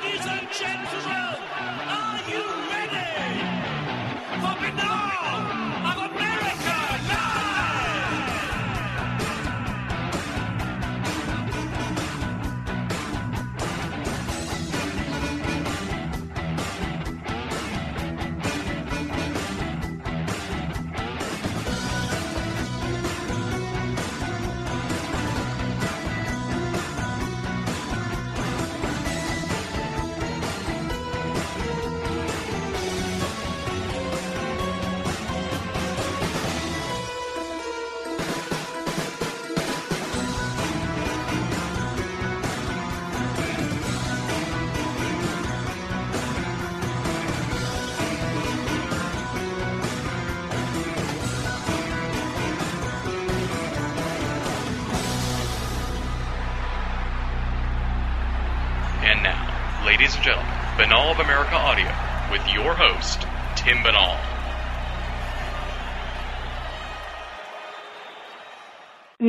[0.00, 1.38] Ladies and gentlemen,
[1.90, 3.42] are you ready?
[4.40, 6.37] For Binnall of America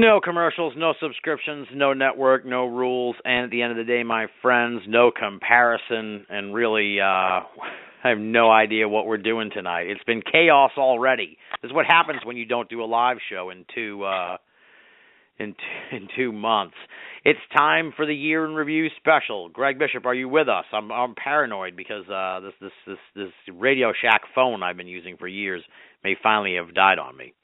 [0.10, 4.02] No commercials, no subscriptions, no network, no rules, and at the end of the day,
[4.02, 7.06] my friends, no comparison, and really, uh,
[8.04, 9.86] I have no idea what we're doing tonight.
[9.86, 11.38] It's been chaos already.
[11.62, 14.38] This is what happens when you don't do a live show in two, uh,
[15.38, 15.58] in t-
[15.96, 16.76] in two months.
[17.24, 19.48] It's time for the year in review special.
[19.50, 20.66] Greg Bishop, are you with us?
[20.74, 25.18] I'm I'm paranoid because uh, this this this this Radio Shack phone I've been using
[25.18, 25.62] for years
[26.04, 27.36] may finally have died on me.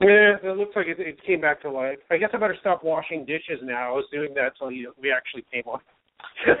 [0.00, 1.98] Yeah, it looks like it, it came back to life.
[2.10, 3.90] I guess I better stop washing dishes now.
[3.90, 5.80] I was doing that until you, we actually came on.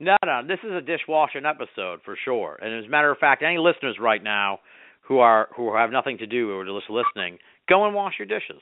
[0.00, 2.58] no, no, this is a dishwashing episode for sure.
[2.60, 4.58] And as a matter of fact, any listeners right now
[5.02, 8.26] who are who have nothing to do or are just listening, go and wash your
[8.26, 8.60] dishes.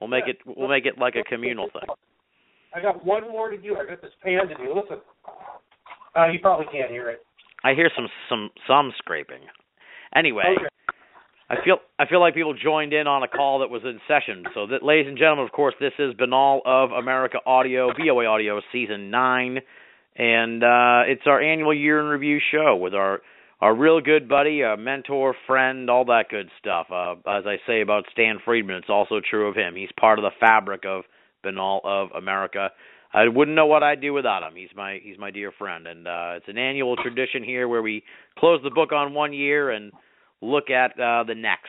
[0.00, 0.32] We'll make Yeah.
[0.32, 1.88] it we'll make it like a communal thing.
[2.74, 3.76] I got one more to do.
[3.76, 4.74] I got this pan to do.
[4.74, 4.98] Listen.
[6.16, 7.20] Uh, you probably can't hear it.
[7.64, 9.42] I hear some some some scraping.
[10.14, 10.67] Anyway, Okay.
[11.50, 14.44] I feel I feel like people joined in on a call that was in session.
[14.54, 18.60] So, that, ladies and gentlemen, of course, this is Binnall of America Audio, BOA Audio,
[18.70, 19.58] season nine,
[20.14, 23.20] and uh, it's our annual year in review show with our
[23.60, 26.88] our real good buddy, a mentor, friend, all that good stuff.
[26.92, 29.74] Uh, as I say about Stan Friedman, it's also true of him.
[29.74, 31.04] He's part of the fabric of
[31.44, 32.68] Binnall of America.
[33.12, 34.52] I wouldn't know what I'd do without him.
[34.54, 38.04] He's my he's my dear friend, and uh, it's an annual tradition here where we
[38.38, 39.92] close the book on one year and
[40.40, 41.66] look at uh, the next.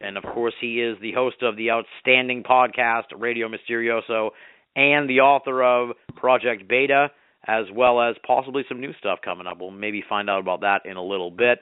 [0.00, 4.30] And of course, he is the host of the outstanding podcast Radio Misterioso
[4.76, 7.08] and the author of Project Beta,
[7.46, 9.58] as well as possibly some new stuff coming up.
[9.60, 11.58] We'll maybe find out about that in a little bit.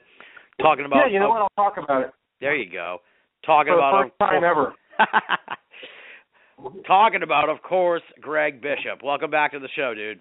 [0.61, 1.41] Talking about yeah, you know what?
[1.41, 2.11] I'll talk about it.
[2.41, 2.97] there you go.
[3.45, 4.73] Talking about first time ever.
[6.87, 9.01] Talking about, of course, Greg Bishop.
[9.03, 10.19] Welcome back to the show, dude.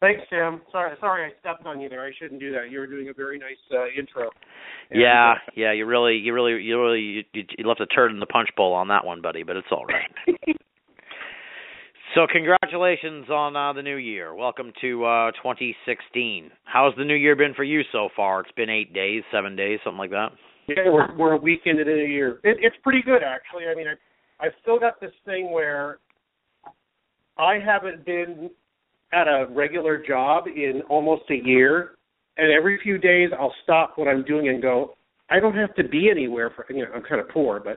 [0.00, 0.62] Thanks, Tim.
[0.72, 2.02] Sorry, sorry, I stepped on you there.
[2.02, 2.70] I shouldn't do that.
[2.70, 4.30] You were doing a very nice uh, intro.
[4.90, 7.86] And, Yeah, uh, yeah, you really, you really, you really, you, you, you left a
[7.86, 9.42] turd in the punch bowl on that one, buddy.
[9.42, 10.10] But it's all right.
[12.14, 14.34] so, congratulations on uh, the new year.
[14.34, 16.50] Welcome to uh, 2016.
[16.64, 18.40] How's the new year been for you so far?
[18.40, 20.30] It's been eight days, seven days, something like that.
[20.66, 22.40] Yeah, we're we're a week into the new year.
[22.42, 23.64] It, it's pretty good actually.
[23.70, 25.98] I mean, I I've still got this thing where
[27.36, 28.50] I haven't been
[29.12, 31.92] at a regular job in almost a year,
[32.36, 34.94] and every few days I'll stop what I'm doing and go.
[35.30, 36.90] I don't have to be anywhere for you know.
[36.94, 37.76] I'm kind of poor, but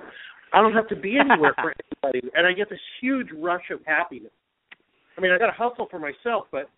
[0.53, 1.73] I don't have to be anywhere for
[2.03, 4.31] anybody, and I get this huge rush of happiness.
[5.17, 6.69] I mean, I got to hustle for myself, but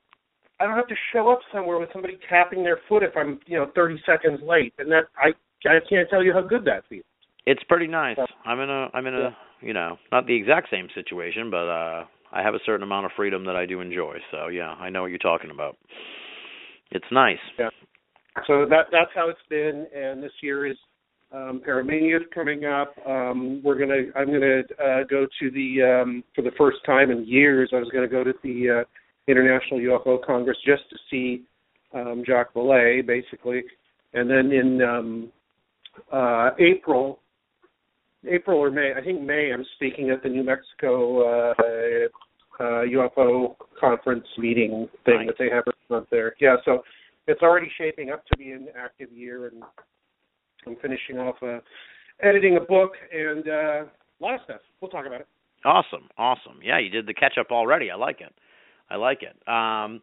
[0.59, 3.57] I don't have to show up somewhere with somebody tapping their foot if I'm, you
[3.57, 5.29] know, 30 seconds late, and that I
[5.67, 7.05] I can't tell you how good that feels.
[7.45, 8.17] It's pretty nice.
[8.45, 12.05] I'm in a, I'm in a, you know, not the exact same situation, but uh,
[12.35, 14.17] I have a certain amount of freedom that I do enjoy.
[14.29, 15.77] So yeah, I know what you're talking about.
[16.91, 17.37] It's nice.
[17.57, 17.69] Yeah.
[18.45, 20.75] So that that's how it's been, and this year is
[21.31, 22.93] um, Paramania coming up.
[23.07, 27.25] Um, we're gonna I'm gonna uh, go to the um, for the first time in
[27.25, 27.69] years.
[27.73, 31.43] I was gonna go to the uh, International UFO Congress just to see
[31.93, 33.63] um, Jacques Vallée, basically,
[34.13, 35.31] and then in um,
[36.11, 37.19] uh, April,
[38.27, 41.53] April or May, I think May, I'm speaking at the New Mexico uh,
[42.59, 45.27] uh, UFO conference meeting thing Nice.
[45.27, 46.35] that they have every month there.
[46.39, 46.83] Yeah, so
[47.27, 49.63] it's already shaping up to be an active year, and
[50.67, 51.59] I'm finishing off uh,
[52.21, 54.61] editing a book and uh, a lot of stuff.
[54.81, 55.27] We'll talk about it.
[55.63, 56.59] Awesome, awesome.
[56.63, 57.89] Yeah, you did the catch up already.
[57.89, 58.33] I like it.
[58.89, 59.35] I like it.
[59.49, 60.01] Um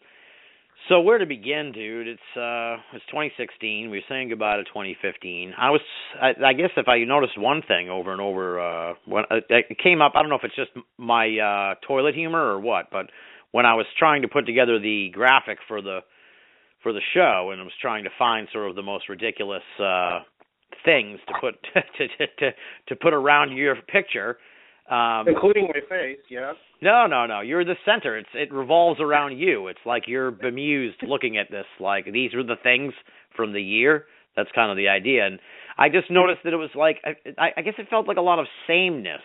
[0.88, 2.08] so where to begin, dude?
[2.08, 3.90] It's uh it's 2016.
[3.90, 5.55] We were saying goodbye to 2015.
[5.58, 5.81] I was
[6.20, 9.79] I, I guess if I noticed one thing over and over uh when uh, it
[9.82, 13.06] came up, I don't know if it's just my uh toilet humor or what, but
[13.52, 16.00] when I was trying to put together the graphic for the
[16.82, 20.20] for the show, and I was trying to find sort of the most ridiculous uh,
[20.84, 22.50] things to put to, to to
[22.88, 24.38] to put around your picture.
[24.90, 26.19] Um, including my face.
[26.29, 26.52] Yeah.
[26.82, 27.40] no, no, no.
[27.40, 28.19] You're the center.
[28.19, 29.69] It's it revolves around you.
[29.69, 31.67] It's like you're bemused looking at this.
[31.81, 32.93] Like these are the things
[33.37, 34.06] from the year.
[34.37, 35.26] That's kind of the idea.
[35.26, 35.38] And
[35.79, 36.99] I just noticed that it was like
[37.38, 39.23] I, I guess it felt like a lot of sameness.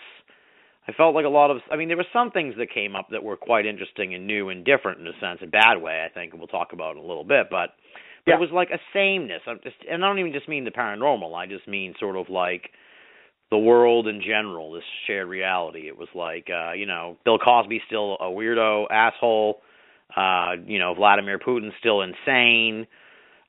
[0.88, 1.58] I felt like a lot of.
[1.72, 4.50] I mean, there were some things that came up that were quite interesting and new
[4.50, 6.06] and different in a sense, a bad way.
[6.10, 7.72] I think we'll talk about in a little bit, but.
[8.26, 8.38] But Yeah.
[8.38, 9.42] it was like a sameness.
[9.48, 11.34] I'm just, and I don't even just mean the paranormal.
[11.34, 12.72] I just mean sort of like
[13.50, 15.88] the world in general, this shared reality.
[15.88, 19.62] It was like, uh, you know, Bill Cosby's still a weirdo asshole.
[20.16, 22.88] Uh, you know, Vladimir Putin's still insane.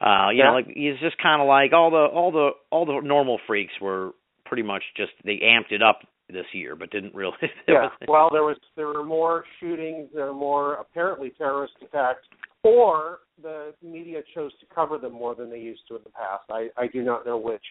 [0.00, 0.45] Uh, you Yeah.
[0.47, 3.73] know, like he's just kind of like all the all the all the normal freaks
[3.81, 4.12] were
[4.45, 7.33] pretty much just they amped it up this year, but didn't really.
[7.69, 7.89] Yeah.
[8.06, 12.21] Well, there was there were more shootings, there were more apparently terrorist attacks,
[12.62, 16.44] or the media chose to cover them more than they used to in the past.
[16.51, 17.62] I I do not know which.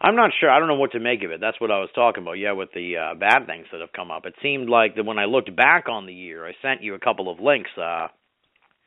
[0.00, 0.50] I'm not sure.
[0.50, 1.40] I don't know what to make of it.
[1.40, 2.34] That's what I was talking about.
[2.34, 4.26] Yeah, with the uh, bad things that have come up.
[4.26, 7.00] It seemed like that when I looked back on the year, I sent you a
[7.00, 7.70] couple of links.
[7.76, 8.08] Uh,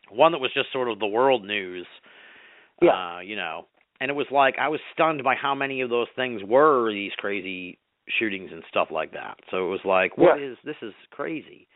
[0.09, 1.85] one that was just sort of the world news.
[2.81, 3.17] Yeah.
[3.17, 3.67] Uh, you know,
[3.99, 7.11] and it was like I was stunned by how many of those things were these
[7.17, 7.77] crazy
[8.19, 9.35] shootings and stuff like that.
[9.51, 10.71] So it was like, what is Yeah.
[10.71, 11.67] this is crazy.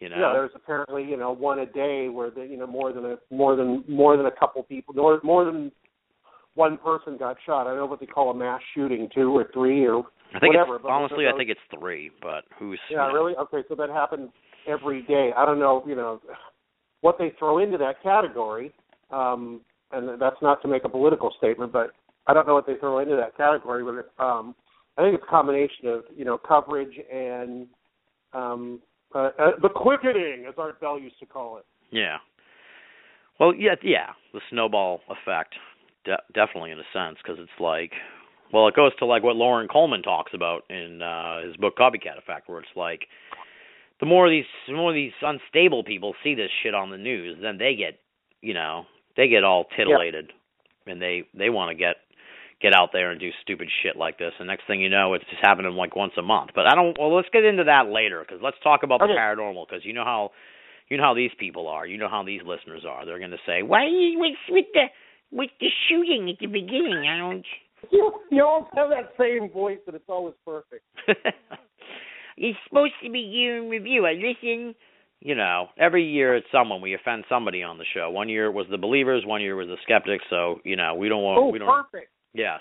[0.00, 0.16] You know.
[0.16, 3.18] Yeah, there's apparently you know one a day where the you know more than a
[3.30, 5.70] more than more than a couple people more more than
[6.60, 7.62] one person got shot.
[7.62, 10.04] I don't know what they call a mass shooting, two or three or
[10.34, 13.18] I think whatever, it's, honestly, I think it's three, but who's Yeah, you know.
[13.18, 13.36] really?
[13.36, 14.28] Okay, so that happens
[14.68, 15.30] every day.
[15.34, 16.20] I don't know, you know,
[17.00, 18.72] what they throw into that category.
[19.10, 21.92] Um, and that's not to make a political statement, but
[22.26, 23.82] I don't know what they throw into that category.
[23.82, 24.54] But um,
[24.98, 27.66] I think it's a combination of you know coverage and
[28.32, 28.80] um,
[29.14, 31.64] uh, uh, the quickening, as Art Bell used to call it.
[31.90, 32.18] Yeah.
[33.40, 35.54] Well, yeah, yeah, the snowball effect,
[36.04, 37.92] de- definitely in a sense, because it's like,
[38.52, 42.18] well, it goes to like what Loren Coleman talks about in uh, his book Copycat
[42.18, 43.02] Effect, where it's like,
[44.00, 47.58] the more these, the more these unstable people see this shit on the news, then
[47.58, 47.98] they get,
[48.40, 48.86] you know,
[49.16, 50.32] they get all titillated,
[50.86, 51.96] and they they want to get
[52.62, 54.32] get out there and do stupid shit like this.
[54.38, 56.50] And next thing you know, it's just happening like once a month.
[56.54, 56.96] But I don't.
[56.98, 59.12] Well, let's get into that later, because let's talk about Okay.
[59.12, 60.30] the paranormal, because you know how
[60.88, 61.86] you know how these people are.
[61.86, 63.04] You know how these listeners are.
[63.04, 63.84] They're going to say, "Why
[64.16, 64.86] with with the
[65.30, 67.06] with the shooting at the beginning?
[67.08, 67.46] I don't."
[67.90, 70.84] You, you always have that same voice, and it's always perfect.
[72.36, 74.04] it's supposed to be year in review.
[74.04, 74.74] I listen.
[75.20, 78.10] You know, every year it's someone we offend somebody on the show.
[78.10, 80.24] One year it was the believers, one year was the skeptics.
[80.28, 81.38] So you know, we don't want.
[81.38, 81.68] Oh, we don't.
[81.68, 82.10] perfect.
[82.34, 82.60] Yes.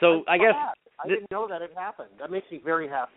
[0.00, 1.04] So I'm I guess glad.
[1.04, 2.08] I didn't know that it happened.
[2.18, 3.12] That makes me very happy.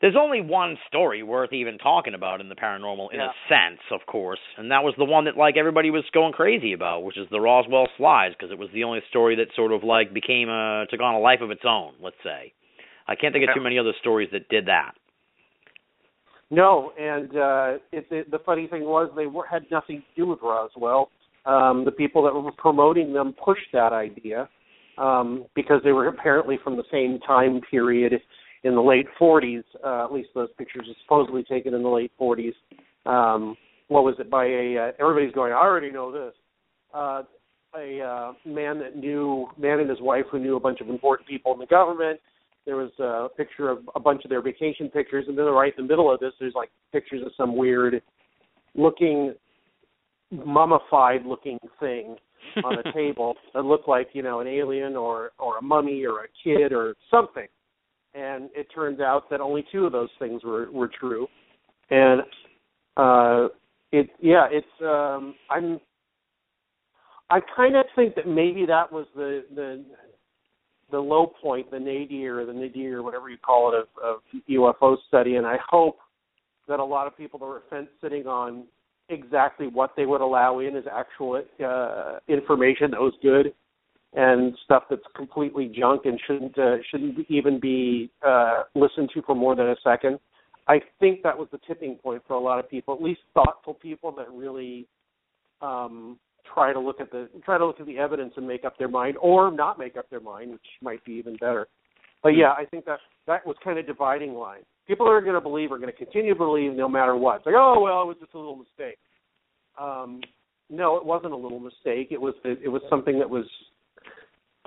[0.00, 4.00] There's only one story worth even talking about in the paranormal in a sense, of
[4.06, 7.26] course, and that was the one that like everybody was going crazy about, which is
[7.30, 10.84] the Roswell slides because it was the only story that sort of like became a
[10.90, 12.52] took on a life of its own, let's say.
[13.08, 14.92] I can't think of too many other stories that did that.
[16.50, 20.26] No, and uh, it, it, the funny thing was they were, had nothing to do
[20.28, 21.10] with Roswell.
[21.44, 24.48] Um, the people that were promoting them pushed that idea
[24.98, 28.12] um, because they were apparently from the same time period
[28.64, 29.62] in the late 40s.
[29.84, 32.54] Uh, at least those pictures are supposedly taken in the late 40s.
[33.06, 33.56] Um,
[33.88, 34.76] what was it by a?
[34.76, 35.52] Uh, everybody's going.
[35.52, 36.34] I already know this.
[36.92, 37.22] Uh,
[37.76, 41.28] a uh, man that knew, man and his wife who knew a bunch of important
[41.28, 42.18] people in the government
[42.68, 45.84] there was a picture of a bunch of their vacation pictures, and then right in
[45.84, 48.02] the middle of this, there's like pictures of some weird
[48.74, 49.34] looking,
[50.30, 52.16] mummified looking thing
[52.62, 56.24] on a table that looked like you know an alien or or a mummy or
[56.24, 57.46] a kid or something.
[58.14, 61.26] And it turns out that only two of those things were were true.
[61.90, 62.22] And
[62.96, 63.48] uh,
[63.92, 65.80] it yeah, it's um, I'm
[67.30, 69.84] I kind of think that maybe that was the the
[70.90, 75.36] the low point, the nadir the nadir, whatever you call it, of, of UFO study.
[75.36, 75.98] And I hope
[76.66, 78.64] that a lot of people were fence sitting on
[79.10, 83.52] exactly what they would allow in as actual uh, information that was good
[84.14, 89.34] and stuff that's completely junk and shouldn't uh, shouldn't even be uh, listened to for
[89.34, 90.18] more than a second.
[90.66, 93.74] I think that was the tipping point for a lot of people, at least thoughtful
[93.74, 94.86] people that really
[95.62, 96.18] um,
[96.52, 98.88] try to look at the try to look at the evidence and make up their
[98.88, 101.68] mind, or not make up their mind, which might be even better.
[102.22, 104.62] But yeah, I think that that was kind of dividing line.
[104.86, 107.36] People are going to believe are going to continue to believe no matter what.
[107.36, 108.98] It's like, oh well, it was just a little mistake.
[109.80, 110.20] Um,
[110.70, 112.08] no, it wasn't a little mistake.
[112.10, 113.44] It was it was something that was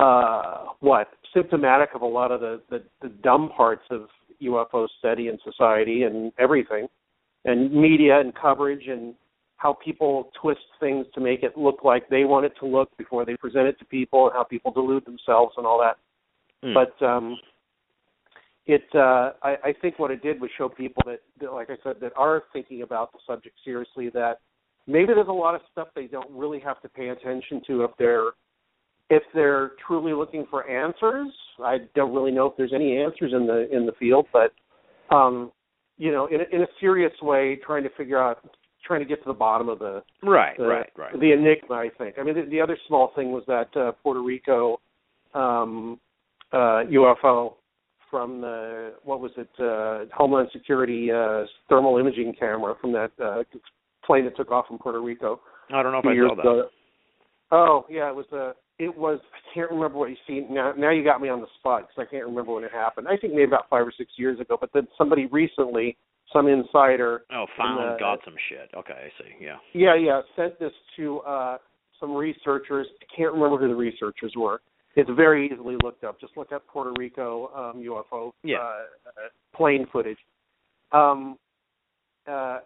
[0.01, 4.07] uh, what symptomatic of a lot of the, the the dumb parts of
[4.41, 6.87] UFO study and society and everything.
[7.45, 9.15] and media and coverage and
[9.57, 13.25] how people twist things to make it look like they want it to look before
[13.25, 15.97] they present it to people and how people delude themselves and all that.
[16.63, 16.73] Hmm.
[16.73, 17.37] But um
[18.65, 21.77] it uh I, I think what it did was show people that, that like I
[21.83, 24.39] said, that are thinking about the subject seriously that
[24.87, 27.91] maybe there's a lot of stuff they don't really have to pay attention to if
[27.97, 28.31] they're
[29.11, 31.27] if they're truly looking for answers.
[31.63, 34.51] I don't really know if there's any answers in the in the field, but
[35.15, 35.51] um
[36.01, 38.39] you know, in a, in a serious way, trying to figure out,
[38.83, 41.19] trying to get to the bottom of the right, the, right, right.
[41.19, 41.75] the enigma.
[41.75, 42.15] I think.
[42.19, 44.81] I mean, the, the other small thing was that uh, Puerto Rico
[45.35, 45.99] um,
[46.51, 47.53] uh, UFO
[48.09, 53.43] from the what was it uh, Homeland Security uh, thermal imaging camera from that uh,
[54.03, 55.39] plane that took off from Puerto Rico.
[55.71, 56.41] I don't know if I saw that.
[56.41, 56.69] ago.
[57.51, 58.53] Oh yeah, it was a.
[58.81, 59.19] It was.
[59.33, 60.73] I can't remember what you see now.
[60.75, 63.07] Now you got me on the spot because I can't remember when it happened.
[63.07, 64.57] I think maybe about five or six years ago.
[64.59, 65.97] But then somebody recently,
[66.33, 68.71] some insider, Oh, found the- got some shit.
[68.75, 69.35] Okay, I see.
[69.39, 69.57] Yeah.
[69.73, 71.57] yeah, yeah, sent this to uh
[71.99, 72.87] some researchers.
[73.01, 74.61] I can't remember who the researchers were.
[74.95, 76.19] It's very easily looked up.
[76.19, 78.57] Just look up Puerto Rico um, UFO Yeah.
[78.57, 80.17] uh, uh, plane footage.
[80.91, 81.37] Um,
[82.27, 82.59] uh,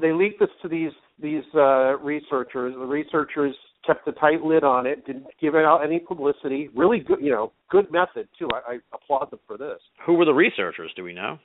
[0.00, 2.74] they leaked this to these these uh, researchers.
[2.74, 5.04] The researchers kept a tight lid on it.
[5.06, 6.68] Didn't give it out any publicity.
[6.74, 8.48] Really good, you know, good method too.
[8.52, 9.78] I, I applaud them for this.
[10.06, 10.92] Who were the researchers?
[10.96, 11.38] Do we know?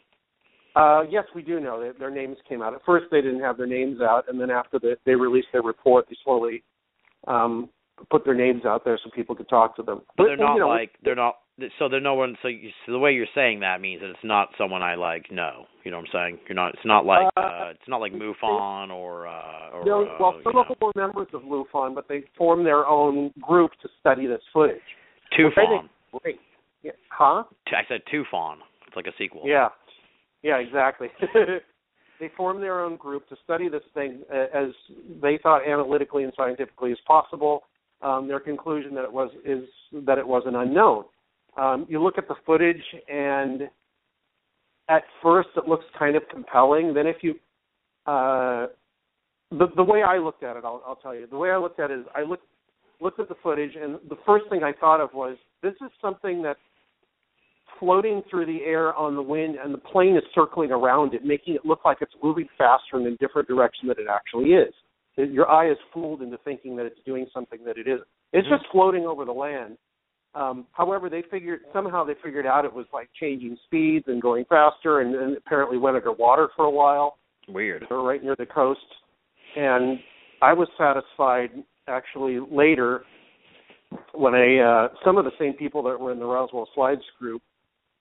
[0.75, 2.74] Uh, yes, we do know that their names came out.
[2.74, 5.63] At first, they didn't have their names out, and then after the, they released their
[5.63, 6.63] report, they slowly
[7.27, 7.70] um,
[8.12, 10.01] put their names out there so people could talk to them.
[10.15, 11.38] But they're not you know, like they're not.
[11.79, 12.37] So they're no one.
[12.41, 15.25] So, you, so the way you're saying that means that it's not someone I like.
[15.31, 16.39] No, you know what I'm saying.
[16.47, 16.75] You're not.
[16.75, 17.27] It's not like.
[17.35, 19.27] Uh, uh It's not like MUFON or.
[19.27, 22.65] uh or no, uh, well, some of them were members of MUFON, but they formed
[22.65, 24.77] their own group to study this footage.
[25.37, 25.89] Tufon.
[26.21, 26.39] Great.
[26.83, 26.91] Yeah.
[27.09, 27.43] Huh?
[27.67, 28.57] I said Tufon.
[28.85, 29.41] It's like a sequel.
[29.43, 29.69] Yeah,
[30.43, 31.07] yeah, exactly.
[32.19, 34.69] they formed their own group to study this thing as
[35.21, 37.63] they thought analytically and scientifically as possible.
[38.01, 39.63] Um, their conclusion that it was is
[40.05, 41.05] that it was an unknown.
[41.57, 43.63] Um, you look at the footage, and
[44.89, 46.93] at first it looks kind of compelling.
[46.93, 47.31] Then, if you
[48.05, 48.67] uh,
[49.51, 51.27] the the way I looked at it, I'll, I'll tell you.
[51.27, 52.45] The way I looked at it is I looked
[53.01, 56.41] looked at the footage, and the first thing I thought of was this is something
[56.41, 56.59] that's
[57.79, 61.55] floating through the air on the wind, and the plane is circling around it, making
[61.55, 64.73] it look like it's moving faster in a different direction than it actually is.
[65.15, 68.07] Your eye is fooled into thinking that it's doing something that it isn't.
[68.33, 69.77] It's just floating over the land.
[70.38, 74.46] Um, however, they figured somehow they figured out it was like changing speeds and going
[74.46, 77.17] faster, and, and apparently went underwater for a while.
[77.48, 77.82] Weird.
[77.89, 78.79] They were right near the coast,
[79.56, 80.00] and
[80.41, 81.50] I was satisfied
[81.88, 83.03] actually later
[84.13, 87.41] when I uh, some of the same people that were in the Roswell Slides group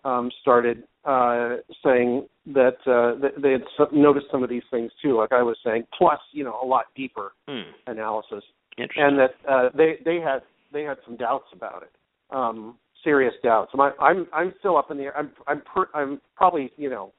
[0.04, 3.62] um, started uh, saying that uh, that they had
[3.92, 6.86] noticed some of these things too, like I was saying, plus you know a lot
[6.96, 7.70] deeper Hmm.
[7.86, 8.42] analysis,
[8.76, 9.04] Interesting.
[9.04, 10.40] and that uh, they they had
[10.72, 11.92] they had some doubts about it,
[12.30, 13.72] um, serious doubts.
[13.78, 15.16] I, I'm I'm still up in the air.
[15.16, 17.12] I'm I'm per, I'm probably you know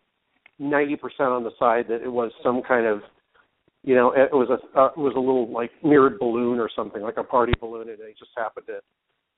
[0.59, 3.01] ninety percent on the side that it was some kind of
[3.83, 7.01] you know it was a uh, it was a little like mirrored balloon or something
[7.01, 8.79] like a party balloon, and they just happened to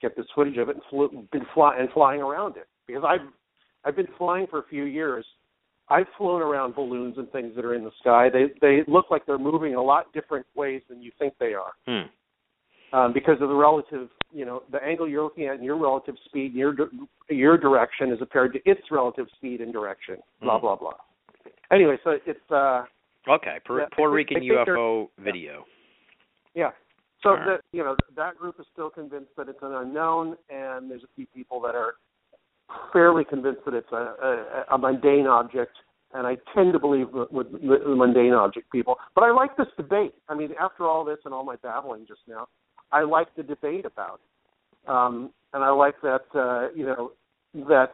[0.01, 3.27] get this footage of it and flew, been fly, and flying around it because I've
[3.85, 5.25] I've been flying for a few years.
[5.91, 8.29] I've flown around balloons and things that are in the sky.
[8.31, 11.73] They they look like they're moving a lot different ways than you think they are
[11.87, 12.07] Hmm.
[12.93, 16.15] Um, because of the relative, you know, the angle you're looking at and your relative
[16.25, 16.75] speed, and your
[17.29, 20.17] your direction is compared to its relative speed and direction.
[20.41, 20.61] Blah Hmm.
[20.61, 20.93] blah blah.
[21.71, 22.83] Anyway, so it's uh
[23.27, 23.57] Okay.
[23.69, 25.65] Yeah, Puerto Rican I think they're- UFO video.
[26.55, 26.71] yeah.
[27.21, 27.45] So All right.
[27.47, 31.07] that you know that group is still convinced that it's an unknown, and there's a
[31.15, 31.95] few people that are
[32.93, 35.75] fairly convinced that it's a, a, a mundane object.
[36.13, 38.97] And I tend to believe with, with the mundane object people.
[39.13, 40.13] But I like this debate.
[40.27, 42.47] I mean, after all this and all my babbling just now,
[42.91, 44.19] I like the debate about.
[44.87, 47.11] Um, and I like that uh, you know
[47.67, 47.91] that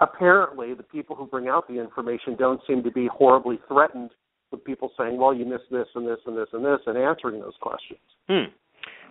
[0.00, 4.10] apparently the people who bring out the information don't seem to be horribly threatened
[4.50, 7.40] with people saying, "Well, you missed this and this and this and this," and answering
[7.40, 8.00] those questions.
[8.28, 8.52] Hmm.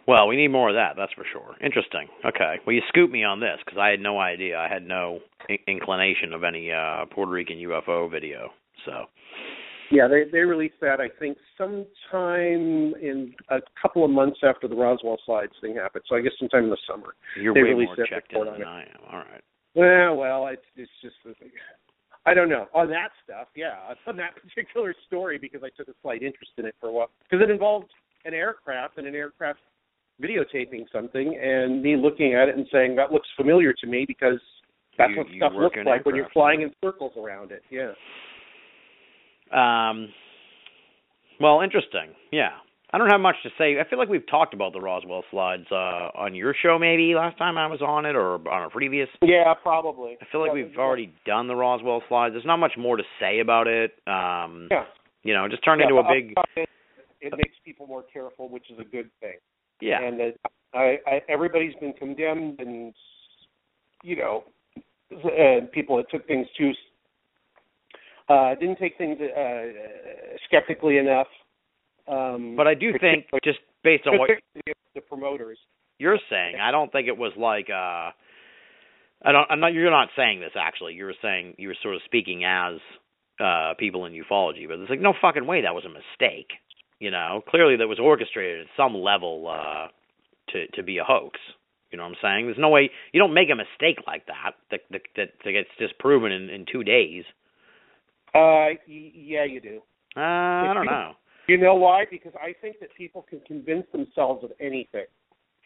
[0.05, 0.95] Well, we need more of that.
[0.97, 1.55] That's for sure.
[1.63, 2.09] Interesting.
[2.25, 2.59] Okay.
[2.65, 4.57] Well, you scooped me on this because I had no idea.
[4.59, 8.49] I had no in- inclination of any uh Puerto Rican UFO video.
[8.85, 9.05] So.
[9.91, 14.75] Yeah, they they released that I think sometime in a couple of months after the
[14.75, 16.03] Roswell slides thing happened.
[16.07, 17.15] So I guess sometime in the summer.
[17.39, 18.65] You're They way released more checked in than it.
[18.65, 19.01] I am.
[19.11, 19.43] All right.
[19.75, 21.15] Well, well, it's it's just
[22.25, 23.47] I don't know on that stuff.
[23.55, 23.75] Yeah,
[24.07, 27.09] on that particular story because I took a slight interest in it for a while
[27.29, 27.91] because it involved
[28.25, 29.59] an aircraft and an aircraft
[30.21, 34.39] videotaping something and me looking at it and saying that looks familiar to me because
[34.97, 37.63] that's You- what stuff looks like when you're flying in circles around it.
[37.69, 37.93] Yeah.
[39.53, 40.09] Um,
[41.39, 42.13] well, interesting.
[42.31, 42.49] Yeah.
[42.91, 43.79] I don't have much to say.
[43.79, 47.39] I feel like we've talked about the Roswell slides uh, on your show maybe last
[47.39, 49.09] time I was on it or on a previous.
[49.23, 50.15] Yeah, probably.
[50.21, 52.35] I feel like Yeah, we've already done the Roswell slides.
[52.35, 53.93] There's not much more to say about it.
[54.05, 54.85] Um, Yeah.
[55.23, 56.35] You know, it just turned Yeah, into a big.
[56.55, 56.69] it,
[57.21, 59.37] it makes people more careful, which is a good thing.
[59.81, 60.03] Yeah.
[60.03, 60.33] And that
[60.75, 62.93] I, I everybody's been condemned, and
[64.03, 64.43] you know,
[65.09, 66.71] and people that took things too
[68.29, 69.63] uh, didn't take things uh,
[70.47, 71.27] skeptically enough.
[72.07, 74.29] Um, But I do think, just based on what
[74.95, 75.57] the promoters.
[75.99, 78.11] you're saying, I don't think it was like uh
[79.25, 80.93] I don't I'm not you're not saying this actually.
[80.93, 82.75] You were saying you were sort of speaking as
[83.39, 86.51] uh people in ufology, but it's like no fucking way that was a mistake.
[86.99, 89.87] You know, clearly that was orchestrated at some level uh
[90.51, 91.39] to to be a hoax.
[91.91, 92.45] You know what I'm saying?
[92.47, 96.31] There's no way you don't make a mistake like that that that, that, gets disproven
[96.31, 97.23] in in 2 days.
[98.35, 99.81] Uh, y- yeah, you do.
[100.15, 101.13] Uh I don't know.
[101.47, 102.05] You know why?
[102.09, 105.05] Because I think that people can convince themselves of anything,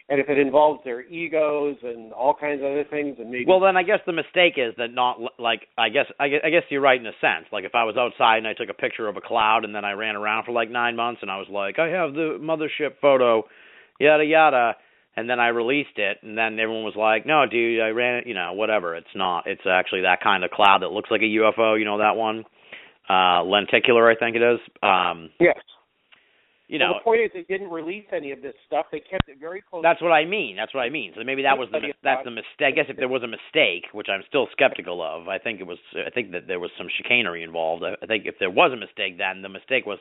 [0.09, 3.59] and if it involves their egos and all kinds of other things, and maybe Well,
[3.59, 6.63] then I guess the mistake is that not like I guess I guess, I guess
[6.69, 7.45] you're right in a sense.
[7.51, 9.85] Like if I was outside and I took a picture of a cloud and then
[9.85, 12.95] I ran around for like nine months and I was like, I have the mothership
[12.99, 13.43] photo,
[13.99, 14.75] yada yada,
[15.15, 18.27] and then I released it and then everyone was like, No, dude, I ran it.
[18.27, 18.95] You know, whatever.
[18.95, 19.45] It's not.
[19.45, 21.77] It's actually that kind of cloud that looks like a UFO.
[21.77, 22.45] You know that one,
[23.09, 24.59] uh, lenticular, I think it is.
[24.83, 25.55] Um, yes.
[26.67, 28.87] you Well, know, the point is, they didn't release any of this stuff.
[28.91, 29.83] They kept it very close.
[29.83, 30.55] That's what I mean.
[30.55, 31.13] That's what I mean.
[31.15, 32.67] So maybe that was the that's the mistake.
[32.67, 35.67] I guess if there was a mistake, which I'm still skeptical of, I think it
[35.67, 35.79] was.
[35.95, 37.83] I think that there was some chicanery involved.
[37.83, 39.99] I I think if there was a mistake, then the mistake was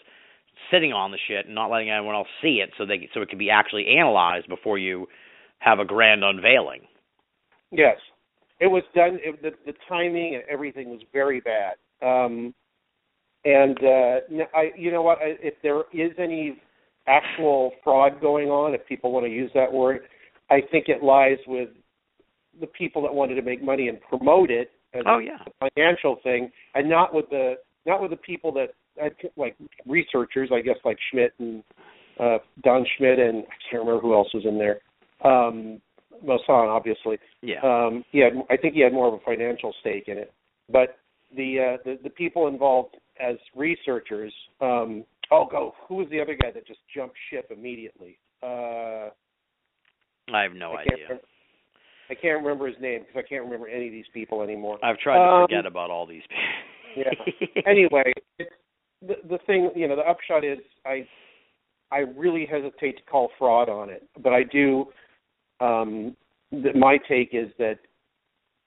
[0.70, 3.28] sitting on the shit and not letting anyone else see it, so they so it
[3.28, 5.06] could be actually analyzed before you
[5.58, 6.82] have a grand unveiling.
[7.70, 7.96] Yes,
[8.60, 9.18] it was done.
[9.22, 11.75] It, the the timing and everything was very bad.
[12.02, 12.54] Um,
[13.47, 15.19] and uh, I, you know what?
[15.19, 16.61] I, if there is any
[17.07, 20.00] actual fraud going on, if people want to use that word,
[20.50, 21.69] I think it lies with
[22.61, 25.39] the people that wanted to make money and promote it as Oh yeah.
[25.47, 27.54] a financial thing, and not with the
[27.87, 28.71] not with the people that
[29.37, 29.56] like
[29.87, 31.63] researchers, I guess, like Schmidt and
[32.19, 34.80] uh, Don Schmidt, and I can't remember who else was in there.
[35.25, 35.80] Um,
[36.25, 37.19] Maussan, obviously.
[37.43, 37.61] Yeah.
[37.63, 40.32] Um, he had, I think he had more of a financial stake in it.
[40.73, 40.99] But
[41.37, 45.75] the uh, the, the people involved as researchers, um, oh, go.
[45.89, 48.19] Who was the other guy that just jumped ship immediately?
[48.43, 49.11] Uh,
[50.33, 50.93] I have no I idea.
[51.05, 51.23] remember,
[52.11, 54.79] I can't remember his name because I can't remember any of these people anymore.
[54.83, 57.05] I've tried to Um, forget about all these people.
[57.05, 57.63] Yeah.
[57.67, 61.07] anyway, the the thing, you know, the upshot is I
[61.93, 64.87] I really hesitate to call fraud on it, but I do.
[65.61, 66.17] Um,
[66.50, 67.79] th- my take is that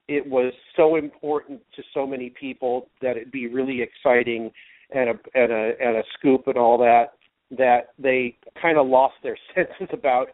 [0.10, 4.52] it was so important to so many people that it'd be really exciting
[4.92, 7.14] and a and a and a scoop and all that
[7.58, 10.28] that they kind of lost their senses about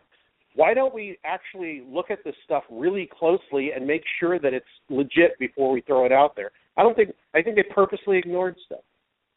[0.56, 4.66] why don't we actually look at this stuff really closely and make sure that it's
[4.90, 8.56] legit before we throw it out there I don't think I think they purposely ignored
[8.66, 8.82] stuff.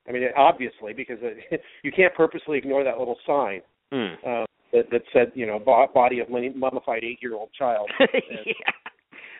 [0.08, 4.14] I mean, obviously, because it, you can't purposely ignore that little sign Hmm.
[4.26, 7.90] uh, that that said, you know, body of mummified eight-year-old child.
[8.00, 8.52] yeah.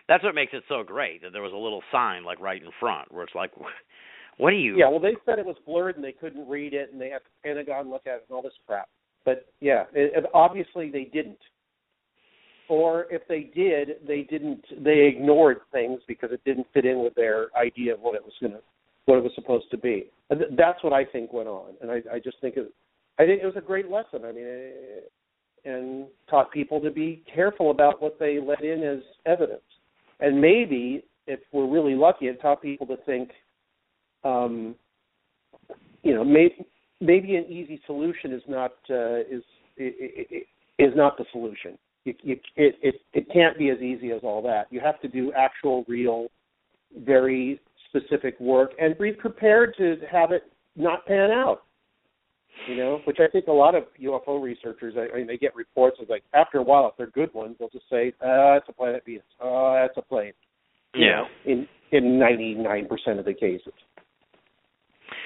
[0.09, 2.71] That's what makes it so great that there was a little sign like right in
[2.79, 3.51] front where it's like,
[4.37, 4.75] what do you?
[4.75, 7.21] Yeah, well, they said it was blurred and they couldn't read it, and they had
[7.21, 8.89] the Pentagon look at it and all this crap.
[9.23, 11.37] But yeah, it, it, obviously they didn't.
[12.69, 14.63] Or if they did, they didn't.
[14.83, 18.33] They ignored things because it didn't fit in with their idea of what it was
[18.41, 18.59] going to,
[19.05, 20.09] what it was supposed to be.
[20.31, 22.71] And th- that's what I think went on, and I, I just think it.
[23.19, 24.21] I think it was a great lesson.
[24.23, 28.99] I mean, eh, and taught people to be careful about what they let in as
[29.25, 29.61] evidence.
[30.19, 33.29] And maybe, if we're really lucky, it taught people to think,
[34.23, 34.75] um,
[36.03, 36.65] you know, maybe
[37.01, 39.43] maybe an easy solution is not uh, is
[39.77, 41.77] is not the solution.
[42.05, 44.67] You, you, it it it can't be as easy as all that.
[44.69, 46.27] You have to do actual, real,
[47.05, 50.43] very specific work, and be prepared to have it
[50.75, 51.63] not pan out.
[52.67, 55.55] You know, which I think a lot of UFO researchers, I, I mean, they get
[55.55, 58.69] reports of like after a while, if they're good ones, they'll just say, "Ah, it's
[58.69, 59.23] a planet Venus.
[59.39, 60.33] Oh, that's a plane."
[60.93, 61.11] You Yeah.
[61.11, 63.73] know, in in ninety nine percent of the cases.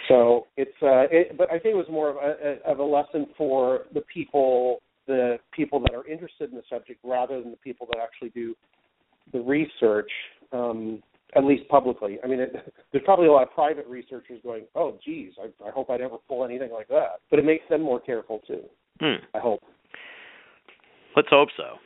[0.07, 3.27] So it's, uh, it, but I think it was more of a, of a lesson
[3.37, 7.87] for the people, the people that are interested in the subject, rather than the people
[7.91, 8.53] that actually do
[9.31, 10.11] the research,
[10.51, 11.01] um,
[11.35, 12.17] at least publicly.
[12.23, 12.53] I mean, it,
[12.91, 16.17] there's probably a lot of private researchers going, "Oh, geez, I, I hope I never
[16.27, 18.61] pull anything like that." But it makes them more careful too.
[18.99, 19.23] Hmm.
[19.33, 19.61] I hope.
[21.15, 21.77] Let's hope so.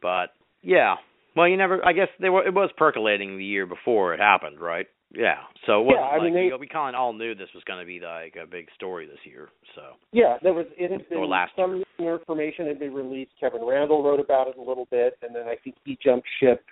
[0.00, 0.28] But
[0.62, 0.96] yeah,
[1.36, 1.84] well, you never.
[1.86, 2.46] I guess they were.
[2.46, 4.86] It was percolating the year before it happened, right?
[5.14, 5.36] Yeah.
[5.66, 7.34] So it wasn't Yeah, I like mean, they- you know, we kind of all knew
[7.34, 9.50] this was going to be like a big story this year.
[9.74, 13.32] So Yeah, there was it had been Or last some information had been released.
[13.38, 16.64] Kevin Randle wrote about it a little bit, and then I think he jumped ship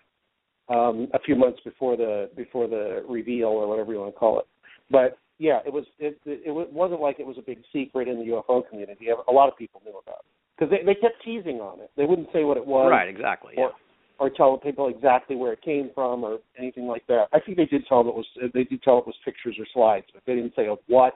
[0.70, 4.38] um, a few months before the before the reveal or whatever you want to call
[4.38, 4.46] it.
[4.90, 8.18] But yeah, it was it it, it wasn't like it was a big secret in
[8.18, 9.06] the UFO community.
[9.08, 11.90] A lot of people knew about it because they they kept teasing on it.
[11.96, 13.54] They wouldn't say what it was, right, exactly.
[13.56, 13.64] Yeah.
[13.64, 13.72] or
[14.20, 17.24] or tell people exactly where it came from or anything like that.
[17.32, 19.66] I think they did tell them it was they did tell it was pictures or
[19.72, 21.14] slides, but they didn't say of what,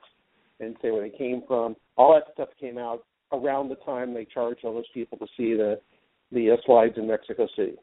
[0.59, 1.77] and say where they came from.
[1.97, 5.55] All that stuff came out around the time they charged all those people to see
[5.55, 5.79] the
[6.33, 7.77] the uh, slides in Mexico City.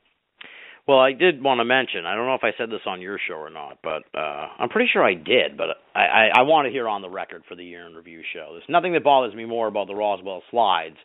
[0.91, 2.05] Well, I did want to mention.
[2.05, 4.67] I don't know if I said this on your show or not, but uh I'm
[4.67, 5.55] pretty sure I did.
[5.55, 8.21] But I, I I want to hear on the record for the year in review
[8.33, 8.49] show.
[8.51, 10.97] There's nothing that bothers me more about the Roswell slides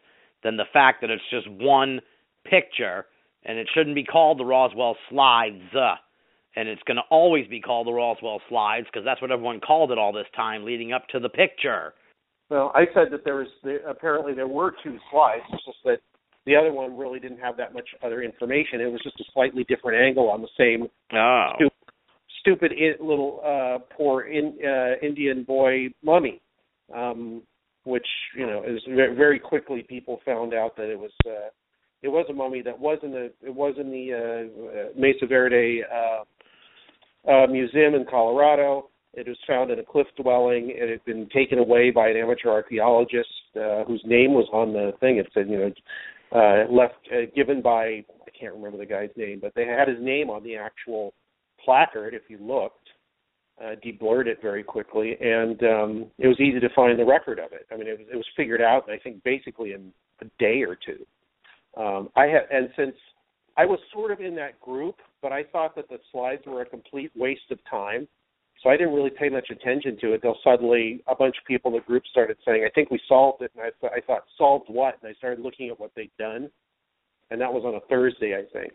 [0.43, 2.01] than the fact that it's just one
[2.45, 3.07] picture,
[3.45, 5.63] and it shouldn't be called the Roswell slides.
[5.73, 5.95] Uh,
[6.57, 9.93] and it's going to always be called the Roswell slides because that's what everyone called
[9.93, 11.95] it all this time leading up to the picture.
[12.51, 15.45] Well, I said that there was there, apparently there were two slides.
[15.53, 16.01] It's just that
[16.47, 18.81] the other one really didn't have that much other information.
[18.81, 21.51] It was just a slightly different angle on the same Oh.
[21.57, 22.73] Stupid.
[22.73, 26.41] stupid little uh poor in, uh Indian boy mummy,
[26.95, 27.43] um,
[27.85, 28.07] which
[28.37, 31.49] you know is very quickly people found out that it was uh,
[32.03, 35.83] it was a mummy that was in the it was in the uh, Mesa Verde
[35.93, 38.89] uh, uh, museum in Colorado.
[39.15, 40.71] It was found in a cliff dwelling.
[40.75, 44.93] It had been taken away by an amateur archaeologist uh, whose name was on the
[45.01, 45.17] thing.
[45.17, 45.71] It said, you know,
[46.33, 49.99] uh, left uh, given by I can't remember the guy's name, but they had his
[50.01, 51.15] name on the actual
[51.65, 52.15] placard.
[52.15, 52.89] If you looked,
[53.63, 57.53] uh, deblurred it very quickly, and um, it was easy to find the record of
[57.53, 57.67] it.
[57.73, 58.91] I mean, it was it was figured out.
[58.91, 61.07] I think basically in a day or two.
[61.81, 62.97] Um, I had, and since
[63.57, 66.67] I was sort of in that group, but I thought that the slides were a
[66.67, 68.07] complete waste of time.
[68.63, 71.71] So I didn't really pay much attention to it until suddenly a bunch of people
[71.71, 74.25] in the group started saying, "I think we solved it," and I, th- I thought,
[74.39, 76.51] "Solved what?" And I started looking at what they'd done,
[77.31, 78.73] and that was on a Thursday, I think.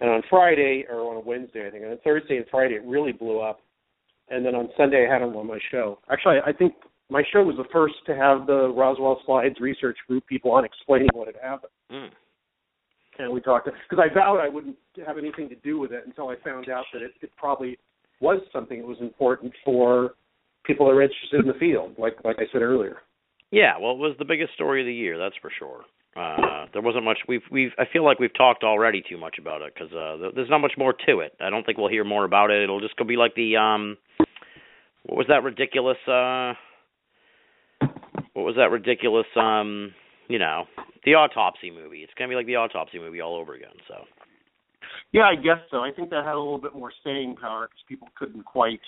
[0.00, 1.82] And on Friday or on a Wednesday, I think.
[1.82, 3.60] And on Thursday and Friday, it really blew up.
[4.28, 5.98] And then on Sunday, I had them on my show.
[6.10, 6.74] Actually, I think
[7.10, 11.08] my show was the first to have the Roswell Slides research group people on explaining
[11.14, 12.10] what had happened Mm.
[13.18, 16.28] and we talked because I vowed I wouldn't have anything to do with it until
[16.28, 17.78] I found out that it, it probably
[18.20, 20.12] was something that was important for
[20.64, 22.98] people that are interested in the field, like like I said earlier.
[23.50, 25.84] Yeah, well, it was the biggest story of the year, that's for sure.
[26.16, 27.18] Uh, there wasn't much.
[27.28, 27.70] We've we've.
[27.78, 30.58] I feel like we've talked already too much about it because uh, th- there's not
[30.58, 31.32] much more to it.
[31.40, 32.62] I don't think we'll hear more about it.
[32.62, 33.96] It'll just go be like the um,
[35.04, 35.98] what was that ridiculous?
[36.08, 36.54] Uh,
[38.32, 39.26] what was that ridiculous?
[39.36, 39.94] Um,
[40.28, 40.64] you know,
[41.04, 41.98] the autopsy movie.
[41.98, 43.76] It's gonna be like the autopsy movie all over again.
[43.86, 43.94] So
[45.12, 45.78] Yeah, I guess so.
[45.78, 48.80] I think that had a little bit more staying power because people couldn't quite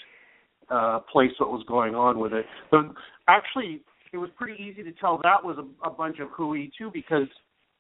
[0.71, 2.45] uh, place what was going on with it.
[2.71, 2.87] But
[3.29, 6.91] actually, it was pretty easy to tell that was a, a bunch of hooey too
[6.93, 7.27] because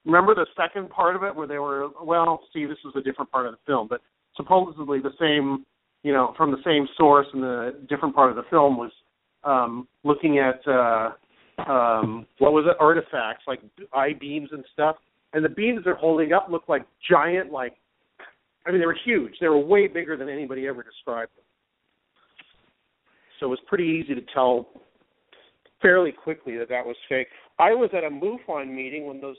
[0.05, 3.31] remember the second part of it where they were well, see, this was a different
[3.31, 4.01] part of the film, but
[4.37, 5.65] supposedly the same,
[6.03, 8.93] you know, from the same source and the different part of the film was
[9.45, 11.11] um, looking at uh,
[11.71, 13.61] um, what was it, artifacts like
[13.93, 14.97] eye beams and stuff,
[15.33, 17.75] and the beams they're holding up look like giant, like
[18.67, 19.35] I mean, they were huge.
[19.41, 21.45] They were way bigger than anybody ever described them.
[23.39, 24.69] So it was pretty easy to tell
[25.81, 27.29] fairly quickly that that was fake.
[27.59, 29.37] I was at a MUFON meeting when those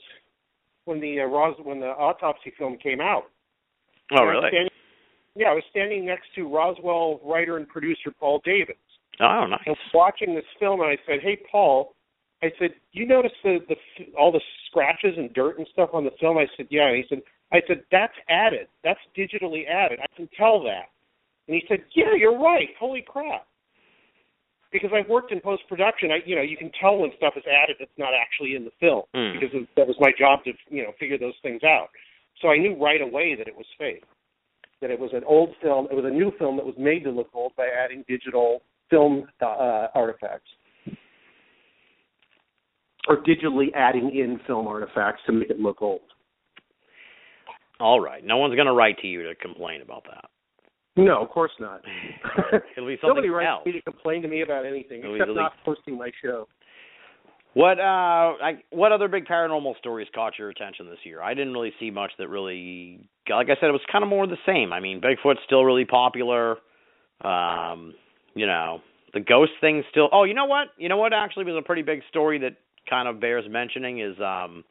[0.84, 3.24] when the uh, Ros when the autopsy film came out.
[4.12, 4.48] oh I really?
[4.50, 4.68] standing-
[5.34, 8.78] yeah, I was standing next to Roswell writer and producer Paul Davids.
[9.20, 9.60] Oh I nice.
[9.66, 11.94] was watching this film, and I said, "Hey, Paul."
[12.42, 13.76] I said, "You notice the the
[14.18, 17.04] all the scratches and dirt and stuff on the film?" I said, "Yeah." And he
[17.08, 18.68] said, "I said that's added.
[18.82, 20.00] That's digitally added.
[20.00, 20.90] I can tell that."
[21.46, 22.68] And he said, "Yeah, you're right.
[22.78, 23.46] Holy crap!"
[24.70, 27.44] Because I've worked in post production, I you know you can tell when stuff is
[27.46, 29.38] added that's not actually in the film Hmm.
[29.38, 31.88] because it, that was my job to you know figure those things out.
[32.40, 34.04] So I knew right away that it was fake.
[34.80, 35.86] That it was an old film.
[35.90, 39.28] It was a new film that was made to look old by adding digital film
[39.40, 40.50] uh, artifacts
[43.08, 46.00] or digitally adding in film artifacts to make it look old.
[47.80, 48.24] All right.
[48.24, 50.30] No one's gonna write to you to complain about that.
[50.96, 51.82] No, of course not.
[52.76, 53.66] It'll be Nobody something writes else.
[53.66, 56.46] me to complain to me about anything It'll except not posting my show.
[57.54, 61.20] What uh I what other big paranormal stories caught your attention this year?
[61.20, 64.26] I didn't really see much that really like I said it was kind of more
[64.26, 64.72] the same.
[64.72, 66.56] I mean, Bigfoot's still really popular.
[67.20, 67.94] Um,
[68.34, 68.80] you know,
[69.12, 70.68] the ghost thing still Oh, you know what?
[70.78, 72.56] You know what actually was a pretty big story that
[72.88, 74.64] kind of bears mentioning is um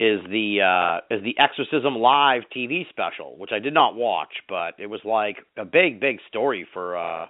[0.00, 4.74] is the uh is the Exorcism Live TV special, which I did not watch, but
[4.78, 7.26] it was like a big big story for uh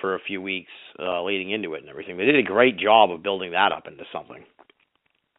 [0.00, 2.16] for a few weeks uh leading into it and everything.
[2.16, 4.44] They did a great job of building that up into something.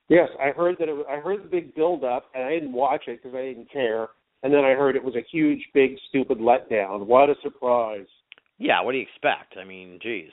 [0.07, 0.87] Yes, I heard that.
[0.87, 3.41] It was, I heard the big build up, and I didn't watch it because I
[3.41, 4.09] didn't care.
[4.43, 7.07] And then I heard it was a huge, big, stupid letdown.
[7.07, 8.05] What a surprise!
[8.59, 9.57] Yeah, what do you expect?
[9.59, 10.29] I mean, geez.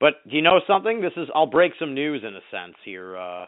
[0.00, 1.00] But do you know something?
[1.00, 3.16] This is I'll break some news in a sense here.
[3.16, 3.46] Uh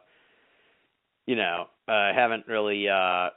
[1.27, 3.31] you know, I uh, haven't really uh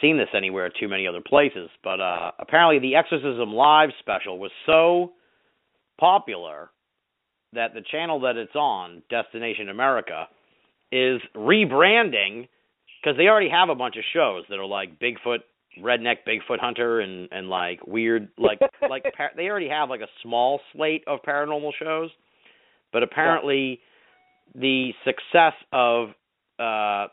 [0.00, 4.50] seen this anywhere too many other places, but uh apparently the Exorcism Live special was
[4.66, 5.12] so
[5.98, 6.70] popular
[7.52, 10.28] that the channel that it's on, Destination America,
[10.92, 12.48] is rebranding
[13.02, 15.38] because they already have a bunch of shows that are like Bigfoot,
[15.82, 20.08] Redneck Bigfoot Hunter, and and like weird like like par- they already have like a
[20.22, 22.10] small slate of paranormal shows,
[22.92, 23.80] but apparently
[24.54, 24.60] yeah.
[24.60, 26.08] the success of
[26.58, 27.08] uh,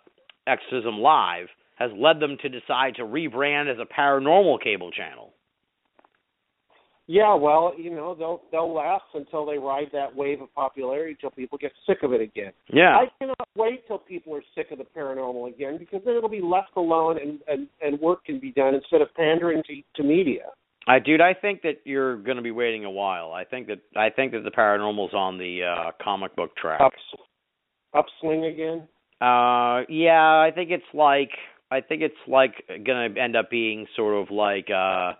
[0.47, 5.34] Exorcism Live has led them to decide to rebrand as a paranormal cable channel.
[7.08, 11.29] Yeah, well, you know, they'll they'll last until they ride that wave of popularity until
[11.29, 12.51] people get sick of it again.
[12.73, 12.95] Yeah.
[12.95, 16.41] I cannot wait till people are sick of the paranormal again because then it'll be
[16.41, 20.45] left alone and and and work can be done instead of pandering to to media.
[20.88, 23.34] I dude, I think that you're going to be waiting a while.
[23.34, 26.81] I think that I think that the paranormal's on the uh comic book track.
[26.81, 26.93] Up,
[27.93, 28.88] upswing again.
[29.21, 31.32] Uh, yeah, I think it's like
[31.71, 35.13] I think it's like going to end up being sort of like uh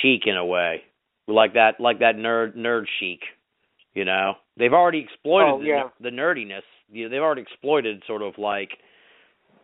[0.00, 0.82] chic in a way.
[1.26, 3.20] Like that like that nerd nerd chic
[3.94, 4.34] you know?
[4.56, 5.88] They've already exploited oh, yeah.
[6.00, 6.62] the, the nerdiness.
[6.90, 8.70] You know, they've already exploited sort of like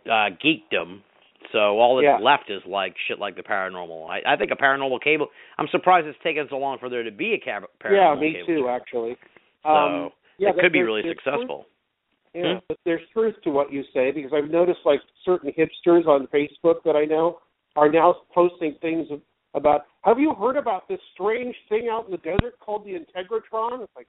[0.07, 1.01] uh geekdom.
[1.53, 2.25] So all that's yeah.
[2.25, 4.09] left is like shit like the paranormal.
[4.09, 5.29] I i think a paranormal cable
[5.59, 8.33] i'm surprised it's taken so long for there to be a cab- paranormal yeah me
[8.33, 9.17] cable too actually.
[9.63, 11.67] So um, yeah, it could be really successful
[12.37, 12.59] yeah Hmm?
[12.69, 16.83] but there's truth to what you say because i've noticed like certain hipsters on facebook
[16.85, 17.39] that i know
[17.77, 19.07] are now posting things
[19.55, 23.83] about have you heard about this strange thing out in the desert called the Integratron?
[23.83, 24.07] It's like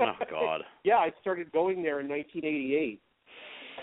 [0.00, 0.62] oh God.
[0.84, 3.00] Yeah, I started going there in 1988.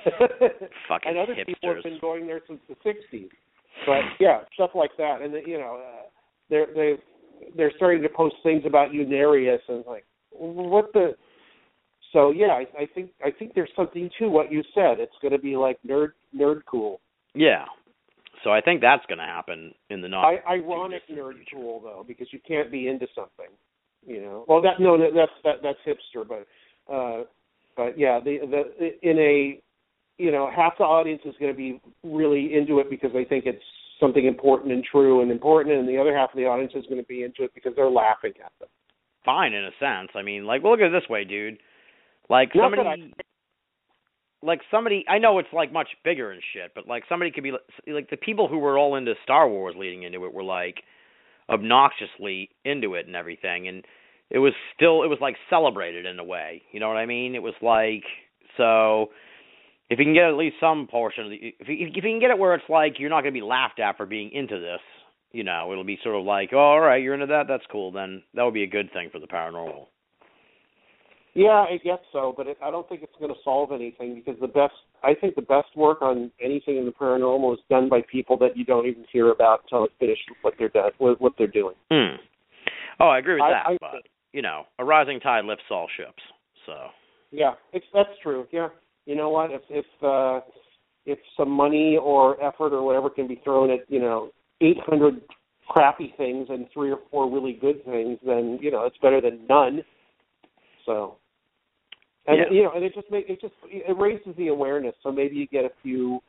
[0.88, 1.46] Fucking and other hipsters.
[1.46, 3.30] people have been going there since the 60s.
[3.86, 6.02] But yeah, stuff like that, and you know, uh,
[6.50, 6.94] they're they
[7.58, 11.16] they're starting to post things about Unarius and like what the.
[12.14, 15.00] So yeah, I, I think I think there's something to what you said.
[15.00, 17.02] It's going to be like nerd nerd cool.
[17.36, 17.66] Yeah,
[18.44, 20.26] so I think that's going to happen in the not.
[20.26, 23.48] I, ironic nerd cool though, because you can't be into something,
[24.06, 24.46] you know.
[24.48, 27.24] Well, that no, that's that that's hipster, but uh,
[27.78, 28.40] but yeah, the
[28.82, 29.62] the in a
[30.18, 33.46] you know half the audience is going to be really into it because they think
[33.46, 33.64] it's
[34.00, 37.02] something important and true and important, and the other half of the audience is going
[37.02, 38.70] to be into it because they're laughing at them.
[39.24, 40.10] Fine, in a sense.
[40.16, 41.58] I mean, like, well, look at it this way, dude.
[42.30, 45.06] Like Not somebody, I- like somebody.
[45.08, 48.10] I know it's like much bigger and shit, but like somebody could be like, like
[48.10, 50.84] the people who were all into Star Wars leading into it were like
[51.50, 53.86] obnoxiously into it and everything, and
[54.30, 56.62] it was still it was like celebrated in a way.
[56.72, 57.36] You know what I mean?
[57.36, 58.04] It was like
[58.58, 59.12] so.
[59.90, 62.20] If you can get at least some portion of the, if you, if you can
[62.20, 64.60] get it where it's like you're not going to be laughed at for being into
[64.60, 64.80] this,
[65.34, 67.92] you know, it'll be sort of like, oh, all right, you're into that, that's cool.
[67.92, 69.88] Then that would be a good thing for the paranormal.
[71.36, 74.40] Yeah, I guess so, but it, I don't think it's going to solve anything because
[74.40, 78.02] the best, I think the best work on anything in the paranormal is done by
[78.12, 81.34] people that you don't even hear about until it's finished what they're done, what, what
[81.38, 81.74] they're doing.
[81.92, 82.18] Hmm.
[83.00, 85.88] Oh, I agree with I- that, I but you know, a rising tide lifts all
[85.96, 86.22] ships.
[86.66, 86.74] So
[87.32, 88.48] Yeah, it's that's true.
[88.52, 88.70] Yeah,
[89.06, 89.52] you know what?
[89.52, 90.42] If if uh,
[91.06, 95.22] if some money or effort or whatever can be thrown at you know 800
[95.68, 99.46] crappy things and three or four really good things, then you know it's better than
[99.48, 99.84] none.
[100.86, 101.18] So,
[102.28, 102.50] and Yeah.
[102.52, 104.96] you know, and it just make it just it raises the awareness.
[105.04, 106.22] So maybe you get a few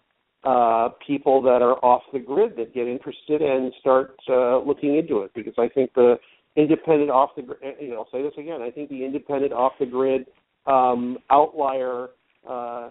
[0.44, 5.20] uh people that are off the grid that get interested and start uh looking into
[5.20, 6.16] it because I think the
[6.56, 9.72] independent off the grid you know I'll say this again I think the independent off
[9.80, 10.26] the grid
[10.66, 12.08] um outlier
[12.48, 12.90] uh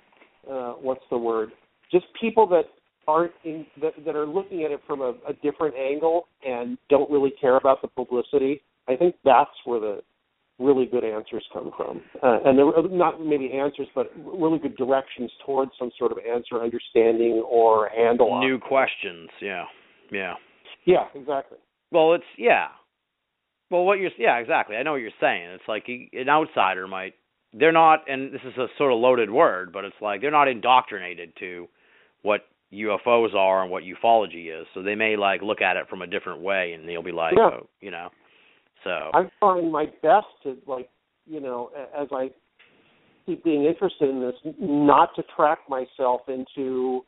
[0.50, 1.52] uh what's the word
[1.92, 2.64] just people that
[3.08, 7.10] aren't in that, that are looking at it from a, a different angle and don't
[7.12, 10.02] really care about the publicity I think that's where the
[10.60, 15.32] really good answers come from uh, and there not maybe answers but really good directions
[15.46, 19.66] towards some sort of answer understanding or handle new questions, yeah,
[20.12, 20.34] yeah.
[20.86, 21.58] yeah exactly
[21.92, 22.68] Well, it's yeah.
[23.72, 24.76] Well, what you're yeah exactly.
[24.76, 25.50] I know what you're saying.
[25.50, 27.14] It's like an outsider might
[27.54, 30.48] they're not, and this is a sort of loaded word, but it's like they're not
[30.48, 31.68] indoctrinated to
[32.24, 32.42] what
[32.74, 34.66] UFOs are and what ufology is.
[34.74, 37.34] So they may like look at it from a different way, and they'll be like,
[37.38, 37.50] Yeah.
[37.54, 38.10] oh, you know.
[38.84, 40.90] So I'm trying my best to like
[41.26, 42.30] you know as I
[43.26, 47.02] keep being interested in this, not to track myself into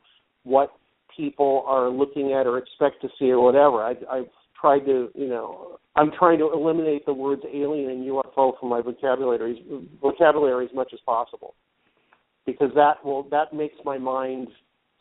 [0.43, 0.71] what
[1.15, 3.83] people are looking at or expect to see or whatever.
[3.83, 8.59] I, I've tried to, you know, I'm trying to eliminate the words alien and UFO
[8.59, 9.63] from my vocabulary
[10.01, 11.55] vocabulary as much as possible,
[12.45, 14.47] because that will that makes my mind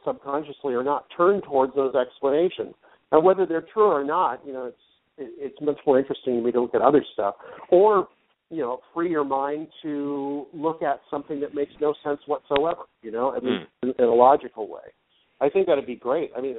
[0.05, 2.75] subconsciously or not turn towards those explanations.
[3.11, 4.77] Now, whether they're true or not, you know, it's
[5.19, 7.35] it, it's much more interesting to me to look at other stuff,
[7.71, 8.09] or
[8.51, 12.83] you know, free your mind to look at something that makes no sense whatsoever.
[13.03, 13.67] You know, I mean, Mm.
[13.83, 14.93] in, in a logical way.
[15.41, 16.31] I think that'd be great.
[16.37, 16.57] I mean,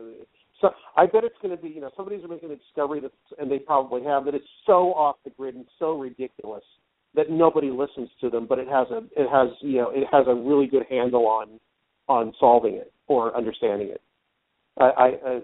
[0.60, 3.50] so I bet it's going to be, you know, somebody's making a discovery that, and
[3.50, 6.64] they probably have, that it's so off the grid and so ridiculous
[7.14, 8.46] that nobody listens to them.
[8.48, 11.60] But it has a, it has, you know, it has a really good handle on,
[12.10, 14.02] on solving it or understanding it.
[14.78, 15.40] I, I, I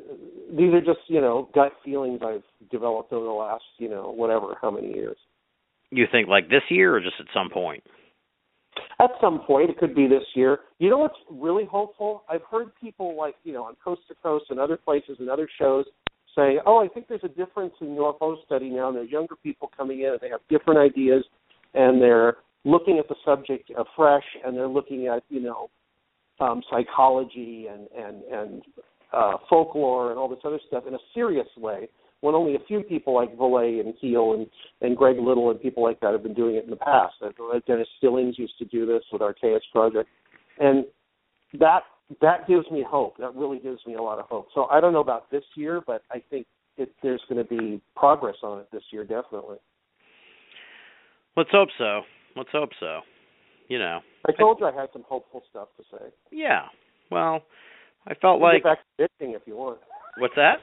[0.52, 4.58] these are just, you know, gut feelings I've developed over the last, you know, whatever,
[4.62, 5.18] how many years.
[5.90, 7.84] You think like this year or just at some point?
[9.00, 10.60] At some point, it could be this year.
[10.80, 12.24] You know what's really hopeful?
[12.30, 15.50] I've heard people like, you know, on Coast to Coast and other places and other
[15.60, 15.86] shows
[16.36, 19.36] say, oh, I think there's a difference in your UFO study now, and there's younger
[19.36, 21.26] people coming in, and they have different ideas,
[21.74, 25.70] and they're looking at the subject afresh, and they're looking at, you know,
[26.40, 28.64] um, psychology and and and
[29.14, 31.90] uh, folklore and all this other stuff in a serious way.
[32.22, 34.48] When only a few people like Vallee and Keel and
[34.82, 37.16] and Greg Little and people like that have been doing it in the past.
[37.24, 37.30] Uh,
[37.66, 40.08] Dennis Stillings used to do this with Archaeus project,
[40.60, 40.86] and
[41.60, 41.82] that
[42.22, 43.18] that gives me hope.
[43.18, 44.50] That really gives me a lot of hope.
[44.54, 46.46] So I don't know about this year, but I think
[46.78, 49.58] it, there's going to be progress on it this year, definitely.
[51.38, 52.02] Let's hope so.
[52.36, 53.00] Let's hope so.
[53.68, 54.00] You know.
[54.28, 56.06] I told you I had some hopeful stuff to say.
[56.32, 56.64] Yeah.
[57.10, 57.42] Well,
[58.08, 59.80] I felt can like get back to bitching if you want.
[60.18, 60.56] what's that?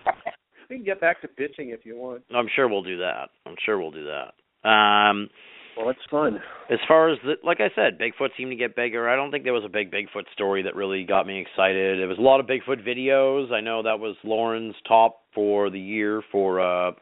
[0.71, 2.23] We can get back to bitching if you want.
[2.35, 3.31] I'm sure we'll do that.
[3.47, 4.69] I'm sure we'll do that.
[4.69, 5.29] Um
[5.77, 6.41] Well, it's fun.
[6.71, 9.09] as far as the like I said, Bigfoot seemed to get bigger.
[9.09, 11.99] I don't think there was a big Bigfoot story that really got me excited.
[12.01, 13.53] There was a lot of Bigfoot videos.
[13.53, 16.93] I know that was Loren's top for the year for uh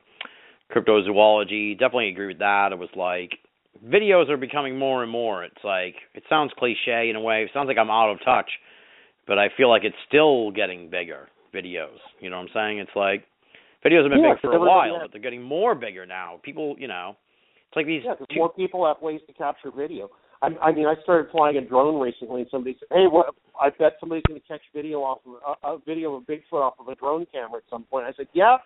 [0.72, 1.79] cryptozoology.
[1.79, 2.72] Definitely agree with that.
[2.72, 3.38] It was like
[3.85, 5.44] videos are becoming more and more.
[5.44, 7.42] It's like it sounds cliche in a way.
[7.44, 8.51] It sounds like I'm out of touch,
[9.26, 11.28] but I feel like it's still getting bigger.
[11.54, 12.78] Videos, you know what I'm saying?
[12.80, 13.24] It's like
[13.84, 16.38] videos have been Yeah, big for a while, has- but they're getting more bigger now.
[16.42, 17.16] People, you know,
[17.68, 18.02] it's like these.
[18.04, 20.10] Yeah, two- more people have ways to capture video.
[20.42, 23.34] I, I mean, I started flying a drone recently, and somebody said, "Hey, what?
[23.58, 26.74] I bet somebody's going to catch video off of a, a video of Bigfoot off
[26.78, 28.58] of a drone camera at some point." I said, "Yeah,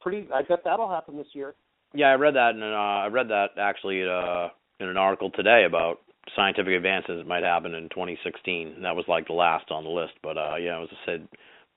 [0.00, 0.28] pretty.
[0.32, 1.54] I bet that'll happen this year."
[1.94, 4.48] Yeah, I read that, and uh, I read that actually uh,
[4.78, 5.98] in an article today about
[6.34, 8.72] scientific advances that might happen in 2016.
[8.76, 11.28] And that was like the last on the list, but uh, yeah, as I said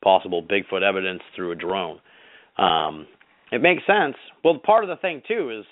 [0.01, 1.99] possible Bigfoot evidence through a drone.
[2.57, 3.05] Um,
[3.51, 4.15] it makes sense.
[4.43, 5.65] Well, part of the thing too is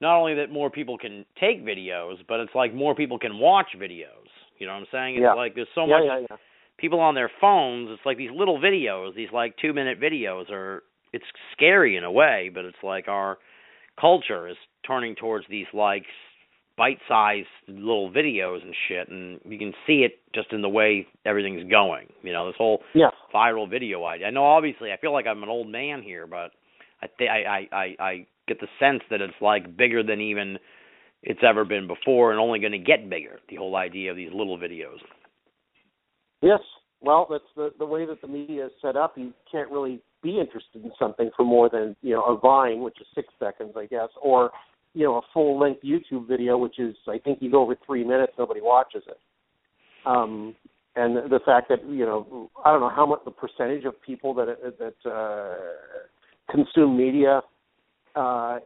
[0.00, 3.68] not only that more people can take videos, but it's like more people can watch
[3.76, 4.28] videos.
[4.58, 5.14] You know what I'm saying?
[5.16, 5.34] It's Yeah.
[5.34, 6.36] like there's so yeah, much yeah, yeah.
[6.78, 10.82] people on their phones it's like these little videos these like two minute videos are
[11.12, 13.38] it's scary in a way but it's like our
[14.00, 16.04] culture is turning towards these like
[16.78, 21.06] bite sized little videos and shit and you can see it just in the way
[21.26, 23.10] everything's going you know this whole Yeah.
[23.34, 26.52] viral video idea i know obviously i feel like i'm an old man here but
[27.02, 30.58] i think I, I i i get the sense that it's like bigger than even
[31.24, 34.30] it's ever been before and only going to get bigger the whole idea of these
[34.32, 34.98] little videos
[36.40, 36.60] Yes.
[37.00, 39.16] Well, that's the the way that the media is set up.
[39.16, 43.00] You can't really be interested in something for more than you know a Vine, which
[43.00, 44.50] is six seconds, I guess, or
[44.94, 48.04] you know a full length YouTube video, which is I think you go over three
[48.04, 49.18] minutes, nobody watches it.
[50.06, 50.54] Um,
[50.96, 54.34] and the fact that you know I don't know how much the percentage of people
[54.34, 55.56] that that uh,
[56.50, 57.42] consume media.
[58.16, 58.58] Uh,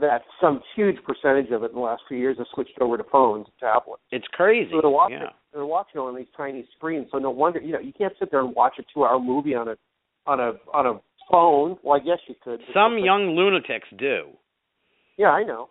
[0.00, 3.02] that some huge percentage of it in the last few years has switched over to
[3.10, 4.00] phones, and tablets.
[4.12, 7.08] it's crazy So they're watching, yeah they're watching on these tiny screens.
[7.10, 9.68] So no wonder, you know, you can't sit there and watch a two-hour movie on
[9.68, 9.76] a
[10.26, 11.00] on a on a
[11.30, 11.78] phone.
[11.82, 12.60] Well, I guess you could.
[12.74, 14.26] Some young lunatics do.
[15.16, 15.68] Yeah, I know.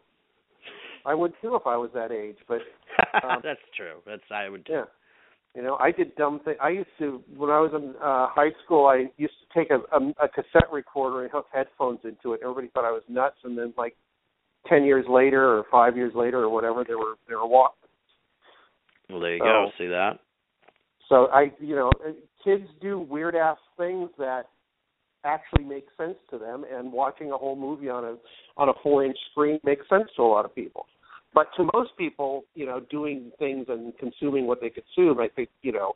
[1.05, 2.37] I would too if I was that age.
[2.47, 2.61] But
[3.23, 4.01] Um, That's true.
[4.05, 4.67] That's I would.
[4.69, 4.83] yeah,
[5.55, 6.57] you know, I did dumb things.
[6.61, 8.87] I used to when I was in uh, high school.
[8.87, 12.41] I used to take a, a, a cassette recorder and hook headphones into it.
[12.43, 13.37] Everybody thought I was nuts.
[13.43, 13.95] And then like
[14.67, 17.75] ten years later or five years later or whatever, they were they were walk.
[19.09, 19.69] Well, there you go.
[19.77, 20.19] See that?
[21.07, 21.91] So I, you know,
[22.43, 24.47] kids do weird ass things that
[25.25, 28.15] actually make sense to them, and watching a whole movie on a
[28.57, 30.85] on a four inch screen makes sense to a lot of people.
[31.33, 35.49] But to most people, you know, doing things and consuming what they consume, I think,
[35.63, 35.93] you know,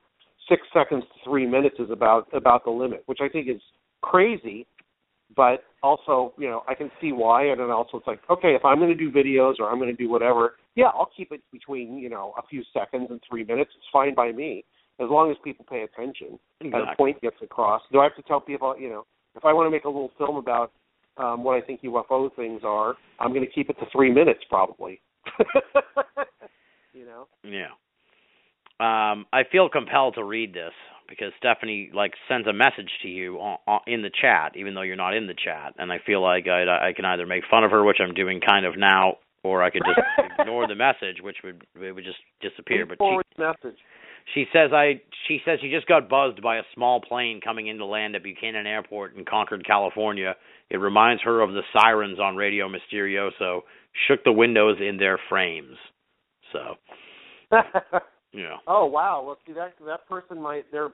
[0.50, 3.62] six seconds to three minutes is about about the limit, which I think is
[4.02, 4.66] crazy.
[5.36, 8.66] but also, you know, I can see why, and then also it's like, okay, if
[8.66, 11.42] I'm going to do videos or I'm going to do whatever, yeah, I'll keep it
[11.52, 13.72] between you know a few seconds and three minutes.
[13.78, 14.66] It's fine by me
[15.00, 16.82] as long as people pay attention and Exactly.
[16.92, 17.82] the point gets across.
[17.92, 19.06] Do I have to tell people, you know,
[19.36, 20.72] if I want to make a little film about
[21.18, 24.42] um, what I think UFO things are, I'm going to keep it to three minutes
[24.50, 25.02] probably.
[26.94, 27.28] you know.
[27.44, 27.72] Yeah.
[28.80, 30.72] Um, I feel compelled to read this
[31.10, 34.84] because Stephanie like sends a message to you on, on, in the chat, even though
[34.84, 37.64] you're not in the chat, and I feel like I, I can either make fun
[37.64, 41.22] of her, which I'm doing kind of now, or I could just ignore the message,
[41.22, 42.86] which would it would just disappear.
[42.86, 43.80] But she, message.
[44.34, 47.86] She says I she says she just got buzzed by a small plane coming into
[47.86, 50.36] land at Buchanan Airport in Concord, California.
[50.70, 53.62] It reminds her of the sirens on Radio Misterioso,
[54.08, 55.78] shook the windows in their frames.
[56.54, 56.76] So,
[58.34, 58.58] yeah.
[58.68, 59.24] oh wow!
[59.26, 60.90] Well, see that that person might they're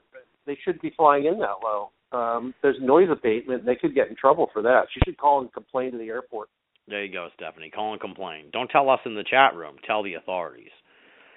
[0.46, 1.90] they should be flying in that low.
[2.12, 3.66] Um, there's noise abatement.
[3.66, 4.82] They could get in trouble for that.
[4.94, 6.48] She should call and complain to the airport.
[6.88, 7.70] There you go, Stephanie.
[7.70, 8.46] Call and complain.
[8.52, 9.76] Don't tell us in the chat room.
[9.86, 10.70] Tell the authorities.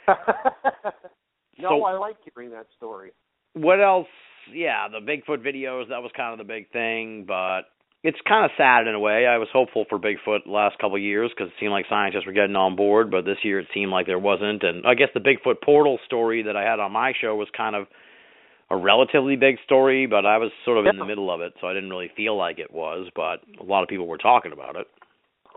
[1.59, 3.11] no, So- I like hearing that story.
[3.53, 4.07] What else?
[4.51, 5.89] Yeah, the Bigfoot videos.
[5.89, 7.63] That was kind of the big thing, but
[8.03, 9.25] it's kind of sad in a way.
[9.27, 12.25] I was hopeful for Bigfoot the last couple of years because it seemed like scientists
[12.25, 14.63] were getting on board, but this year it seemed like there wasn't.
[14.63, 17.75] And I guess the Bigfoot portal story that I had on my show was kind
[17.75, 17.87] of
[18.71, 21.67] a relatively big story, but I was sort of in the middle of it, so
[21.67, 23.09] I didn't really feel like it was.
[23.15, 24.87] But a lot of people were talking about it.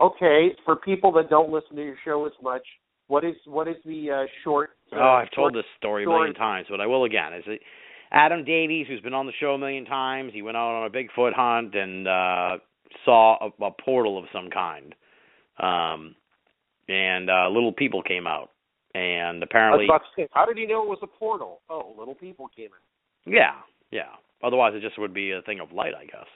[0.01, 2.63] Okay, for people that don't listen to your show as much,
[3.07, 4.71] what is what is the uh, short?
[4.95, 7.33] Uh, Oh, I've told this story a million times, but I will again.
[7.33, 7.61] Is it
[8.11, 10.31] Adam Davies, who's been on the show a million times?
[10.33, 12.57] He went out on a Bigfoot hunt and uh
[13.05, 14.93] saw a, a portal of some kind,
[15.59, 16.15] um,
[16.87, 18.51] and uh little people came out,
[18.93, 21.61] and apparently, say, how did he know it was a portal?
[21.69, 22.69] Oh, little people came
[23.25, 23.33] in.
[23.33, 23.53] yeah,
[23.91, 24.09] yeah.
[24.43, 26.27] Otherwise, it just would be a thing of light, I guess.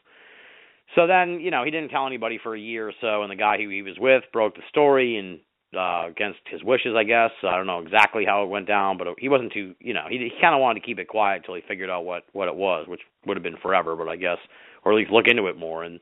[0.95, 3.35] So then, you know, he didn't tell anybody for a year or so, and the
[3.35, 5.39] guy who he was with broke the story and
[5.75, 7.31] uh against his wishes, I guess.
[7.43, 10.17] I don't know exactly how it went down, but he wasn't too, you know, he
[10.17, 12.55] he kind of wanted to keep it quiet till he figured out what what it
[12.55, 14.37] was, which would have been forever, but I guess
[14.83, 15.99] or at least look into it more and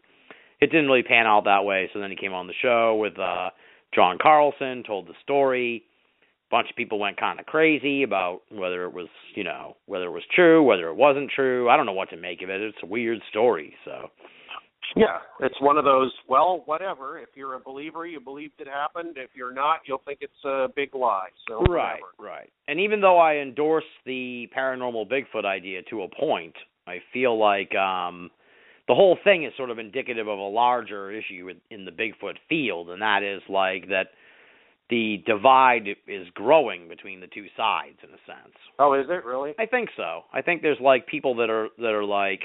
[0.61, 1.89] it didn't really pan out that way.
[1.93, 3.49] So then he came on the show with uh
[3.93, 5.84] John Carlson, told the story.
[6.47, 10.05] A bunch of people went kind of crazy about whether it was, you know, whether
[10.05, 11.70] it was true, whether it wasn't true.
[11.70, 12.61] I don't know what to make of it.
[12.61, 14.11] It's a weird story, so
[14.96, 16.12] Yeah, it's one of those.
[16.28, 17.20] Well, whatever.
[17.20, 19.18] If you're a believer, you believed it happened.
[19.18, 21.30] If you're not, you'll think it's a big lie.
[21.48, 22.32] So Right, whatever.
[22.36, 22.50] right.
[22.68, 26.56] And even though I endorse the paranormal Bigfoot idea to a point,
[26.88, 28.32] I feel like um
[28.88, 32.36] the whole thing is sort of indicative of a larger issue in, in the Bigfoot
[32.48, 34.10] field, and that is like that
[34.92, 38.54] the divide is growing between the two sides in a sense.
[38.78, 39.54] Oh, is it really?
[39.58, 40.22] I think so.
[40.32, 42.42] I think there's like people that are that are like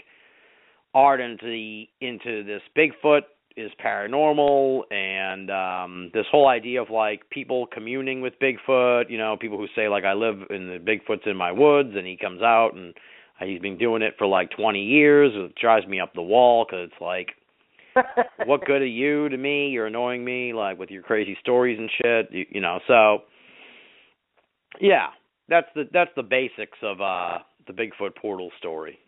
[0.95, 3.23] ardent the into this Bigfoot
[3.57, 9.37] is paranormal and um this whole idea of like people communing with Bigfoot, you know,
[9.41, 12.43] people who say like I live in the Bigfoot's in my woods and he comes
[12.43, 12.95] out and
[13.41, 15.33] he's been doing it for like 20 years.
[15.35, 17.31] It drives me up the wall cuz it's like
[18.47, 19.69] what good are you to me?
[19.69, 22.81] You're annoying me like with your crazy stories and shit, you, you know.
[22.87, 23.25] So
[24.81, 25.09] yeah,
[25.49, 28.99] that's the that's the basics of uh the Bigfoot portal story.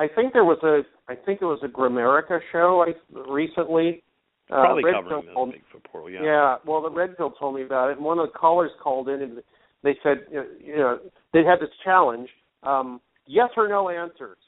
[0.00, 0.80] I think there was a.
[1.12, 2.94] I think it was a Gramerica show I
[3.30, 4.02] recently.
[4.50, 6.22] Uh, Probably Redfern covering told- Bigfoot portal, yeah.
[6.24, 9.22] Yeah, well, the Redfern told me about it, and one of the callers called in
[9.22, 9.42] and
[9.84, 10.98] they said, you know, you know
[11.32, 12.28] they had this challenge,
[12.62, 14.38] um, yes or no answers,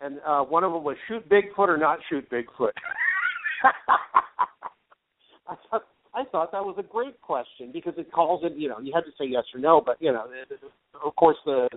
[0.00, 2.72] and uh, one of them was shoot Bigfoot or not shoot Bigfoot.
[5.48, 5.82] I thought
[6.14, 9.04] I thought that was a great question because it calls it, you know, you had
[9.04, 10.26] to say yes or no, but you know,
[11.04, 11.68] of course the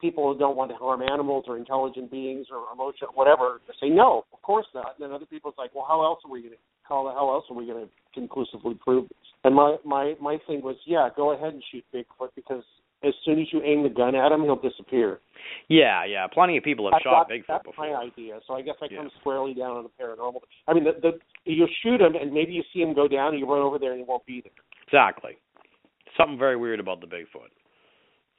[0.00, 4.24] people who don't want to harm animals or intelligent beings or emotional whatever say no,
[4.32, 4.94] of course not.
[4.98, 7.44] And then other people's like, well, how else are we going to how how else
[7.50, 9.28] are we going to conclusively prove this?
[9.44, 12.62] And my my my thing was, yeah, go ahead and shoot Bigfoot because
[13.02, 15.20] as soon as you aim the gun at him, he'll disappear.
[15.68, 16.26] Yeah, yeah.
[16.26, 17.90] Plenty of people have That's shot Bigfoot that's before.
[17.90, 18.40] my idea.
[18.46, 18.98] So I guess I Yeah.
[18.98, 20.40] come squarely down on the paranormal.
[20.66, 23.38] I mean, the, the you'll shoot him and maybe you see him go down, and
[23.38, 24.52] you run over there and he won't be there.
[24.86, 25.36] Exactly.
[26.16, 27.52] Something very weird about the Bigfoot.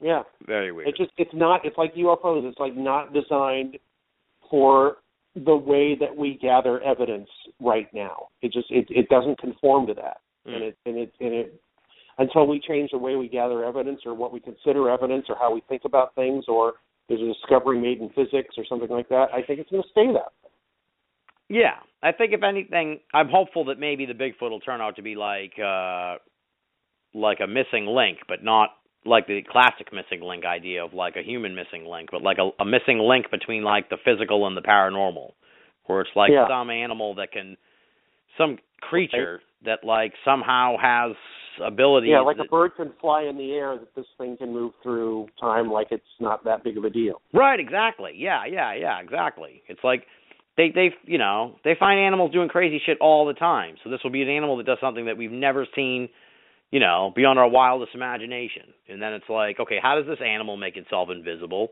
[0.00, 0.22] Yeah.
[0.46, 0.88] Very weird.
[0.88, 2.48] It's just it's not it's like UFOs.
[2.48, 3.78] It's like not designed
[4.50, 4.98] for
[5.34, 7.28] the way that we gather evidence
[7.60, 8.28] right now.
[8.42, 10.20] It just it it doesn't conform to that.
[10.46, 10.54] Mm.
[10.54, 11.60] And it and it and it
[12.18, 15.52] until we change the way we gather evidence or what we consider evidence or how
[15.52, 16.74] we think about things or
[17.08, 19.88] there's a discovery made in physics or something like that, I think it's going to
[19.90, 20.32] stay that.
[20.42, 20.50] way.
[21.48, 25.02] Yeah, I think if anything, I'm hopeful that maybe the Bigfoot will turn out to
[25.02, 26.16] be like uh
[27.14, 28.70] like a missing link, but not
[29.06, 32.50] like the classic missing link idea of like a human missing link, but like a,
[32.62, 35.32] a missing link between like the physical and the paranormal,
[35.86, 36.48] where it's like Yeah.
[36.48, 37.56] some animal that can,
[38.36, 41.12] some creature that like somehow has
[41.64, 42.08] ability.
[42.08, 45.28] Yeah, like a bird can fly in the air, that this thing can move through
[45.40, 47.20] time like it's not that big of a deal.
[47.32, 48.12] Right, exactly.
[48.16, 49.62] Yeah, yeah, yeah, exactly.
[49.68, 50.04] It's like
[50.56, 53.76] they they you know, they find animals doing crazy shit all the time.
[53.82, 56.08] So this will be an animal that does something that we've never seen,
[56.70, 58.64] you know, beyond our wildest imagination.
[58.88, 61.68] And then it's like, okay, how does this animal make itself invisible?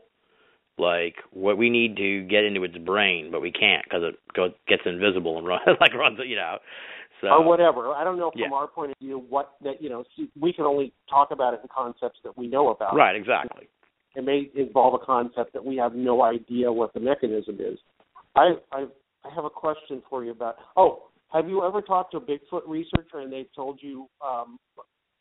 [0.77, 4.49] Like what we need to get into its brain, but we can't because it go,
[4.67, 6.57] gets invisible and run like runs, you know.
[7.21, 7.93] So or whatever.
[7.93, 8.53] I don't know from Yeah.
[8.53, 10.03] our point of view what that you know
[10.39, 12.93] we can only talk about it in concepts that we know about.
[12.93, 13.69] Right, exactly.
[14.15, 17.79] It may involve a concept that we have no idea what the mechanism is.
[18.35, 18.85] I I
[19.23, 20.57] I have a question for you about.
[20.75, 24.57] Oh, have you ever talked to a Bigfoot researcher and they've told you um,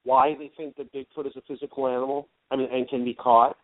[0.04, 2.28] why they think that Bigfoot is a physical animal?
[2.50, 3.56] I mean, and can be caught.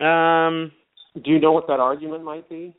[0.00, 0.72] Um
[1.22, 2.74] Do you know what that argument might be?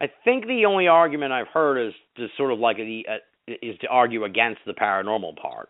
[0.00, 3.78] I think the only argument I've heard is just sort of like the uh, is
[3.82, 5.68] to argue against the paranormal part,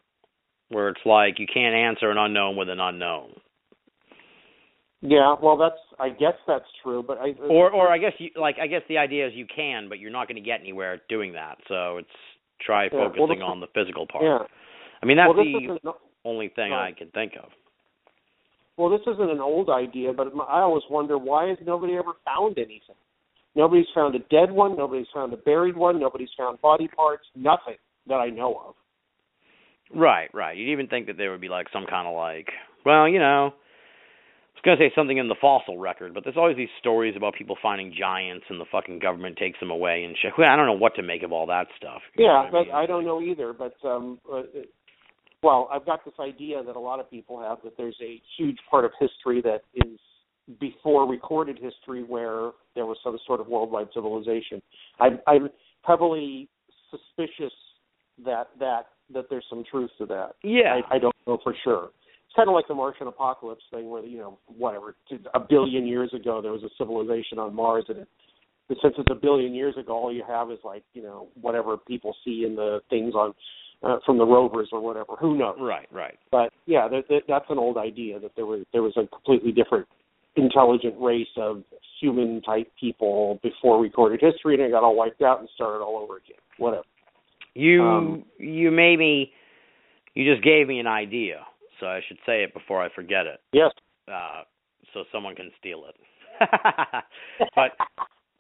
[0.71, 3.35] where it's like you can't answer an unknown with an unknown,
[5.03, 8.31] Yeah, well, that's I guess that's true, but I uh, or or I guess you
[8.41, 11.01] like I guess the idea is you can, but you're not going to get anywhere
[11.09, 11.59] doing that.
[11.69, 12.09] So it's
[12.65, 14.25] try Yeah, well, focusing this- on the physical part.
[14.25, 14.39] yeah.
[15.03, 16.95] I mean that's well, the no- only thing right.
[16.95, 17.51] I can think of.
[18.77, 22.57] well, this isn't an old idea, but I always wonder why has nobody ever found
[22.59, 22.95] anything?
[23.57, 24.77] Nobody's found a dead one.
[24.77, 25.99] Nobody's found a buried one.
[25.99, 27.25] Nobody's found body parts.
[27.35, 27.75] Nothing
[28.07, 28.75] that I know of.
[29.95, 30.57] Right, right.
[30.57, 32.47] You'd even think that there would be like some kind of like,
[32.87, 33.53] well, you know,
[34.55, 37.35] I was gonna say something in the fossil record, but there's always these stories about
[37.35, 40.33] people finding giants and the fucking government takes them away and shit.
[40.39, 42.01] I don't know what to make of all that stuff.
[42.17, 42.75] Yeah, I but mean?
[42.75, 43.53] I don't know either.
[43.53, 44.43] But um, uh,
[45.43, 48.59] well, I've got this idea that a lot of people have that there's a huge
[48.71, 49.99] part of history that is
[50.61, 54.63] before recorded history where there was some sort of worldwide civilization.
[55.01, 55.49] I'm, I'm
[55.83, 56.49] heavily
[56.91, 57.53] suspicious
[58.25, 60.33] that that that there's some truth to that.
[60.43, 60.81] Yeah.
[60.91, 61.91] I, I don't know for sure.
[62.33, 64.95] It's kind of like the Martian apocalypse thing, where you know, whatever,
[65.35, 68.09] a billion years ago there was a civilization on Mars, and it,
[68.83, 72.17] since it's a billion years ago, all you have is like you know whatever people
[72.25, 73.35] see in the things on
[73.83, 75.13] uh, from the rovers or whatever.
[75.21, 75.57] Who knows?
[75.61, 76.19] Right, right.
[76.31, 79.53] But yeah, that, that, that's an old idea that there was there was a completely
[79.53, 79.87] different
[80.35, 81.63] intelligent race of
[82.01, 85.99] human type people before recorded history, and it got all wiped out and started all
[85.99, 86.41] over again.
[86.57, 86.85] Whatever.
[87.53, 89.33] You Um, you made me
[90.15, 91.41] you just gave me an idea,
[91.83, 93.41] so I should say it before I forget it.
[93.53, 93.73] Yes.
[94.07, 94.43] Uh
[94.95, 95.97] so someone can steal it.
[97.57, 97.73] but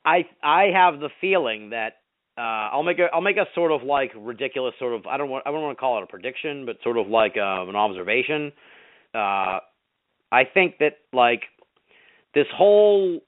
[0.04, 1.94] I I have the feeling that
[2.38, 5.28] uh I'll make a I'll make a sort of like ridiculous sort of I don't
[5.28, 7.74] want I don't want to call it a prediction, but sort of like uh, an
[7.76, 8.52] observation.
[9.12, 9.58] Uh
[10.30, 11.42] I think that like
[12.34, 13.20] this whole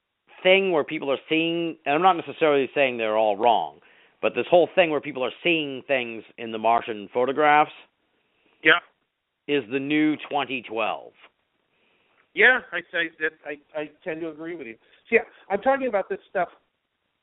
[0.45, 3.81] thing where people are seeing and I'm not necessarily saying they're all wrong,
[4.23, 7.73] but this whole thing where people are seeing things in the Martian photographs
[8.63, 8.79] Yeah.
[9.47, 11.13] Is the new 2012.
[12.35, 12.81] Yeah, I
[13.21, 14.77] that I, I tend to agree with you.
[15.09, 15.19] See,
[15.49, 16.49] I'm talking about this stuff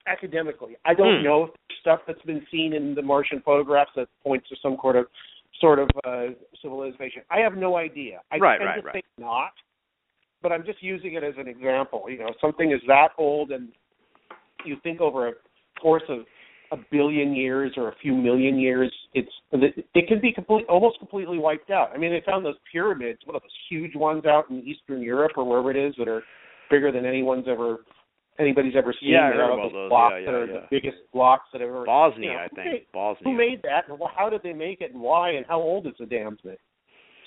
[0.07, 0.77] academically.
[0.85, 1.23] I don't Hmm.
[1.23, 4.77] know if there's stuff that's been seen in the Martian photographs that points to some
[4.81, 5.07] sort of
[5.59, 6.27] sort of uh,
[6.61, 7.23] civilization.
[7.29, 8.21] I have no idea.
[8.31, 8.93] I Right, tend right, to right.
[8.93, 9.51] think not,
[10.41, 12.05] but I'm just using it as an example.
[12.09, 13.69] You know, something is that old, and
[14.65, 15.33] you think over a
[15.79, 16.19] course of
[16.71, 21.37] a billion years or a few million years, it's it can be complete, almost completely
[21.37, 21.91] wiped out.
[21.93, 25.33] I mean, they found those pyramids, one of those huge ones out in Eastern Europe
[25.35, 26.23] or wherever it is, that are
[26.69, 27.79] bigger than anyone's ever
[28.39, 29.09] anybody's ever seen.
[29.11, 30.53] Yeah, I They're heard about those blocks Yeah, that yeah, are yeah.
[30.61, 31.85] the biggest blocks that have ever.
[31.85, 32.65] Bosnia, you know, I think.
[32.65, 33.23] made- Bosnia.
[33.31, 33.89] Who made that?
[33.89, 34.93] And how did they make it?
[34.93, 35.31] And why?
[35.31, 36.55] And how old is the damn thing?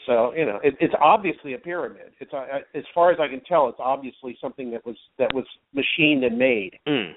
[0.06, 2.12] So you know, it, it's obviously a pyramid.
[2.20, 5.44] It's uh, as far as I can tell, it's obviously something that was that was
[5.74, 7.12] machined and made, Mm.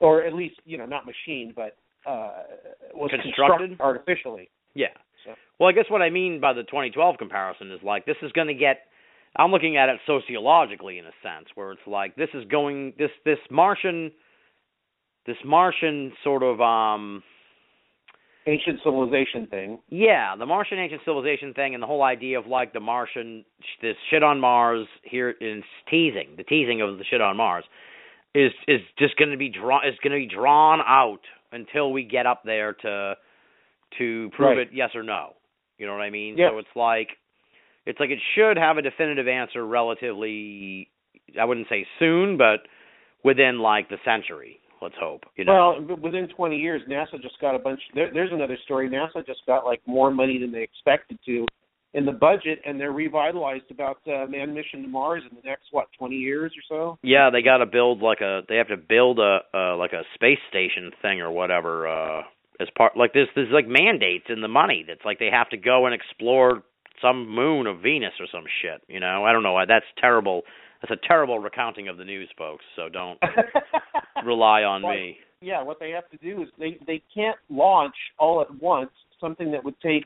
[0.00, 1.76] Or at least you know not machined, but
[2.06, 2.42] uh,
[2.94, 3.76] was Constructed?
[3.80, 4.50] artificially.
[4.74, 4.88] Yeah.
[5.24, 8.32] So- Well, I guess what I mean by the 2012 comparison is like this is
[8.32, 8.80] going to get.
[9.36, 13.10] I'm looking at it sociologically in a sense, where it's like this is going this
[13.24, 14.12] this Martian,
[15.26, 17.22] this Martian sort of um
[18.46, 19.78] Ancient civilization thing.
[19.88, 23.42] yeah the Martian ancient civilization thing and the whole idea of like the Martian
[23.80, 27.64] this shit on Mars here is teasing the teasing of the shit on Mars
[28.34, 31.20] is is just going to be drawn is going to be drawn out
[31.52, 33.14] until we get up there to
[33.98, 34.58] to prove Right.
[34.58, 35.34] it yes or no.
[35.78, 36.36] You know what I mean?
[36.36, 36.50] Yeah.
[36.50, 37.08] So it's like
[37.86, 40.88] it's like it should have a definitive answer relatively
[41.40, 42.60] I wouldn't say soon, but
[43.24, 44.58] within like the century.
[44.82, 45.22] Let's hope.
[45.36, 45.76] You know.
[45.88, 47.80] Well, within 20 years, NASA just got a bunch.
[47.94, 48.88] There, there's another story.
[48.90, 51.46] NASA just got like more money than they expected to
[51.94, 55.64] in the budget, and they're revitalized about uh, manned mission to Mars in the next
[55.70, 56.98] what twenty years or so.
[57.02, 58.42] Yeah, they got to build like a.
[58.48, 61.86] They have to build a uh, like a space station thing or whatever.
[61.88, 62.22] uh
[62.60, 65.56] as part like this there's like mandates in the money that's like they have to
[65.56, 66.62] go and explore
[67.02, 69.24] some moon of Venus or some shit, you know.
[69.24, 69.58] I don't know.
[69.66, 70.42] That's terrible.
[70.80, 72.64] That's a terrible recounting of the news, folks.
[72.76, 73.18] So don't
[74.24, 75.16] rely on Well, me.
[75.40, 78.90] yeah, what they have to do is they they can't launch all at once
[79.20, 80.04] something that would take,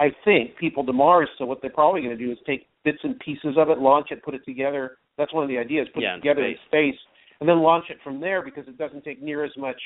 [0.00, 1.28] I think, people to Mars.
[1.38, 4.08] So what they're probably going to do is take bits and pieces of it, launch
[4.10, 4.98] it, put it together.
[5.16, 5.88] That's one of the ideas.
[5.92, 6.58] Put Yeah, it together space.
[6.62, 7.00] in space,
[7.40, 9.80] and then launch it from there because it doesn't take near as much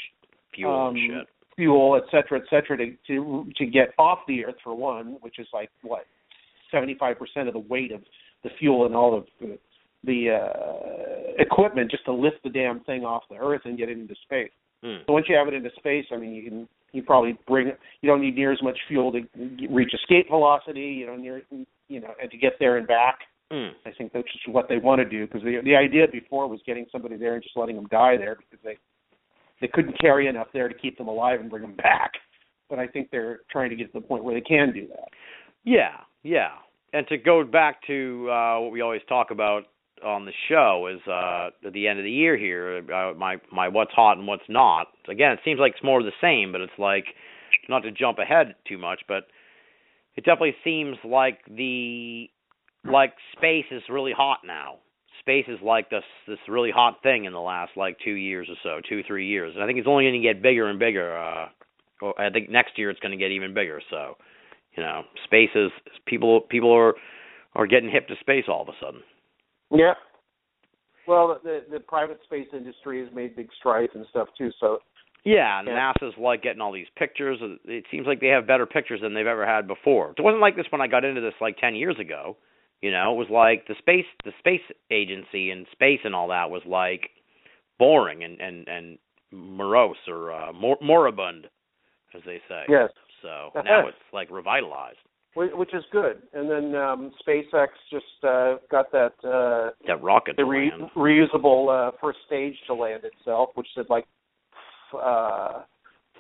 [0.54, 1.26] Fuel um, shit.
[1.56, 5.38] fuel, et cetera, et cetera, to to to get off the Earth for one, which
[5.38, 6.04] is like what
[6.70, 8.02] seventy five percent of the weight of
[8.44, 9.58] the fuel and all of the,
[10.04, 13.96] the uh, equipment just to lift the damn thing off the Earth and get it
[13.96, 14.50] into space.
[14.82, 14.96] Hmm.
[15.06, 18.08] So once you have it into space, I mean, you can you probably bring you
[18.08, 19.22] don't need near as much fuel to
[19.70, 20.80] reach escape velocity.
[20.80, 21.42] You know, near
[21.88, 23.20] you know, and to get there and back.
[23.50, 23.68] Hmm.
[23.84, 26.60] I think that's just what they want to do because the the idea before was
[26.66, 28.78] getting somebody there and just letting them die there because they
[29.60, 32.12] they couldn't carry enough there to keep them alive and bring them back.
[32.70, 35.08] But I think they're trying to get to the point where they can do that.
[35.64, 36.50] Yeah, yeah.
[36.94, 39.64] And to go back to uh what we always talk about
[40.04, 43.68] on the show is uh at the end of the year here uh, my my
[43.68, 44.88] what's hot and what's not.
[45.08, 47.06] Again, it seems like it's more of the same, but it's like
[47.68, 49.24] not to jump ahead too much, but
[50.16, 52.28] it definitely seems like the
[52.84, 54.76] like space is really hot now.
[55.20, 58.56] Space is like this this really hot thing in the last like 2 years or
[58.62, 59.52] so, 2 3 years.
[59.54, 61.48] And I think it's only going to get bigger and bigger uh
[62.18, 64.16] I think next year it's going to get even bigger, so
[64.76, 65.70] you know, space is
[66.06, 66.94] people people are
[67.54, 69.02] are getting hip to space all of a sudden.
[69.72, 69.94] Yeah.
[71.06, 74.50] Well, the the private space industry has made big strides and stuff too.
[74.60, 74.78] So
[75.24, 75.92] Yeah, and Yeah.
[76.00, 77.38] NASA's like getting all these pictures.
[77.64, 80.14] It seems like they have better pictures than they've ever had before.
[80.16, 82.36] It wasn't like this when I got into this like 10 years ago.
[82.80, 86.50] You know, it was like the space the space agency and space and all that
[86.50, 87.10] was like
[87.78, 88.98] boring and and and
[89.32, 91.46] morose or uh mor- moribund
[92.14, 92.64] as they say.
[92.68, 92.90] yes,
[93.22, 94.98] So now it's like revitalized.
[95.34, 96.22] Whi- which is good.
[96.32, 101.92] And then um, SpaceX just uh, got that uh, That rocket the re- reusable uh,
[102.00, 104.04] first stage to land itself, which had like
[105.00, 105.62] uh,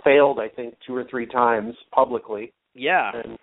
[0.04, 2.52] failed, I think, two or three times publicly.
[2.74, 3.10] Yeah.
[3.14, 3.38] And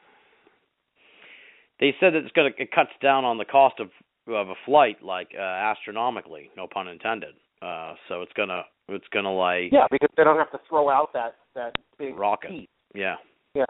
[1.80, 3.90] They said that it's gonna it cuts down on the cost of
[4.28, 7.36] of a flight like uh, astronomically, no pun intended.
[7.62, 11.14] Uh so it's gonna it's gonna like yeah, because they don't have to throw out
[11.14, 12.52] that that big rocket.
[12.52, 12.70] heat.
[12.96, 13.16] Yeah.
[13.54, 13.66] Yeah.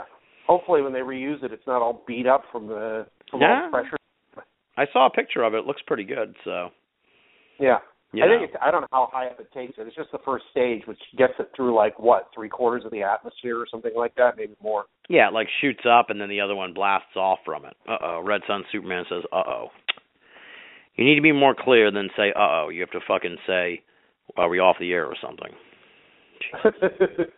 [0.49, 3.71] Hopefully, when they reuse it, it's not all beat up from the from all the
[3.71, 3.97] pressure.
[4.75, 5.59] I saw a picture of it.
[5.59, 6.69] It looks pretty good, so
[7.59, 7.77] Yeah.
[8.13, 8.39] you I know.
[8.39, 9.85] think it's, I don't know how high up it takes it.
[9.85, 13.03] It's just the first stage, which gets it through like what three quarters of the
[13.03, 14.85] atmosphere or something like that, maybe more.
[15.07, 17.75] yeah, it like shoots up and then the other one blasts off from it.
[17.87, 18.21] Uh oh.
[18.25, 19.67] Red Sun Superman says uh oh.
[20.95, 22.69] You need to be more clear than say uh oh.
[22.73, 23.81] You have to fucking say
[24.37, 25.51] are we off the air or something.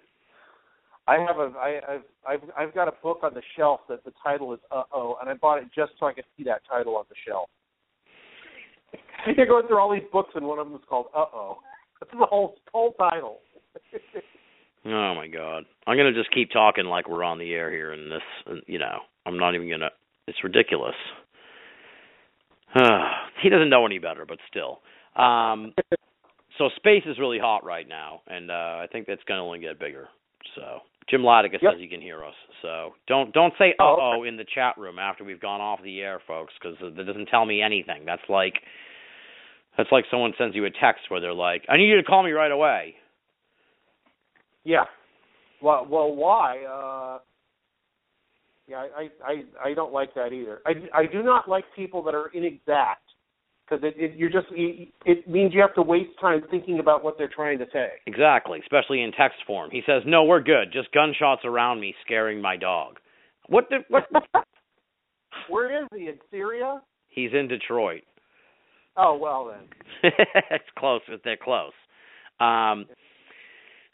[1.07, 4.13] I have a I I've I've I've got a book on the shelf that the
[4.23, 6.95] title is Uh Oh, and I bought it just so I could see that title
[6.95, 7.49] on the shelf.
[9.35, 11.57] You're going through all these books, and one of them is called Uh Oh.
[11.99, 13.39] That's the whole whole title.
[14.83, 15.65] Oh my god.
[15.85, 18.97] I'm to just keep talking like we're on the air here and this you know,
[19.27, 19.89] I'm not even to
[20.27, 20.95] it's ridiculous.
[23.43, 24.79] he doesn't know any better, but still.
[25.15, 25.75] Um
[26.57, 29.59] so space is really hot right now and uh I think that's going to only
[29.59, 30.09] get bigger.
[30.55, 30.79] So
[31.09, 31.73] Jim Latiga Yep.
[31.73, 32.35] says he can hear us.
[32.61, 35.81] So don't don't say Oh, uh oh in the chat room after we've gone off
[35.83, 38.05] the air, folks, because that doesn't tell me anything.
[38.05, 38.55] That's like
[39.77, 42.23] that's like someone sends you a text where they're like, "I need you to call
[42.23, 42.95] me right away."
[44.63, 44.85] Yeah.
[45.61, 46.59] Well, well, why?
[46.63, 47.19] Uh,
[48.67, 50.61] yeah, I, I, I don't like that either.
[50.65, 53.10] I, I do not like people that are inexact
[53.71, 57.03] because it, it, you're just, it, it means you have to waste time thinking about
[57.03, 57.87] what they're trying to say.
[58.05, 59.69] Exactly, especially in text form.
[59.71, 60.73] He says, "No, we're good.
[60.73, 62.97] Just gunshots around me, scaring my dog."
[63.47, 63.77] What the?
[63.87, 64.03] What?
[65.49, 66.81] Where is he in Syria?
[67.07, 68.01] He's in Detroit.
[68.97, 70.11] Oh well then.
[70.51, 71.01] it's close.
[71.23, 71.71] They're close.
[72.39, 72.85] Um,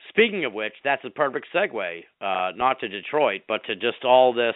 [0.09, 1.99] speaking of which, that's a perfect segue.
[2.19, 4.55] Uh, not to Detroit, but to just all this.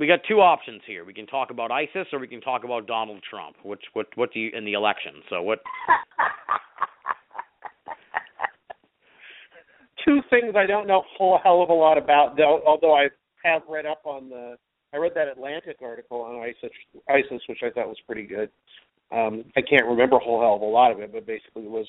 [0.00, 1.04] We got two options here.
[1.04, 3.56] We can talk about ISIS, or we can talk about Donald Trump.
[3.62, 5.12] Which, what, what do you in the election?
[5.28, 5.58] So, what?
[10.02, 12.62] Two things I don't know a whole hell of a lot about, though.
[12.66, 13.08] Although I
[13.44, 14.56] have read up on the,
[14.94, 16.70] I read that Atlantic article on ISIS,
[17.10, 18.48] ISIS, which I thought was pretty good.
[19.12, 21.70] Um, I can't remember a whole hell of a lot of it, but basically it
[21.70, 21.86] was,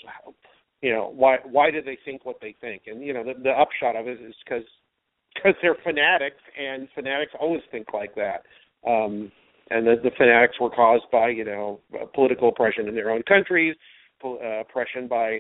[0.82, 2.82] you know, why why do they think what they think?
[2.88, 4.66] And you know, the, the upshot of it is because
[5.34, 8.43] because they're fanatics, and fanatics always think like that.
[8.88, 9.32] um,
[9.69, 11.79] and the, the fanatics were caused by you know
[12.13, 13.75] political oppression in their own countries,
[14.21, 15.39] po- uh, oppression by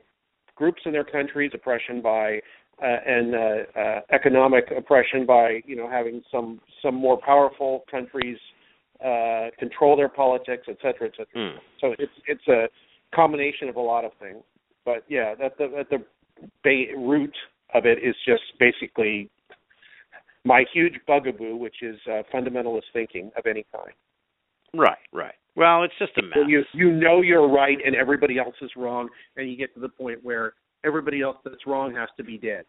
[0.55, 2.39] groups in their countries, oppression by
[2.81, 8.37] uh, and uh, uh, economic oppression by you know having some some more powerful countries
[9.03, 11.35] uh, control their politics, et cetera, et cetera.
[11.35, 11.57] Mm.
[11.79, 12.67] So it's it's a
[13.13, 14.43] combination of a lot of things.
[14.85, 16.03] But yeah, at the at the
[16.63, 17.35] ba- root
[17.73, 19.29] of it is just basically
[20.45, 23.93] my huge bugaboo, which is uh, fundamentalist thinking of any kind.
[24.73, 25.35] Right, right.
[25.55, 26.47] Well, it's just a mess.
[26.47, 29.89] You you know you're right and everybody else is wrong, and you get to the
[29.89, 30.53] point where
[30.85, 32.63] everybody else that's wrong has to be dead.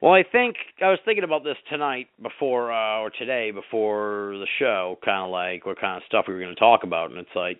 [0.00, 4.46] Well, I think I was thinking about this tonight before uh or today before the
[4.58, 7.20] show, kind of like what kind of stuff we were going to talk about and
[7.20, 7.58] it's like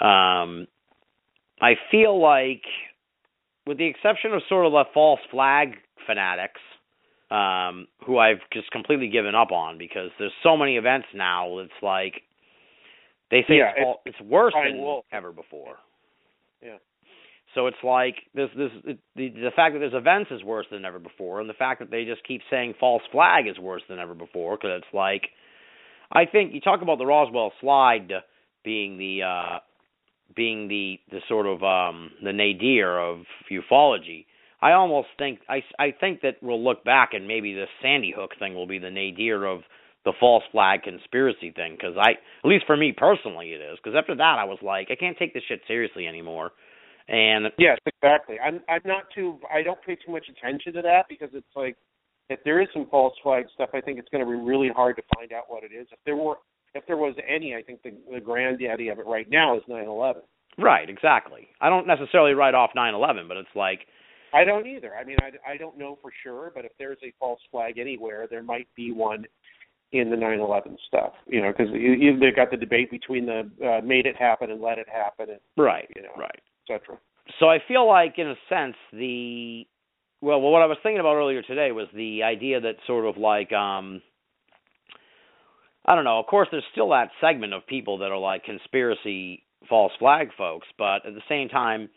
[0.00, 0.68] um
[1.60, 2.62] I feel like
[3.66, 5.74] with the exception of sort of the false flag
[6.06, 6.60] fanatics
[7.30, 11.72] um who I've just completely given up on because there's so many events now it's
[11.82, 12.22] like
[13.30, 15.76] they say Yeah, it's, fal- it's worse than well- ever before.
[16.62, 16.76] Yeah.
[17.54, 20.84] So it's like this this it, the the fact that there's events is worse than
[20.84, 23.98] ever before, and the fact that they just keep saying false flag is worse than
[23.98, 24.56] ever before.
[24.56, 25.22] Because it's like,
[26.12, 28.10] I think you talk about the Roswell slide
[28.64, 29.58] being the uh
[30.34, 33.20] being the the sort of um the nadir of
[33.50, 34.26] ufology.
[34.64, 38.30] I almost think I I think that we'll look back and maybe the Sandy Hook
[38.38, 39.60] thing will be the nadir of
[40.06, 43.94] the false flag conspiracy thing because I at least for me personally it is because
[43.94, 46.52] after that I was like I can't take this shit seriously anymore.
[47.08, 48.36] And Yes, exactly.
[48.40, 51.76] I'm I'm not too I don't pay too much attention to that because it's like
[52.30, 54.96] if there is some false flag stuff, I think it's going to be really hard
[54.96, 55.86] to find out what it is.
[55.92, 56.36] If there were
[56.74, 60.22] if there was any, I think the the granddaddy of it right now is 9/11.
[60.56, 61.48] Right, exactly.
[61.60, 63.80] I don't necessarily write off 9/11, but it's like
[64.34, 64.94] I don't either.
[64.94, 68.26] I mean, I I don't know for sure, but if there's a false flag anywhere,
[68.28, 69.24] there might be one
[69.92, 71.12] in the 9/11 stuff.
[71.26, 74.50] You know, because you, you they've got the debate between the uh, made it happen
[74.50, 76.12] and let it happen, and right, You know.
[76.18, 76.40] right.
[76.68, 76.98] et cetera.
[77.38, 79.66] So I feel like, in a sense, the
[80.20, 83.16] well, well, what I was thinking about earlier today was the idea that sort of
[83.16, 84.02] like um
[85.86, 86.18] I don't know.
[86.18, 90.66] Of course, there's still that segment of people that are like conspiracy false flag folks,
[90.78, 91.88] but at the same time,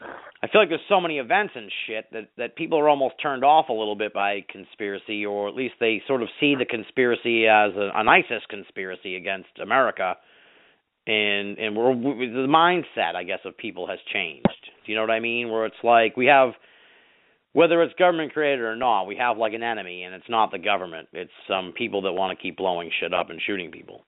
[0.00, 3.44] I feel like there's so many events and shit that that people are almost turned
[3.44, 7.46] off a little bit by conspiracy, or at least they sort of see the conspiracy
[7.46, 10.16] as a, an ISIS conspiracy against America,
[11.06, 14.46] and and we're we, the mindset, I guess, of people has changed.
[14.84, 15.50] Do you know what I mean?
[15.50, 16.50] Where it's like we have.
[17.52, 20.58] Whether it's government created or not, we have like an enemy, and it's not the
[20.58, 21.08] government.
[21.14, 24.04] It's some people that want to keep blowing shit up and shooting people.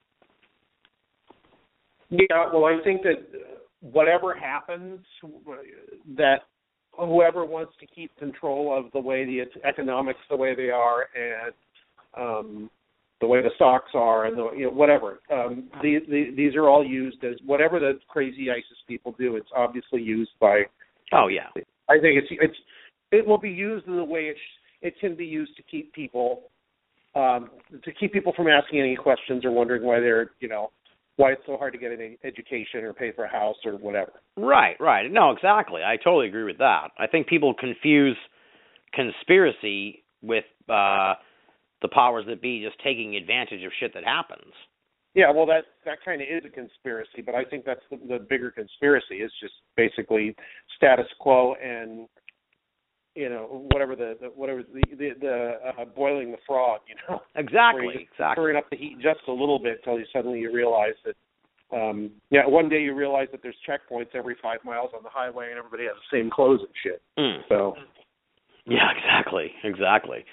[2.11, 3.15] Yeah, well, I think that
[3.81, 4.99] whatever happens,
[6.17, 6.41] that
[6.97, 11.53] whoever wants to keep control of the way the economics the way they are and
[12.17, 12.69] um,
[13.21, 16.67] the way the stocks are and the you know whatever um, the, the, these are
[16.67, 19.35] all used as whatever the crazy ISIS people do.
[19.35, 20.63] It's obviously used by.
[21.13, 21.47] Oh yeah,
[21.89, 22.57] I think it's it's
[23.11, 25.93] it will be used in the way it sh- it can be used to keep
[25.93, 26.43] people
[27.15, 27.49] um,
[27.83, 30.71] to keep people from asking any questions or wondering why they're you know
[31.19, 34.13] why it's so hard to get an education or pay for a house or whatever.
[34.37, 35.11] Right, right.
[35.11, 35.81] No, exactly.
[35.83, 36.91] I totally agree with that.
[36.97, 38.15] I think people confuse
[38.93, 41.15] conspiracy with uh
[41.81, 44.53] the powers that be just taking advantage of shit that happens.
[45.13, 48.19] Yeah, well, that that kind of is a conspiracy, but I think that's the, the
[48.29, 50.35] bigger conspiracy is just basically
[50.77, 52.07] status quo and
[53.15, 57.21] you know whatever the, the whatever the the, the uh, boiling the frog, you know,
[57.35, 58.45] Exactly, you exactly.
[58.45, 61.15] turn up the heat just a little bit until you suddenly you realize that.
[61.71, 65.49] Um, yeah, one day you realize that there's checkpoints every five miles on the highway,
[65.51, 66.99] and everybody has the same clothes and shit.
[67.15, 67.41] Mm.
[67.47, 67.75] So
[68.69, 70.25] Yeah, exactly, exactly.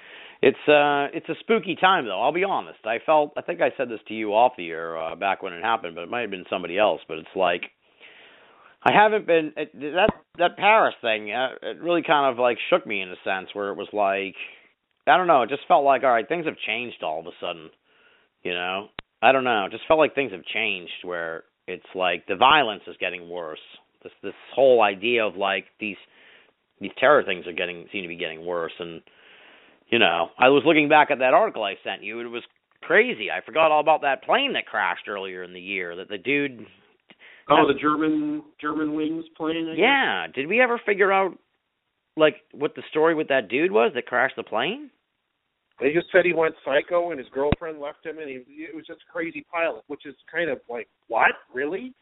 [0.43, 2.22] It's uh it's a spooky time though.
[2.22, 2.79] I'll be honest.
[2.85, 5.55] I felt I think I said this to you off the air uh, back when
[5.55, 7.01] it happened, but it might have been somebody else.
[7.09, 7.62] But it's like
[8.87, 11.32] I haven't been it, that that Paris thing.
[11.32, 14.37] Uh, it really kind of like shook me in a sense where it was like
[15.09, 15.43] I don't know.
[15.43, 17.70] It just felt like all right, things have changed all of a sudden.
[18.43, 18.89] You know,
[19.20, 19.64] I don't know.
[19.64, 23.59] It just felt like things have changed where it's like the violence is getting worse.
[24.05, 25.97] This this whole idea of like these
[26.80, 29.01] these terror things are getting seem to be getting worse and
[29.89, 32.43] you know i was looking back at that article i sent you it was
[32.82, 36.18] crazy i forgot all about that plane that crashed earlier in the year that the
[36.18, 36.66] dude
[37.49, 39.68] oh, the German Germanwings plane.
[39.68, 39.78] I guess?
[39.78, 41.38] yeah did we ever figure out
[42.16, 44.90] like what the story with that dude was that crashed the plane
[45.80, 48.86] They just said he went psycho and his girlfriend left him, and he it was
[48.86, 51.92] just a crazy pilot, which is kind of like what, really?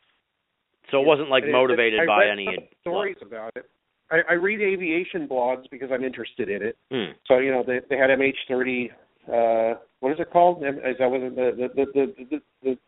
[0.91, 2.49] so it wasn't like it- motivated I by read any
[2.83, 3.65] stories about it.
[4.11, 6.77] I, I read aviation blogs because I'm interested in it.
[6.93, 7.13] Hmm.
[7.27, 8.91] So you know they they had MH30
[9.27, 10.63] Uh, what is it called?
[10.63, 12.79] Is that was the the the the the, the,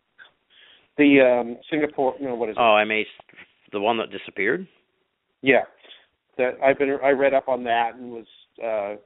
[0.99, 2.14] the um, Singapore?
[2.20, 2.61] No, what is it?
[2.61, 3.05] Oh, MH,
[3.72, 4.66] the one that disappeared.
[5.42, 5.62] Yeah,
[6.38, 8.26] that I've been I read up on that and was
[8.64, 8.97] uh,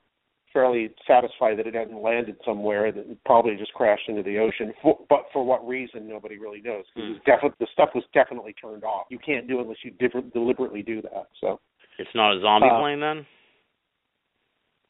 [0.52, 4.72] fairly satisfied that it hadn't landed somewhere that it probably just crashed into the ocean.
[4.82, 6.84] For, but for what reason, nobody really knows.
[6.94, 7.22] Because Hmm.
[7.48, 9.06] defi- the stuff was definitely turned off.
[9.10, 9.90] You can't do it unless you
[10.32, 11.28] deliberately do that.
[11.40, 11.60] So
[11.98, 13.26] It's not a zombie Uh, plane then.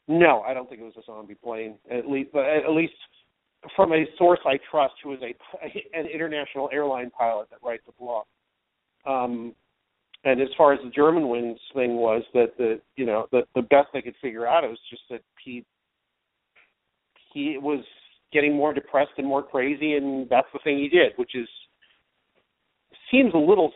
[0.07, 1.77] no, I don't think it was a zombie plane.
[1.89, 2.93] At least, but at least
[3.75, 5.35] from a source I trust, who is a
[5.97, 8.25] an international airline pilot that writes a blog.
[9.05, 9.55] Um,
[10.23, 13.87] and as far as the Germanwings thing was, that the you know the the best
[13.93, 15.65] they could figure out was just that he
[17.33, 17.83] he was
[18.31, 21.47] getting more depressed and more crazy, and that's the thing he did, which is
[23.09, 23.71] seems a little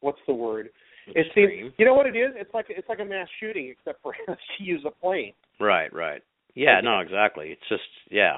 [0.00, 0.70] what's the word?
[1.08, 2.32] It seems you know what it is.
[2.36, 4.14] It's like it's like a mass shooting, except for
[4.58, 5.32] he used a plane.
[5.58, 6.22] Right, right.
[6.54, 7.50] Yeah, no, exactly.
[7.50, 8.36] It's just yeah.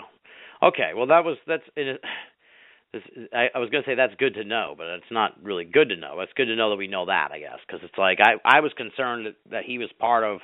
[0.62, 2.00] Okay, well that was that's it.
[2.92, 3.02] This,
[3.32, 5.88] I, I was going to say that's good to know, but it's not really good
[5.88, 6.20] to know.
[6.20, 8.60] It's good to know that we know that, I guess, because it's like I I
[8.60, 10.40] was concerned that, that he was part of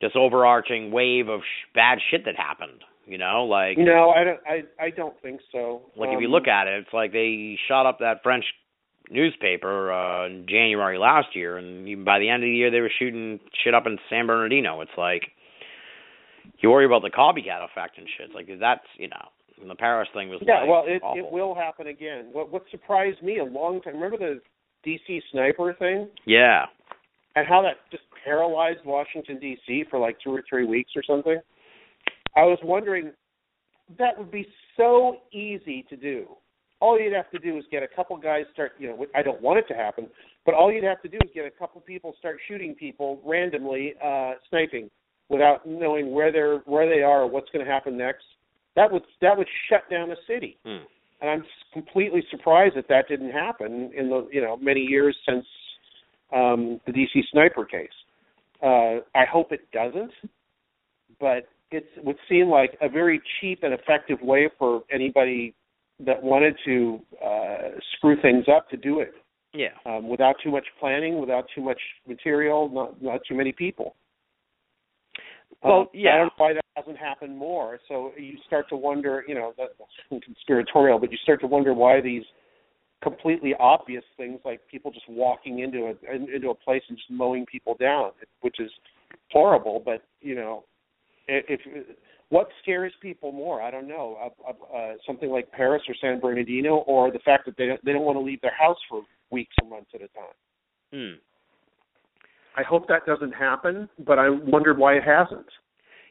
[0.00, 2.82] this overarching wave of sh- bad shit that happened.
[3.06, 4.40] You know, like No, I don't.
[4.46, 5.82] I I don't think so.
[5.96, 8.44] like if you Um, look at it, it's like they shot up that French
[9.10, 12.80] newspaper uh in January last year, and even by the end of the year they
[12.80, 14.80] were shooting shit up in San Bernardino.
[14.80, 15.30] It's like
[16.60, 18.34] you worry about the copycat effect and shit.
[18.34, 19.24] Like that's you know,
[19.60, 21.18] and the Paris thing was Yeah, like, well, it awful.
[21.26, 22.28] it will happen again.
[22.32, 23.94] What what surprised me a long time.
[23.94, 24.40] Remember the
[24.86, 26.64] DC sniper thing Yeah,
[27.36, 29.84] and how that just paralyzed Washington D.C.
[29.90, 31.38] for like two or three weeks or something.
[32.36, 33.12] I was wondering
[33.98, 36.26] that would be so easy to do.
[36.80, 38.72] All you'd have to do is get a couple guys start.
[38.78, 40.08] You know, I don't want it to happen,
[40.44, 43.94] but all you'd have to do is get a couple people start shooting people randomly,
[44.04, 44.90] uh, sniping,
[45.32, 48.24] without knowing where they're where they are or what's going to happen next.
[48.76, 50.84] That would that would shut down a city hmm.
[51.20, 55.44] and I'm completely surprised that that didn't happen in the you know many years since
[56.32, 57.88] um, the DC sniper case.
[58.62, 60.12] Uh, I hope it doesn't,
[61.18, 65.54] but it would seem like a very cheap and effective way for anybody
[66.06, 69.14] that wanted to uh, screw things up to do it
[69.54, 69.68] yeah.
[69.86, 73.94] um, without too much planning, without too much material, not not too many people.
[75.62, 76.14] Well, Uh, yeah.
[76.14, 77.78] I don't know why that hasn't happened more.
[77.88, 79.72] So you start to wonder, you know, that's
[80.08, 82.24] conspiratorial, but you start to wonder why these
[83.02, 87.10] completely obvious things, like people just walking into a in- into a place and just
[87.10, 88.70] mowing people down, which is
[89.30, 89.80] horrible.
[89.84, 90.64] But you know,
[91.28, 91.60] if
[92.28, 96.18] what scares people more, I don't know, uh, uh, uh, something like Paris or San
[96.20, 99.54] Bernardino, or the fact that they they don't want to leave their house for weeks
[99.62, 100.34] or months at a time.
[100.92, 101.18] Hmm.
[102.56, 105.46] I hope that doesn't happen, but I wondered why it hasn't.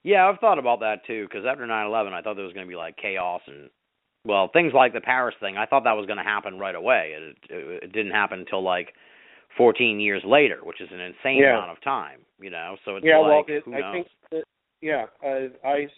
[0.04, 1.26] Yeah, I've thought about that too.
[1.28, 3.70] Because after nine eleven, I thought there was going to be like chaos and
[4.26, 5.58] well, things like the Paris thing.
[5.58, 7.14] I thought that was going to happen right away.
[7.18, 8.94] It, it, it didn't happen until like
[9.58, 11.58] 14 years later, which is an insane Yeah.
[11.58, 12.20] amount of time.
[12.40, 13.94] You know, so it's yeah, like well, it, who I knows?
[13.94, 14.44] think that
[14.82, 15.90] yeah, uh, ICE,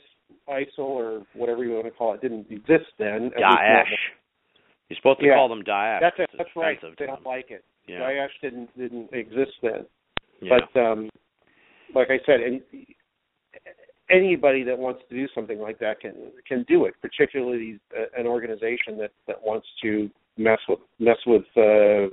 [0.49, 3.07] ISIL or whatever you want to call it didn't exist then.
[3.07, 3.95] at least not- Daesh.
[4.89, 5.35] You're supposed to Yeah.
[5.35, 6.01] call them Daesh.
[6.01, 6.77] That's It's that's right.
[6.99, 7.63] They don't like it.
[7.87, 7.99] Yeah.
[8.01, 9.85] Daesh didn't didn't exist then.
[10.45, 10.59] Yeah.
[10.73, 11.09] But um,
[11.95, 12.61] like I said, any,
[14.09, 16.13] anybody that wants to do something like that can
[16.47, 16.93] can do it.
[17.01, 22.07] Particularly uh, an organization that that wants to mess with mess with uh,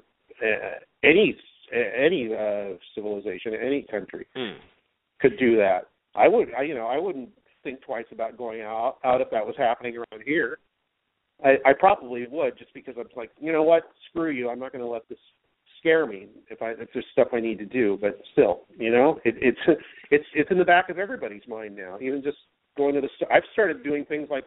[0.44, 1.36] uh, any
[1.72, 4.58] any uh, civilization, any country Hmm.
[5.20, 5.88] could do that.
[6.16, 7.30] I would, I, you know, I wouldn't
[7.62, 10.58] think twice about going out out if that was happening around here.
[11.44, 14.50] I, I probably would, just because I'm like, you know what, screw you.
[14.50, 15.18] I'm not going to let this
[15.80, 17.98] scare me if I if there's stuff I need to do.
[18.00, 21.98] But still, you know, it, it's it's it's in the back of everybody's mind now.
[22.00, 22.38] Even just
[22.76, 24.44] going to the, st- I've started doing things like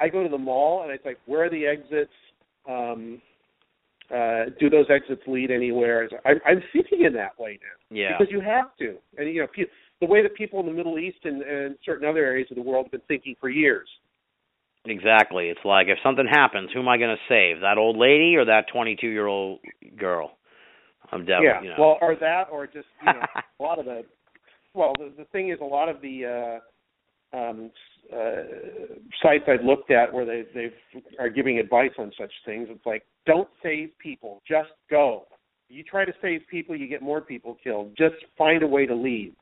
[0.00, 2.12] I go to the mall and it's like, where are the exits?
[2.68, 3.20] Um,
[4.14, 6.08] uh, do those exits lead anywhere?
[6.24, 8.10] I'm, I'm thinking in that way now Yeah.
[8.16, 8.96] because you have to.
[9.18, 9.64] And you know, pe-
[10.00, 12.62] the way that people in the Middle East and, and certain other areas of the
[12.62, 13.88] world have been thinking for years.
[14.84, 15.48] Exactly.
[15.48, 17.60] It's like if something happens, who am I going to save?
[17.62, 19.58] That old lady or that 22 year old
[19.98, 20.35] girl?
[21.12, 21.46] I'm definitely.
[21.46, 21.62] yeah.
[21.62, 21.76] You know.
[21.78, 23.20] Well, or that, or just you know,
[23.60, 24.02] a lot of the.
[24.74, 26.60] Well, the, the thing is, a lot of the
[27.32, 27.70] uh, um,
[28.12, 28.42] uh,
[29.22, 30.72] sites I've looked at where they they
[31.18, 32.68] are giving advice on such things.
[32.70, 35.26] It's like, don't save people, just go.
[35.68, 37.92] You try to save people, you get more people killed.
[37.98, 39.32] Just find a way to leave.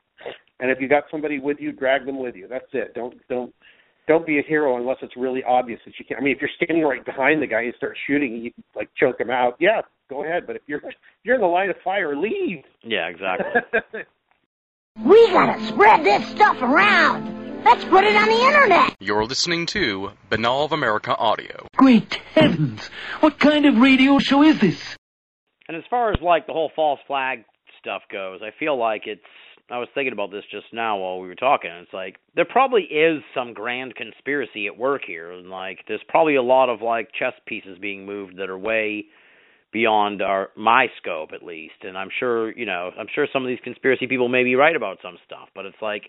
[0.59, 2.47] And if you got somebody with you, drag them with you.
[2.47, 2.93] That's it.
[2.95, 3.53] Don't don't
[4.07, 6.17] don't be a hero unless it's really obvious that you can.
[6.17, 9.19] I mean, if you're standing right behind the guy and start shooting, you like choke
[9.19, 9.55] him out.
[9.59, 10.45] Yeah, go ahead.
[10.47, 12.63] But if you're if you're in the line of fire, leave.
[12.83, 13.07] yeah.
[13.07, 14.01] Exactly.
[15.03, 17.63] We gotta spread this stuff around.
[17.65, 18.95] Let's put it on the internet.
[19.01, 21.67] You're listening to Binnall of America Audio.
[21.75, 22.89] Great heavens!
[23.19, 24.95] What kind of radio show is this?
[25.67, 27.43] And as far as like the whole false flag
[27.77, 29.21] stuff goes, I feel like it's.
[29.69, 31.71] I was thinking about this just now while we were talking.
[31.71, 36.35] It's like there probably is some grand conspiracy at work here, and like there's probably
[36.35, 39.05] a lot of like chess pieces being moved that are way
[39.75, 41.83] beyond our my scope at least.
[41.83, 44.75] And I'm sure you know I'm sure some of these conspiracy people may be right
[44.75, 46.03] about some stuff, but it's like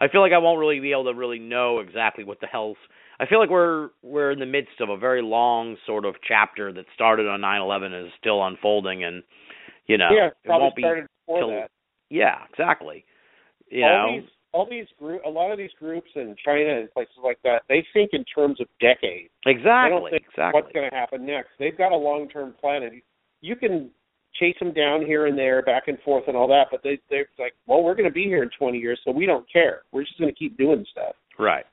[0.00, 2.76] I feel like I won't really be able to really know exactly what the hell's.
[3.18, 6.72] I feel like we're we're in the midst of a very long sort of chapter
[6.72, 9.24] that started on 9/11 and is still unfolding, and
[9.88, 11.70] you know yeah, it probably won't be started before till- that.
[12.10, 13.04] yeah exactly.
[13.68, 16.90] You all know these all these group a lot of these groups in China and
[16.92, 19.28] places like that, they think in terms of decades.
[19.44, 20.60] Exactly exactly.
[20.60, 21.50] what's going to happen next.
[21.58, 23.02] They've got a long term plan, and
[23.40, 23.90] you can
[24.38, 26.66] chase them down here and there, back and forth, and all that.
[26.70, 29.26] But they they're like, well, we're going to be here in 20 years, so we
[29.26, 29.82] don't care.
[29.92, 31.14] We're just going to keep doing stuff.
[31.38, 31.64] Right.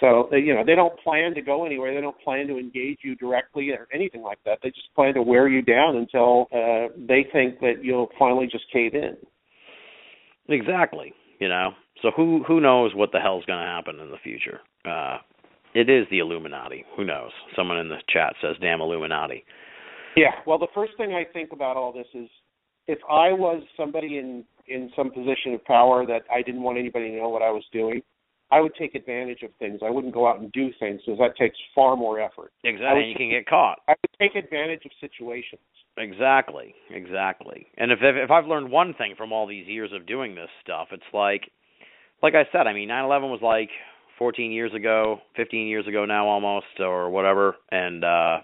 [0.00, 1.94] So they, you know, they don't plan to go anywhere.
[1.94, 4.58] They don't plan to engage you directly or anything like that.
[4.62, 8.64] They just plan to wear you down until uh, they think that you'll finally just
[8.72, 9.16] cave in.
[10.48, 11.12] Exactly.
[11.38, 11.70] You know.
[12.02, 14.60] So who who knows what the hell's going to happen in the future?
[14.84, 15.18] Uh
[15.74, 16.84] it is the Illuminati.
[16.96, 17.30] Who knows?
[17.56, 19.44] Someone in the chat says damn Illuminati.
[20.16, 20.32] Yeah.
[20.46, 22.28] Well, the first thing I think about all this is
[22.86, 27.10] if I was somebody in in some position of power that I didn't want anybody
[27.10, 28.02] to know what I was doing,
[28.52, 29.80] I would take advantage of things.
[29.84, 32.52] I wouldn't go out and do things because that takes far more effort.
[32.64, 33.08] Exactly.
[33.08, 33.80] you can get caught.
[33.88, 35.60] I would take advantage of situations.
[35.96, 37.66] Exactly, exactly.
[37.76, 40.48] And if, if if I've learned one thing from all these years of doing this
[40.62, 41.50] stuff, it's like,
[42.22, 43.70] like I said, I mean, 9/11 was like
[44.18, 48.38] 14 years ago, 15 years ago now almost, or whatever, and uh,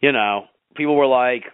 [0.00, 0.44] you know,
[0.76, 1.44] people were like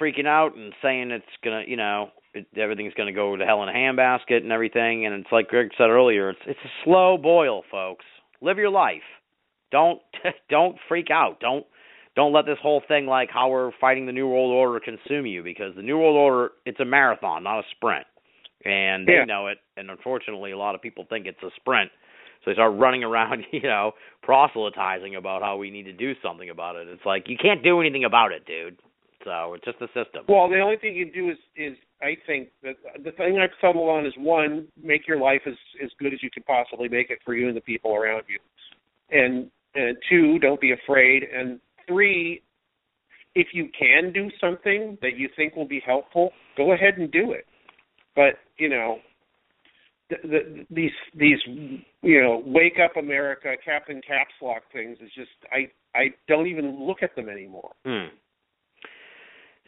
[0.00, 3.68] freaking out and saying it's gonna, you know, it, everything's gonna go to hell in
[3.68, 7.62] a handbasket and everything, and it's like Greg said earlier, it's it's a slow boil,
[7.70, 8.04] folks.
[8.40, 9.02] Live your life.
[9.70, 10.00] Don't
[10.50, 11.40] don't freak out.
[11.40, 11.64] Don't
[12.14, 15.42] don't let this whole thing like how we're fighting the new world order consume you
[15.42, 18.04] because the new world order it's a marathon not a sprint
[18.66, 19.24] and they Yeah.
[19.24, 21.90] know it and unfortunately a lot of people think it's a sprint
[22.44, 26.50] so they start running around you know proselytizing about how we need to do something
[26.50, 26.88] about it.
[26.88, 28.76] It's like you can't do anything about it dude.
[29.24, 30.24] So it's just a system.
[30.28, 32.74] Well, the only thing you can do is is I think that
[33.04, 36.30] the thing I've settled on is one, make your life as as good as you
[36.30, 38.38] can possibly make it for you and the people around you,
[39.10, 42.42] and and two, don't be afraid, and three,
[43.34, 47.32] if you can do something that you think will be helpful, go ahead and do
[47.32, 47.46] it.
[48.14, 48.98] But you know,
[50.10, 51.38] the, the, these these
[52.02, 56.86] you know, wake up America, Captain Caps Lock things is just I I don't even
[56.86, 57.72] look at them anymore.
[57.84, 58.14] Hmm.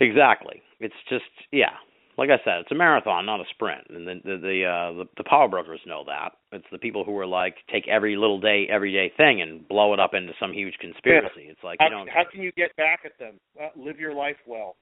[0.00, 0.62] Exactly.
[0.80, 1.74] It's just yeah.
[2.16, 3.86] Like I said, it's a marathon, not a sprint.
[3.90, 6.32] And the the the, uh, the the power brokers know that.
[6.52, 10.00] It's the people who are like take every little day, everyday thing and blow it
[10.00, 11.46] up into some huge conspiracy.
[11.48, 13.40] It's like How, you know, how can you get back at them?
[13.60, 14.76] Uh, live your life well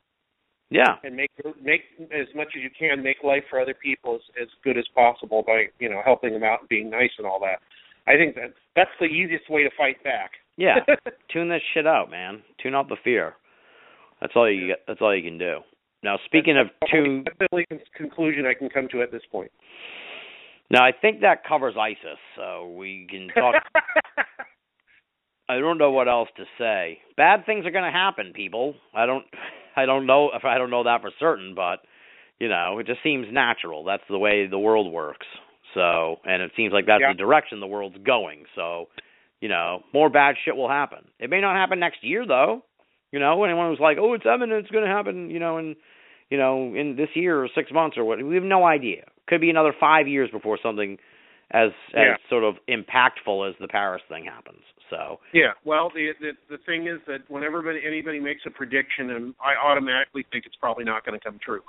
[0.72, 1.30] yeah, and make
[1.62, 3.02] make as much as you can.
[3.02, 6.42] Make life for other people as as good as possible by you know helping them
[6.44, 7.60] out and being nice and all that.
[8.06, 10.32] I think that that's the easiest way to fight back.
[10.56, 10.76] yeah.
[11.32, 12.42] Tune this shit out, man.
[12.62, 13.34] Tune out the fear.
[14.20, 14.74] That's all you.
[14.86, 15.58] That's all you can do.
[16.02, 19.22] Now, speaking of tune, That's the only con- conclusion I can come to at this
[19.30, 19.52] point.
[20.70, 23.54] now I think that covers ISIS, so we can talk.
[25.48, 26.98] I don't know what else to say.
[27.16, 28.74] Bad things are going to happen, people.
[28.94, 29.24] I don't
[29.76, 31.80] I don't know if I don't know that for certain, but
[32.38, 33.84] you know, it just seems natural.
[33.84, 35.26] That's the way the world works.
[35.74, 37.12] So, and it seems like that's Yeah.
[37.12, 38.44] the direction the world's going.
[38.56, 38.88] So,
[39.40, 41.04] you know, more bad shit will happen.
[41.18, 42.62] It may not happen next year though.
[43.12, 45.76] You know, anyone who's like, "Oh, it's imminent, it's going to happen," you know, in
[46.30, 48.22] you know, in this year or 6 months or what.
[48.24, 49.04] We have no idea.
[49.28, 50.96] Could be another 5 years before something
[51.52, 52.14] as Yeah.
[52.14, 54.62] as sort of impactful as the Paris thing happens.
[54.90, 59.10] So, Yeah, well, the the the thing is that whenever anybody- anybody makes a prediction,
[59.10, 61.62] and I automatically think it's probably not going to come true.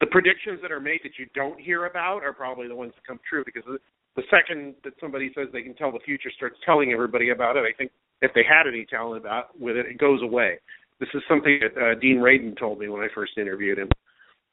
[0.00, 3.04] The predictions that are made that you don't hear about are probably the ones that
[3.06, 3.78] come true because the,
[4.16, 7.64] the second that somebody says they can tell the future, starts telling everybody about it.
[7.64, 10.58] I think if they had any talent about with it, it goes away.
[11.00, 13.88] This is something that uh, Dean Radin told me when I first interviewed him.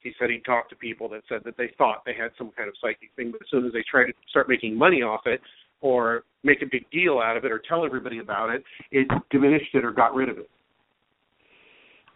[0.06, 2.68] He said he'd talked to people that said that they thought they had some kind
[2.68, 5.40] of psychic thing, but as soon as they tried to start making money off it,
[5.80, 9.74] or make a big deal out of it, or tell everybody about it, it diminished
[9.74, 10.48] it or got rid of it.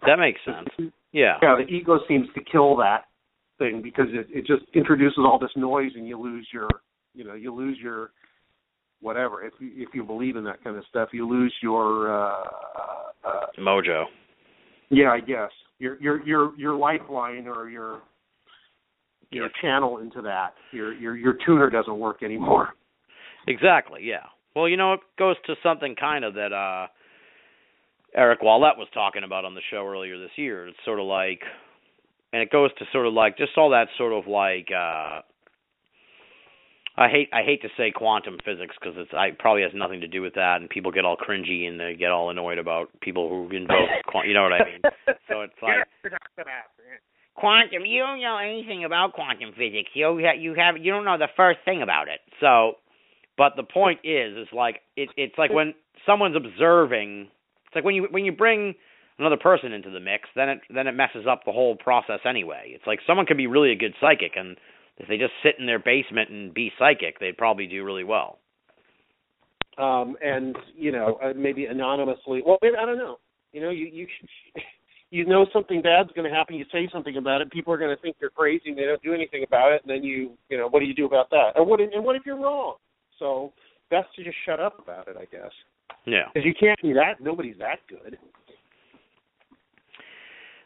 [0.06, 0.92] that makes sense.
[1.10, 1.34] Yeah.
[1.42, 3.06] Yeah, the ego seems to kill that
[3.58, 6.68] thing because it, it just introduces all this noise, and you lose your,
[7.12, 8.10] you know, you lose your
[9.00, 9.44] whatever.
[9.44, 12.44] If you, if you believe in that kind of stuff, you lose your, uh,
[13.24, 14.04] uh, Mojo.
[14.90, 18.00] Yeah, I guess your your your your lifeline or your
[19.30, 20.54] your channel into that.
[20.72, 22.70] Your your your tuner doesn't work anymore.
[23.46, 24.00] Exactly.
[24.04, 24.26] Yeah.
[24.54, 26.88] Well, you know, it goes to something kind of that uh
[28.14, 30.66] Eric Wallett was talking about on the show earlier this year.
[30.66, 31.40] It's sort of like,
[32.32, 34.68] and it goes to sort of like just all that sort of like.
[34.76, 35.20] uh
[37.00, 40.06] I hate I hate to say quantum physics because it's I probably has nothing to
[40.06, 43.30] do with that, and people get all cringy and they get all annoyed about people
[43.30, 44.28] who invoke quantum.
[44.28, 44.80] You know what I mean?
[45.26, 45.88] So it's like
[47.34, 47.86] quantum.
[47.86, 49.88] You don't know anything about quantum physics.
[49.94, 52.20] You you have you don't know the first thing about it.
[52.38, 52.74] So,
[53.38, 55.72] but the point is, is like it, it's like when
[56.04, 57.28] someone's observing.
[57.66, 58.74] It's like when you when you bring
[59.18, 62.72] another person into the mix, then it then it messes up the whole process anyway.
[62.74, 64.58] It's like someone could be really a good psychic, and
[65.00, 68.38] if they just sit in their basement and be psychic, they'd probably do really well.
[69.78, 72.42] um, and you know uh, maybe anonymously.
[72.46, 73.18] Well, maybe, I don't know.
[73.52, 74.06] You know, you you
[75.10, 76.54] you know something bad's going to happen.
[76.54, 77.50] You say something about it.
[77.50, 78.68] People are going to think you're crazy.
[78.70, 80.94] and They don't do anything about it, and then you you know what do you
[80.94, 81.52] do about that?
[81.56, 82.74] And what and what if you're wrong?
[83.18, 83.52] So
[83.90, 85.50] best to just shut up about it, I guess,
[86.06, 86.26] Yeah.
[86.32, 87.20] because you can't be that.
[87.20, 88.18] Nobody's that good.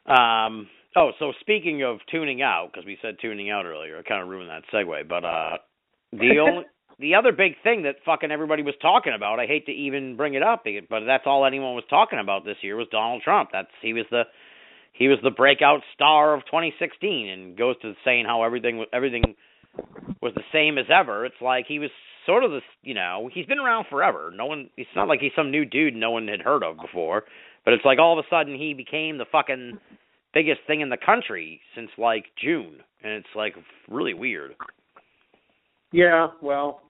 [0.07, 0.68] Um.
[0.97, 4.28] Oh, so speaking of tuning out, because we said tuning out earlier, I kind of
[4.28, 5.09] ruined that segue.
[5.09, 5.57] But uh,
[6.12, 6.64] the only
[7.01, 10.34] the other big thing that fucking everybody was talking about, I hate to even bring
[10.34, 13.51] it up, but that's all anyone was talking about this year was Donald Trump.
[13.53, 14.22] That's he was the
[14.92, 19.34] he was the breakout star of 2016, and goes to saying how everything everything
[20.22, 21.26] was the same as ever.
[21.26, 21.90] It's like he was
[22.26, 24.32] sort of this, you know, he's been around forever.
[24.34, 27.24] No one, it's not like he's some new dude no one had heard of before.
[27.64, 29.78] But it's like all of a sudden he became the fucking
[30.35, 33.55] biggest thing in the country since like June, and it's like
[33.89, 34.53] really weird.
[35.93, 36.82] Yeah, well,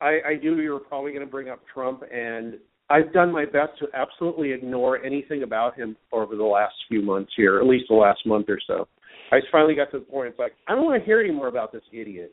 [0.00, 2.54] I, I knew you were probably going to bring up Trump, and
[2.88, 7.32] I've done my best to absolutely ignore anything about him over the last few months
[7.36, 8.86] here, at least the last month or so.
[9.32, 10.28] I finally got to the point.
[10.28, 12.32] It's like I don't want to hear any more about this idiot.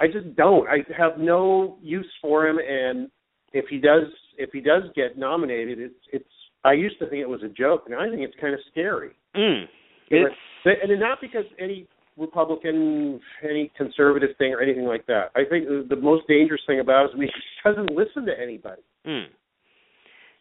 [0.00, 0.68] I just don't.
[0.68, 3.10] I have no use for him, and
[3.52, 4.04] if he does,
[4.38, 6.24] if he does get nominated, it's it's.
[6.66, 9.10] I used to think it was a joke, and I think it's kind of scary.
[9.36, 9.64] Mm.
[10.10, 11.86] It's and not because any
[12.16, 15.30] Republican, any conservative thing or anything like that.
[15.36, 17.30] I think the, the most dangerous thing about it is he
[17.68, 18.82] doesn't listen to anybody.
[19.06, 19.26] mm.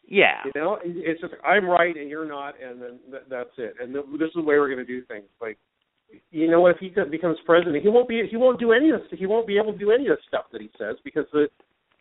[0.08, 0.42] yeah.
[0.46, 3.76] You know, it's just I'm right and you're not, and then th- that's it.
[3.80, 5.28] And th- this is the way we're going to do things.
[5.42, 5.58] Like,
[6.32, 6.76] you know what?
[6.76, 9.20] If he becomes president, he won't be he won't do any of this.
[9.20, 11.48] He won't be able to do any of the stuff that he says because the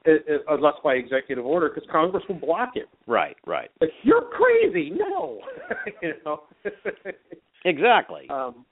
[0.04, 2.88] it, it, unless by executive order, because Congress will block it.
[3.06, 3.36] Right.
[3.46, 3.70] Right.
[3.80, 4.90] Like you're crazy.
[4.90, 5.40] No,
[6.02, 6.42] you know.
[7.66, 8.28] Exactly.
[8.28, 8.66] um,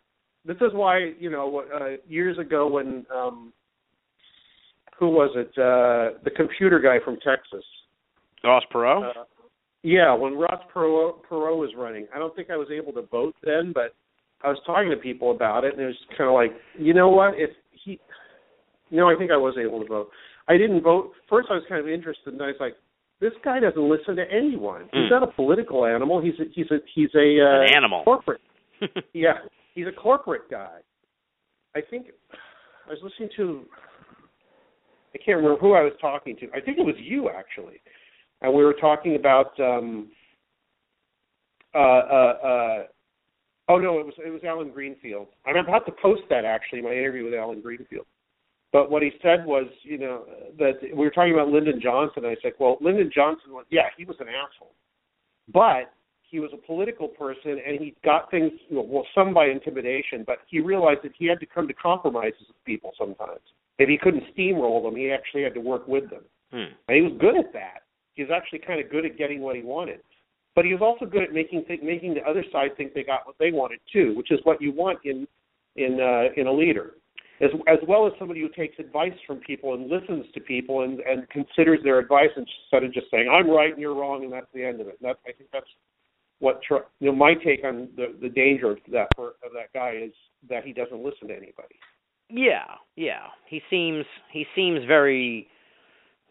[0.45, 3.55] this is why you know uh, years ago when um,
[4.99, 5.49] who was it?
[5.59, 7.65] Uh, the computer guy from Texas.
[8.45, 9.11] Ross Perot.
[9.11, 9.25] Uh,
[9.83, 13.35] yeah, when Ross Perot, Perot was running, I don't think I was able to vote
[13.43, 13.95] then, but
[14.45, 17.09] I was talking to people about it, and it was kind of like, you know
[17.09, 17.35] what?
[17.37, 17.51] If
[17.85, 17.99] he,
[18.91, 20.11] you know, I think I was able to vote.
[20.49, 21.13] I didn't vote.
[21.29, 22.75] First, I was kind of interested, and I was like,
[23.21, 24.89] this guy doesn't listen to anyone.
[24.93, 25.11] He's Mm.
[25.11, 26.21] not a political animal.
[26.21, 28.03] He's a, he's a he's a uh, An animal.
[28.05, 28.41] corporate
[29.15, 29.35] yeah,
[29.75, 30.79] he's a corporate guy.
[31.77, 32.07] I think
[32.87, 33.65] I was listening to.
[35.15, 36.47] I can't remember who I was talking to.
[36.55, 37.81] I think it was you actually,
[38.41, 39.59] and we were talking about.
[39.61, 40.11] um
[41.75, 42.83] uh uh uh
[43.69, 45.29] Oh no, it was it was Allen Greenfield.
[45.47, 48.07] I'm about to post that actually, my interview with Allen Greenfield.
[48.73, 50.25] But what he said was, you know,
[50.59, 52.25] that we were talking about Lyndon Johnson.
[52.25, 54.75] And I said, well, Lyndon Johnson was, yeah, he was an asshole,
[55.53, 55.93] but
[56.33, 60.25] he was a political person and he got things you know, well some by intimidation
[60.27, 63.43] but he realized that he had to come to compromises with people sometimes.
[63.79, 66.23] If he couldn't steamroll them he actually had to work with them.
[66.51, 66.73] Hmm.
[66.89, 67.83] and he was good at that.
[68.15, 70.01] He was actually kind of good at getting what he wanted.
[70.55, 73.27] But he was also good at making think, making the other side think they got
[73.27, 75.29] what they wanted too which is what you want in
[75.77, 76.95] in uh, in a leader
[77.43, 81.01] as as well as somebody who takes advice from people and listens to people and
[81.01, 84.47] and considers their advice instead of just saying I'm right and you're wrong and that's
[84.55, 84.99] the end of it.
[85.01, 85.67] And that I think that's
[86.39, 89.95] what Tr- you know my take on the the danger of that of that guy
[90.03, 90.13] is
[90.49, 91.77] that he doesn't listen to anybody.
[92.31, 93.27] Yeah, yeah.
[93.49, 95.49] He seems he seems very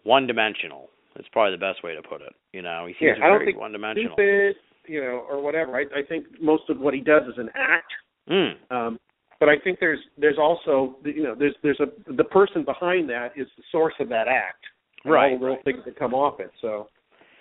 [0.03, 0.89] one dimensional.
[1.15, 2.33] That's probably the best way to put it.
[2.53, 4.13] You know, he seems Yeah, I don't very one dimensional.
[4.13, 4.55] Stupid,
[4.87, 5.75] you know, or whatever.
[5.75, 7.91] I I think most of what he does is an act.
[8.29, 8.53] Mm.
[8.69, 8.99] Um,
[9.41, 13.29] but I think there's there's also you know there's there's a the person behind that
[13.35, 14.63] is the source of that act.
[15.03, 15.65] Right, All the real right.
[15.65, 16.51] things that come off it.
[16.61, 16.87] So,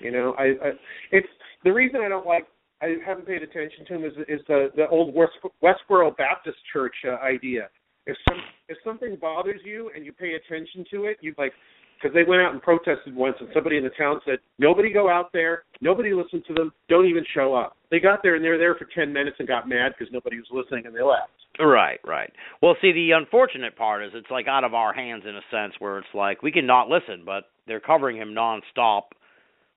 [0.00, 0.70] you know, I, I
[1.12, 1.28] it's
[1.62, 2.46] the reason I don't like
[2.80, 5.32] I haven't paid attention to him is is the the old West,
[5.62, 7.68] Westboro Baptist Church uh, idea.
[8.06, 8.38] If some
[8.70, 11.52] if something bothers you and you pay attention to it, you like
[12.00, 15.08] because they went out and protested once, and somebody in the town said, "Nobody go
[15.08, 15.64] out there.
[15.80, 16.72] Nobody listen to them.
[16.88, 19.48] Don't even show up." They got there and they were there for ten minutes and
[19.48, 21.30] got mad because nobody was listening, and they left.
[21.58, 22.32] Right, right.
[22.62, 25.74] Well, see, the unfortunate part is it's like out of our hands in a sense,
[25.78, 29.02] where it's like we can not listen, but they're covering him nonstop.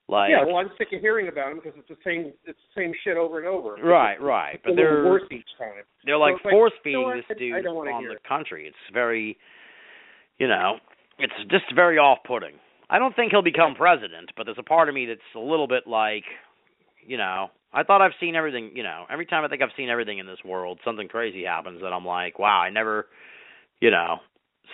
[0.10, 2.82] Like, yeah, well, I'm sick of hearing about him because it's the same it's the
[2.82, 3.76] same shit over and over.
[3.84, 4.56] right, right.
[4.56, 5.72] It's But they're worse each time.
[6.06, 8.68] they're like So it's like, force you know feeding this dude on the country.
[8.68, 9.38] It's very,
[10.40, 10.76] you know,
[11.20, 12.54] it's just very off-putting.
[12.90, 15.68] I don't think he'll become president, but there's a part of me that's a little
[15.68, 16.24] bit like,
[17.06, 18.72] you know, I thought I've seen everything.
[18.76, 21.82] You know, every time I think I've seen everything in this world, something crazy happens,
[21.84, 23.08] and I'm like, wow, I never,
[23.80, 24.18] you know.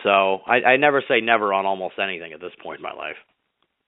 [0.03, 3.15] So I, I never say never on almost anything at this point in my life.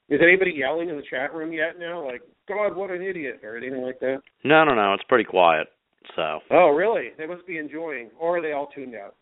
[0.10, 2.06] Is anybody yelling in the chat room yet now?
[2.06, 4.22] Like, God, what an idiot, or anything like that?
[4.44, 4.94] No, no, no.
[4.94, 5.68] It's pretty quiet.
[6.16, 7.10] So, Oh, really?
[7.18, 9.16] They must be enjoying, or are they all tuned out?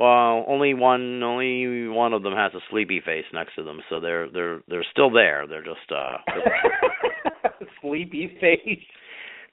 [0.00, 4.00] Well, only one, only one of them has a sleepy face next to them, so
[4.00, 5.46] they're they're they're still there.
[5.46, 8.78] They're just uh, they're, Sleepy face.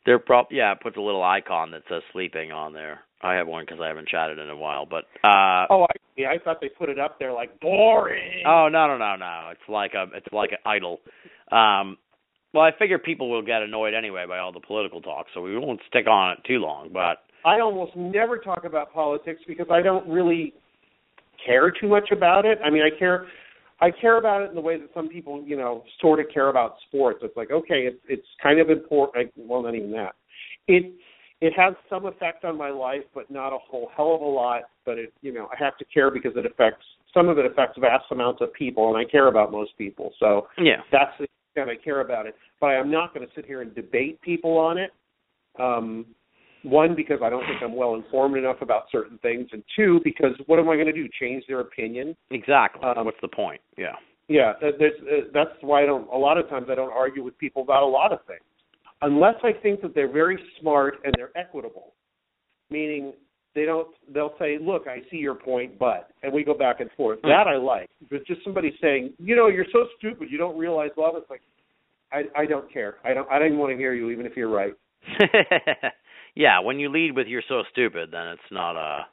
[0.05, 0.71] they're prob yeah.
[0.71, 3.01] It puts a little icon that says sleeping on there.
[3.21, 5.67] I have one because I haven't chatted in a while, but uh.
[5.69, 8.43] Oh, I, yeah, I thought they put it up there like boring.
[8.47, 9.49] Oh no no no no!
[9.51, 11.01] It's like a it's like an idol.
[11.51, 11.97] Um,
[12.53, 15.57] well, I figure people will get annoyed anyway by all the political talk, so we
[15.57, 16.89] won't stick on it too long.
[16.93, 17.17] But
[17.47, 20.53] I almost never talk about politics because I don't really
[21.45, 22.59] care too much about it.
[22.63, 23.27] I mean, I care
[23.79, 26.49] I care about it in the way that some people, you know, sort of care
[26.49, 27.19] about sports.
[27.21, 29.27] It's like, okay, it's it's kind of important.
[29.27, 30.15] Like, well, not even that.
[30.67, 30.91] It
[31.39, 34.63] it has some effect on my life, but not a whole hell of a lot.
[34.85, 37.77] But it, you know, I have to care because it affects some of it affects
[37.79, 40.11] vast amounts of people, and I care about most people.
[40.19, 42.35] So yeah, that's the extent I care about it.
[42.59, 44.91] But I am not going to sit here and debate people on it.
[45.57, 46.07] Um,
[46.63, 50.31] one, because I don't think I'm well informed enough about certain things, and two, because
[50.47, 51.07] what am I going to do?
[51.19, 52.15] Change their opinion?
[52.31, 52.81] exactly.
[52.83, 53.61] Um, What's the point?
[53.77, 53.93] Yeah.
[54.27, 56.07] Yeah, that- there's, uh, that's why I don't.
[56.11, 58.41] A lot of times I don't argue with people about a lot of things,
[59.01, 61.93] unless I think that they're very smart and they're equitable.
[62.69, 63.13] Meaning
[63.55, 63.87] they don't.
[64.13, 67.19] They'll say, "Look, I see your point, but," and we go back and forth.
[67.21, 67.29] Hmm.
[67.29, 67.89] That I like.
[68.11, 70.29] But just somebody saying, "You know, you're so stupid.
[70.29, 71.41] You don't realize love." It's like,
[72.11, 72.97] I I don't care.
[73.05, 73.29] I don't.
[73.31, 74.73] I don't even want to hear you, even if you're right.
[76.37, 79.07] yeah, when you lead with "you're so stupid," then it's not a.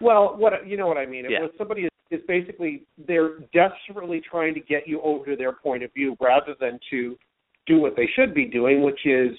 [0.00, 1.26] Well, what you know what I mean.
[1.28, 1.40] Yeah.
[1.42, 5.82] was somebody is, is basically they're desperately trying to get you over to their point
[5.82, 7.18] of view rather than to
[7.66, 9.36] do what they should be doing, which is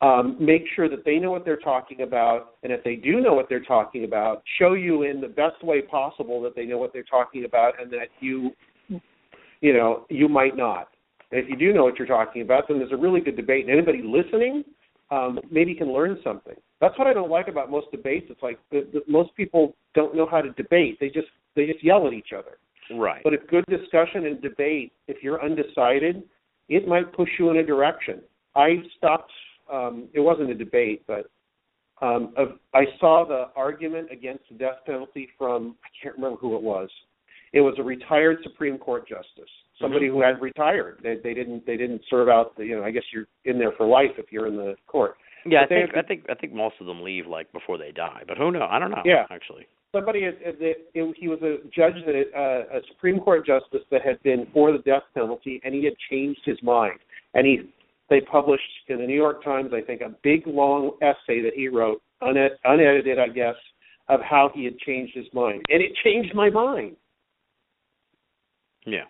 [0.00, 3.34] um, make sure that they know what they're talking about, and if they do know
[3.34, 6.92] what they're talking about, show you in the best way possible that they know what
[6.92, 8.52] they're talking about, and that you,
[9.60, 10.88] you know, you might not.
[11.32, 13.66] And if you do know what you're talking about, then there's a really good debate,
[13.66, 14.62] and anybody listening
[15.10, 16.54] um, maybe can learn something.
[16.80, 18.26] That's what I don't like about most debates.
[18.30, 20.98] It's like the, the, most people don't know how to debate.
[21.00, 22.58] They just they just yell at each other.
[22.98, 23.22] right.
[23.24, 26.22] But if good discussion and debate, if you're undecided,
[26.68, 28.20] it might push you in a direction.
[28.54, 29.32] I stopped.
[29.72, 31.30] Um, it wasn't a debate, but
[32.02, 32.34] um,
[32.74, 36.88] I saw the argument against the death penalty from I can't remember who it was.
[37.52, 39.50] It was a retired Supreme Court justice,
[39.80, 41.00] somebody who had retired.
[41.02, 42.56] They, they didn't they didn't serve out.
[42.56, 45.16] The, you know, I guess you're in there for life if you're in the court.
[45.44, 47.52] yeah, I but they think have I think I think most of them leave like
[47.52, 48.68] before they die, but who knows?
[48.70, 49.02] I don't know.
[49.04, 49.24] Yeah.
[49.30, 49.66] actually.
[49.92, 54.46] somebody it, he was a judge that uh, a Supreme Court justice that had been
[54.52, 57.00] for the death penalty, and he had changed his mind.
[57.34, 57.60] And he
[58.10, 61.68] they published in the New York Times, I think, a big long essay that he
[61.68, 63.54] wrote, unet, unedited, I guess,
[64.08, 66.96] of how he had changed his mind, and it changed my mind.
[68.86, 69.04] Yeah.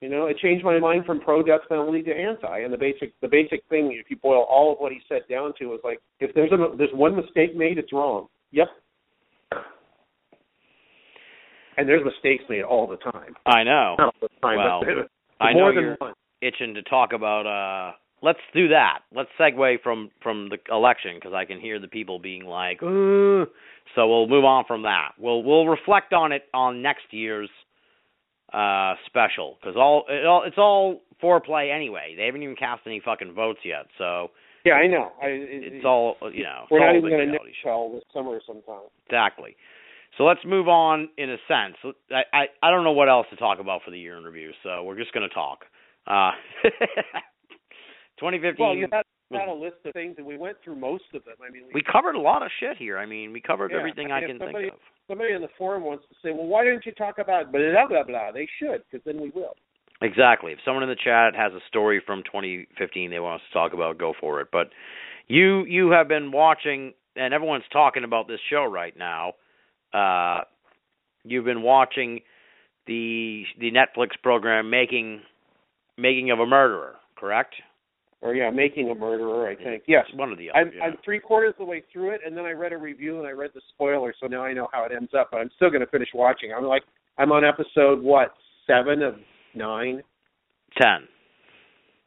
[0.00, 2.58] You know, it changed my mind from pro death penalty to anti.
[2.60, 5.54] And the basic the basic thing, if you boil all of what he said down
[5.58, 8.26] to, is like, if there's a there's one mistake made, it's wrong.
[8.50, 8.68] Yep.
[11.76, 13.34] And there's mistakes made all the time.
[13.46, 13.96] I know.
[13.98, 14.80] Not all the time, Well,
[15.38, 16.12] but I know you're one.
[16.40, 19.00] itching to talk about uh let's do that.
[19.14, 23.46] Let's segue from from the election because I can hear the people being like, Ooh.
[23.94, 25.12] so we'll move on from that.
[25.18, 27.50] We'll we'll reflect on it on next year's
[28.52, 32.14] uh special because all, it all it's all foreplay anyway.
[32.16, 34.30] They haven't even cast any fucking votes yet, so
[34.64, 35.12] Yeah, I know.
[35.22, 36.66] I, it, it's all you know.
[36.70, 37.90] We're not even going to show.
[37.94, 38.88] this summer sometime.
[39.06, 39.56] Exactly.
[40.18, 41.94] So let's move on in a sense.
[42.10, 44.52] I, I I don't know what else to talk about for the year in review,
[44.62, 45.64] so we're just going to talk.
[46.06, 46.32] Uh,
[48.20, 48.64] 2015.
[48.64, 49.02] Well, you had,
[49.48, 51.34] a list of things, and we went through most of them.
[51.46, 52.98] I mean, we covered a lot of shit here.
[52.98, 54.80] I mean, we covered Yeah, everything I I can somebody- think of.
[55.08, 57.86] somebody in the forum wants to say, well, why didn't you talk about blah blah
[57.88, 58.32] blah blah?
[58.32, 59.56] They should, because then we will.
[60.02, 60.52] Exactly.
[60.52, 63.72] If someone in the chat has a story from 2015 they want us to talk
[63.72, 64.48] about, go for it.
[64.52, 64.70] But
[65.28, 69.34] you you have been watching, and everyone's talking about this show right now.
[69.92, 70.42] Uh,
[71.24, 72.20] you've been watching
[72.86, 75.22] the the Netflix program making
[75.96, 77.54] making of a murderer, correct?
[78.20, 79.48] Or yeah, making a murderer.
[79.48, 80.04] I think yes.
[80.14, 80.58] One of the other.
[80.58, 80.84] I'm yeah.
[80.84, 83.26] I'm three quarters of the way through it, and then I read a review and
[83.26, 85.28] I read the spoiler, so now I know how it ends up.
[85.30, 86.52] But I'm still going to finish watching.
[86.56, 86.82] I'm like
[87.18, 88.34] I'm on episode what
[88.66, 89.16] seven of
[89.54, 90.02] nine
[90.80, 91.06] ten.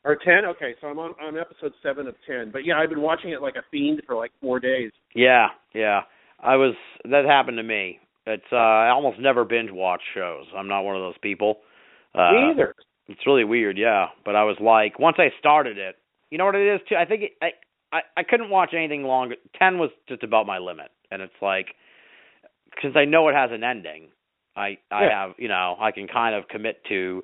[0.04, 0.46] or ten.
[0.46, 2.52] Okay, so I'm on on episode seven of ten.
[2.52, 4.92] But yeah, I've been watching it like a fiend for like four days.
[5.16, 6.02] Yeah, yeah.
[6.40, 6.76] I was
[7.06, 8.00] that happened to me.
[8.26, 10.46] It's uh I almost never binge watch shows.
[10.56, 11.58] I'm not one of those people.
[12.14, 12.76] Uh Me either.
[13.10, 14.08] It's really weird, yeah.
[14.26, 15.96] But I was like once I started it,
[16.30, 16.96] you know what it is too?
[16.96, 17.52] I think it, I
[17.92, 19.36] I I couldn't watch anything longer.
[19.58, 20.92] 10 was just about my limit.
[21.12, 21.68] And it's like
[22.82, 24.10] since I know it has an ending,
[24.56, 25.28] I I Yeah.
[25.28, 27.24] have, you know, I can kind of commit to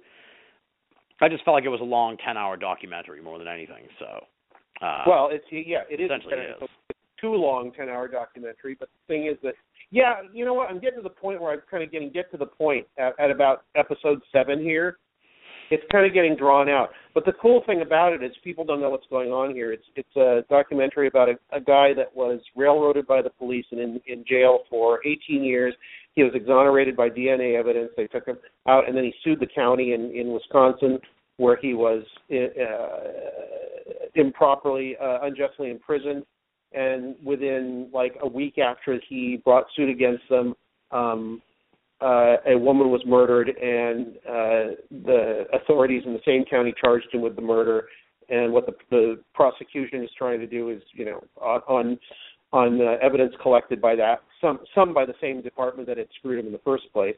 [1.22, 3.84] I just felt like it was a long 10-hour documentary more than anything.
[4.00, 4.26] So
[4.82, 6.70] uh Well, it's yeah, it is Essentially it's is.
[6.90, 8.76] a too long ten hour documentary.
[8.78, 9.54] But the thing is that
[9.92, 10.70] yeah, you know what?
[10.70, 13.18] I'm getting to the point where I'm kind of getting get to the point at,
[13.20, 14.98] at about episode seven here.
[15.72, 16.90] It's kind of getting drawn out.
[17.14, 19.72] But the cool thing about it is people don't know what's going on here.
[19.72, 23.80] It's it's a documentary about a, a guy that was railroaded by the police and
[23.80, 25.74] in in jail for 18 years.
[26.16, 27.90] He was exonerated by DNA evidence.
[27.98, 28.38] They took him
[28.68, 31.00] out, and then he sued the county in in Wisconsin
[31.38, 32.40] where he was uh,
[34.16, 36.24] improperly, uh, unjustly imprisoned.
[36.74, 40.56] And within like a week after he brought suit against them,
[40.92, 41.42] um,
[42.04, 44.76] uh, a woman was murdered, and uh,
[45.06, 47.86] the authorities in the same county charged him with the murder.
[48.30, 51.98] And what the, the prosecution is trying to do is, you know, on
[52.52, 56.40] on, uh, evidence collected by that, some some by the same department that had screwed
[56.40, 57.16] him in the first place,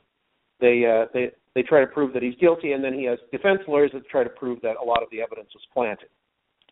[0.62, 3.60] they uh, they they try to prove that he's guilty, and then he has defense
[3.68, 6.10] lawyers that try to prove that a lot of the evidence was planted,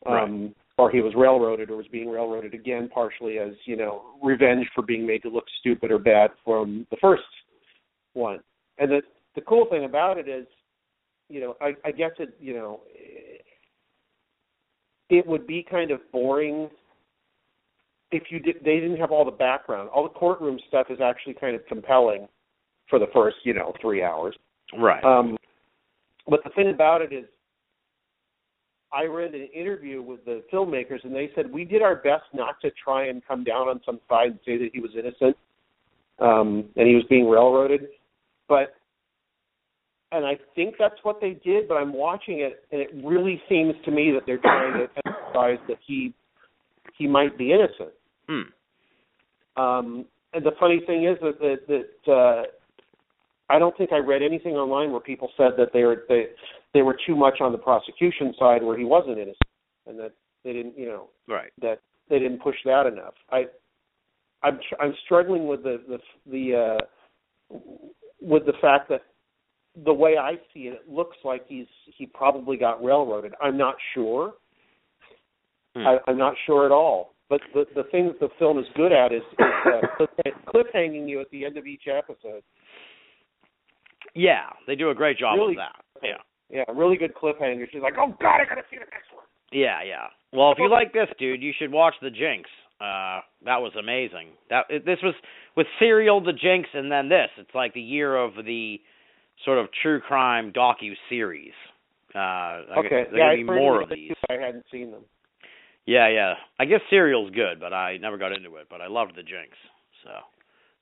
[0.06, 4.66] um, or he was railroaded, or was being railroaded again, partially as you know revenge
[4.74, 7.24] for being made to look stupid or bad from the first
[8.14, 8.40] one.
[8.78, 9.02] And the
[9.36, 10.46] the cool thing about it is,
[11.30, 12.82] you know, I, I guess it you know
[15.10, 16.70] it would be kind of boring
[18.12, 19.90] if you did they didn't have all the background.
[19.90, 22.28] All the courtroom stuff is actually kind of compelling
[22.90, 24.36] for the first, you know, three hours.
[24.78, 25.04] right.
[25.04, 25.38] Um,
[26.28, 27.26] but the thing about it is,
[28.94, 32.62] I read an interview with the filmmakers, and they said we did our best not
[32.62, 35.36] to try and come down on some side and say that he was innocent,
[36.20, 37.88] um, and he was being railroaded.
[38.48, 38.76] But,
[40.12, 41.68] and I think that's what they did.
[41.68, 45.60] But I'm watching it, and it really seems to me that they're trying to emphasize
[45.68, 46.14] that he
[46.98, 47.94] he might be innocent.
[48.28, 49.62] Hmm.
[49.62, 51.68] Um, and the funny thing is that that,
[52.06, 52.44] that uh,
[53.50, 56.28] I don't think I read anything online where people said that they were they
[56.74, 59.38] they were too much on the prosecution side where he wasn't innocent,
[59.88, 60.12] and that
[60.44, 61.52] they didn't you know Right.
[61.62, 61.80] that
[62.10, 63.14] they didn't push that enough.
[63.32, 63.46] I
[64.44, 66.00] I'm tr- I'm struggling with the the
[66.30, 66.78] the
[67.54, 67.58] uh,
[68.24, 69.02] with the fact that
[69.86, 71.68] the way I see it, it looks like he's
[71.98, 73.34] he probably got railroaded.
[73.42, 74.34] I'm not sure.
[75.76, 75.88] Hmm.
[75.88, 77.14] I, I'm not sure at all.
[77.30, 80.10] But the the thing that the film is good at is, is uh, cliff,
[80.48, 82.44] cliffhanging you at the end of each episode.
[84.14, 85.54] Yeah, they do a great job Really?
[85.54, 85.84] of that.
[86.04, 86.18] Yeah.
[86.50, 87.66] Yeah, really good cliffhanger.
[87.72, 90.08] She's like, "Oh God, I gotta see the next one." Yeah, yeah.
[90.32, 92.50] Well, if you like this, dude, you should watch The Jinx.
[92.80, 94.34] Uh, that was amazing.
[94.50, 95.16] That this was
[95.56, 97.30] with Serial, The Jinx, and then this.
[97.38, 98.80] It's like the year of the
[99.46, 101.54] sort of true crime docu series.
[102.16, 104.12] Uh, Okay, there yeah, gonna be more of these.
[104.30, 105.02] I hadn't seen them.
[105.86, 106.36] Yeah, yeah.
[106.60, 108.68] I guess Serial's good, but I never got into it.
[108.70, 109.50] But I loved The Jinx,
[110.04, 110.12] so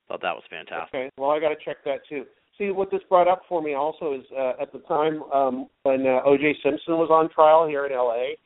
[0.08, 0.94] thought that was fantastic.
[0.94, 2.26] Okay, well, I got to check that too.
[2.58, 6.06] See, what this brought up for me also is uh, at the time um, when
[6.06, 6.58] uh, O.J.
[6.64, 8.38] Simpson was on trial here in L.A.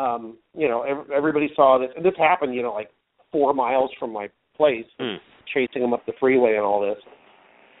[0.00, 2.90] Um, you know, ev- everybody saw this, and this happened, you know, like
[3.32, 4.28] four miles from my
[4.58, 5.16] place, Hmm.
[5.54, 6.98] chasing him up the freeway and all this.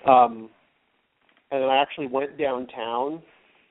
[0.06, 0.48] Um,
[1.50, 3.22] and then I actually went downtown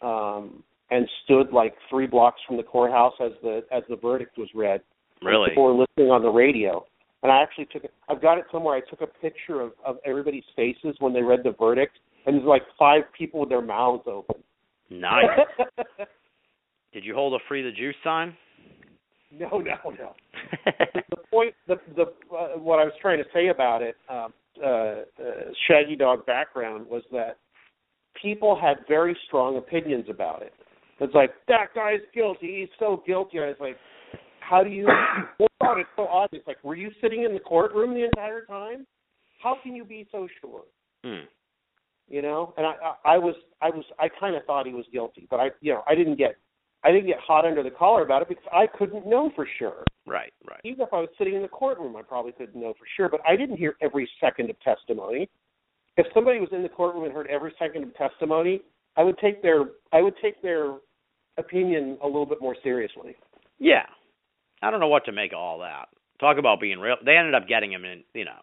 [0.01, 4.49] um, and stood like three blocks from the courthouse as the as the verdict was
[4.53, 4.81] read.
[5.23, 5.49] Really?
[5.49, 6.85] People were listening on the radio.
[7.23, 7.91] And I actually took it.
[8.09, 8.75] I've got it somewhere.
[8.75, 11.97] I took a picture of, of everybody's faces when they read the verdict,
[12.27, 14.35] and there's like five people with their mouths open.
[14.91, 15.25] Nice.
[16.93, 18.35] Did you hold a free the juice sign?
[19.39, 20.13] no, no, no.
[21.09, 24.33] The point, the the uh, what I was trying to say about it, um,
[24.63, 25.03] uh, uh,
[25.67, 27.37] Shaggy Dog background was that
[28.21, 30.53] people had very strong opinions about it.
[30.99, 32.61] It's like that guy's guilty.
[32.61, 33.39] He's so guilty.
[33.39, 33.77] I was like,
[34.39, 34.87] how do you?
[35.37, 35.87] What about it?
[35.95, 36.07] So.
[36.31, 38.85] It's like, were you sitting in the courtroom the entire time?
[39.41, 40.61] How can you be so sure?
[41.03, 41.25] Hmm.
[42.07, 42.73] you know and i
[43.05, 45.73] i, I was i was i kind of thought he was guilty but i you
[45.73, 46.37] know i didn't get
[46.83, 49.83] i didn't get hot under the collar about it because i couldn't know for sure
[50.05, 50.61] Right, right.
[50.63, 53.21] even if i was sitting in the courtroom i probably couldn't know for sure but
[53.27, 55.29] i didn't hear every second of testimony
[55.97, 58.61] if somebody was in the courtroom and heard every second of testimony,
[58.97, 60.75] I would take their I would take their
[61.39, 63.15] opinion a little bit more seriously.
[63.57, 63.81] Yeah,
[64.61, 65.87] I don't know what to make of all that.
[66.19, 66.97] Talk about being real.
[67.03, 68.03] They ended up getting him in.
[68.13, 68.41] You know,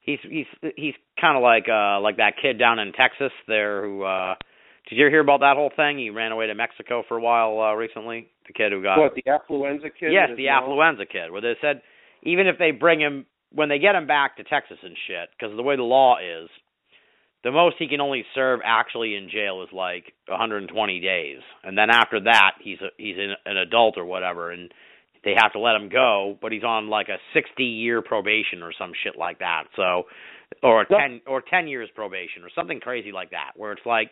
[0.00, 0.46] he's he's
[0.76, 4.04] he's kind of like uh like that kid down in Texas there who.
[4.04, 4.34] uh
[4.88, 5.98] Did you hear about that whole thing?
[5.98, 8.28] He ran away to Mexico for a while uh, recently.
[8.46, 10.12] The kid who got what the affluenza kid?
[10.12, 11.82] yes, the affluenza kid, where they said
[12.22, 15.54] even if they bring him when they get him back to Texas and shit, because
[15.56, 16.48] the way the law is,
[17.44, 21.90] the most he can only serve actually in jail is like 120 days, and then
[21.90, 24.72] after that he's a, he's an, an adult or whatever, and
[25.24, 28.72] they have to let him go, but he's on like a 60 year probation or
[28.76, 29.64] some shit like that.
[29.76, 30.04] So,
[30.62, 34.10] or a 10 or 10 years probation or something crazy like that, where it's like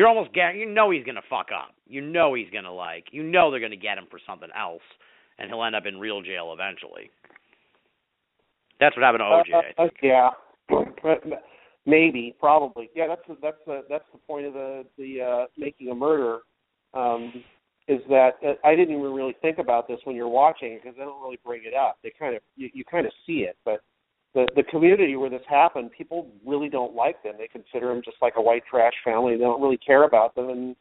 [0.00, 1.74] you're almost guar you know he's gonna fuck up.
[1.86, 4.80] You know he's gonna like you know they're gonna get him for something else,
[5.38, 7.10] and he'll end up in real jail eventually.
[8.80, 9.72] That's what happened to OJ.
[9.76, 10.30] Uh, uh, yeah,
[11.86, 12.88] maybe, probably.
[12.96, 16.38] Yeah, that's that's the that's the point of the the uh, making a murder.
[16.94, 17.44] Um,
[17.86, 21.04] is that uh, I didn't even really think about this when you're watching because they
[21.04, 21.98] don't really bring it up.
[22.02, 23.82] They kind of you, you kind of see it, but
[24.34, 27.34] the the community where this happened, people really don't like them.
[27.38, 29.36] They consider them just like a white trash family.
[29.36, 30.76] They don't really care about them, and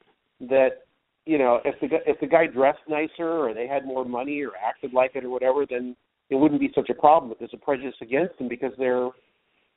[0.50, 0.86] that
[1.26, 4.52] you know if the if the guy dressed nicer or they had more money or
[4.56, 5.96] acted like it or whatever, then
[6.30, 7.30] it wouldn't be such a problem.
[7.30, 9.10] But there's a prejudice against them because they're,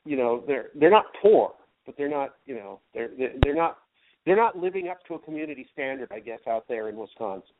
[0.05, 1.53] you know, they're they're not poor,
[1.85, 3.09] but they're not, you know, they're
[3.43, 3.77] they're not
[4.25, 7.55] they're not living up to a community standard, I guess, out there in Wisconsin.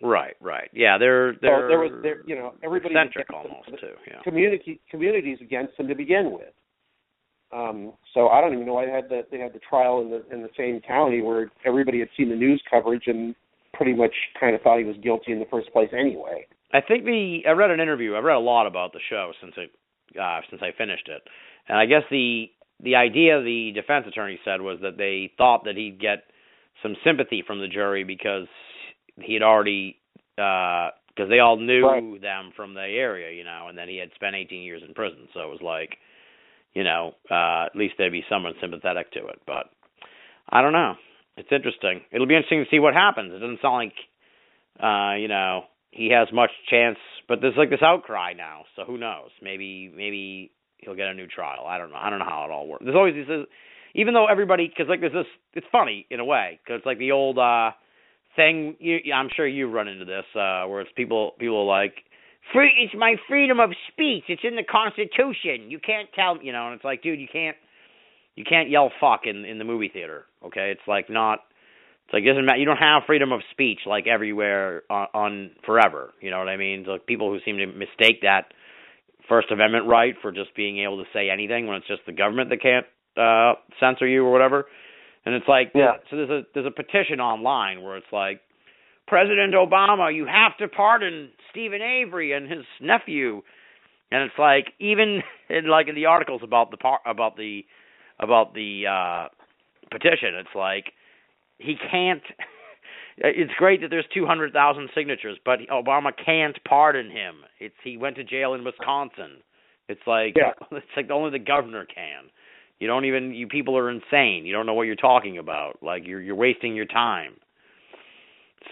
[0.00, 0.70] Right, right.
[0.72, 3.94] Yeah, they're they're so there was there, you know, everybody eccentric almost too.
[4.08, 4.22] Yeah.
[4.22, 6.54] community communities against them to begin with.
[7.52, 10.10] Um, so I don't even know why they had the they had the trial in
[10.10, 13.34] the in the same county where everybody had seen the news coverage and
[13.74, 16.46] pretty much kind of thought he was guilty in the first place anyway.
[16.72, 18.14] I think the I read an interview.
[18.14, 21.22] I read a lot about the show since I uh, since I finished it,
[21.68, 22.46] and I guess the
[22.82, 26.24] the idea the defense attorney said was that they thought that he'd get
[26.82, 28.48] some sympathy from the jury because
[29.20, 29.98] he had already
[30.36, 32.20] because they all knew Right.
[32.20, 35.28] them from the area, you know, and then he had spent 18 years in prison,
[35.34, 35.98] so it was like,
[36.72, 39.40] you know, uh, at least there'd be someone sympathetic to it.
[39.46, 39.66] But
[40.48, 40.94] I don't know.
[41.36, 42.00] It's interesting.
[42.10, 43.32] It'll be interesting to see what happens.
[43.32, 43.94] It doesn't sound like,
[44.82, 46.98] uh, you know, he has much chance,
[47.28, 49.30] but there's like this outcry now, so who knows?
[49.42, 51.66] Maybe maybe he'll get a new trial.
[51.66, 51.96] I don't know.
[52.00, 52.84] I don't know how it all works.
[52.84, 53.46] There's always this,
[53.94, 56.98] even though everybody, because like there's this, it's funny in a way, because it's like
[56.98, 57.72] the old uh
[58.36, 58.76] thing.
[58.78, 61.94] You, I'm sure you've run into this, uh, where it's people people like.
[62.52, 64.24] Free, it's my freedom of speech.
[64.28, 65.70] It's in the Constitution.
[65.70, 66.66] You can't tell, you know.
[66.66, 67.56] And it's like, dude, you can't,
[68.34, 70.24] you can't yell fuck in in the movie theater.
[70.44, 71.40] Okay, it's like not.
[72.06, 72.58] It's like it doesn't matter.
[72.58, 76.12] You don't have freedom of speech like everywhere on, on forever.
[76.20, 76.84] You know what I mean?
[76.86, 78.52] Like people who seem to mistake that
[79.28, 82.50] First Amendment right for just being able to say anything when it's just the government
[82.50, 82.86] that can't
[83.16, 84.66] uh censor you or whatever.
[85.24, 85.94] And it's like Yeah.
[86.10, 88.40] so there's a there's a petition online where it's like
[89.06, 93.42] President Obama, you have to pardon Steven Avery and his nephew.
[94.10, 97.64] And it's like even in like in the articles about the par- about the
[98.18, 99.28] about the uh
[99.90, 100.92] petition, it's like
[101.58, 102.22] he can't
[103.18, 107.36] it's great that there's 200,000 signatures, but Obama can't pardon him.
[107.60, 109.42] It's he went to jail in Wisconsin.
[109.88, 110.52] It's like Yeah.
[110.72, 112.30] it's like only the governor can.
[112.82, 114.44] You don't even you people are insane.
[114.44, 115.78] You don't know what you're talking about.
[115.84, 117.34] Like you're you're wasting your time.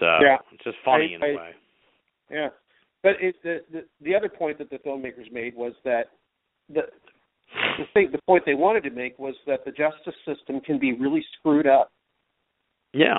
[0.01, 0.35] So Yeah.
[0.51, 1.51] it's just funny I- in a I- way.
[2.29, 2.49] Yeah,
[3.03, 6.09] but it, the, the the other point that the filmmakers made was that
[6.67, 6.81] the
[7.77, 10.91] the thing the point they wanted to make was that the justice system can be
[10.91, 11.89] really screwed up,
[12.91, 13.17] Yeah.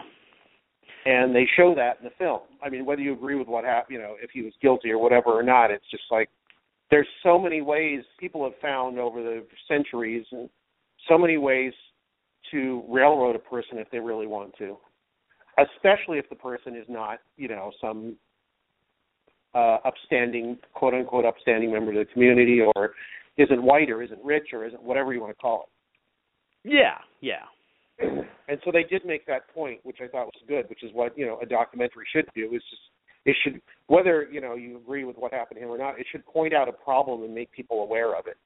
[1.06, 2.40] and they show that in the film.
[2.62, 4.98] I mean, whether you agree with what happened, you know, if he was guilty or
[4.98, 6.28] whatever or not, it's just like
[6.90, 10.50] there's so many ways people have found over the centuries, and
[11.08, 11.72] so many ways
[12.50, 14.76] to railroad a person if they really want to,
[15.58, 18.16] especially if the person is not, you know, some
[19.54, 22.92] uh, upstanding, quote unquote, upstanding member of the community, or
[23.36, 25.68] isn't white, or isn't rich, or isn't whatever you want to call
[26.64, 26.70] it.
[26.70, 26.98] Yeah.
[27.20, 27.44] Yeah.
[28.48, 31.16] and so they did make that point, which I thought was good, which is what
[31.16, 32.46] you know a documentary should do.
[32.54, 32.82] Is just
[33.24, 36.06] it should whether you know you agree with what happened to him or not, it
[36.10, 38.36] should point out a problem and make people aware of it.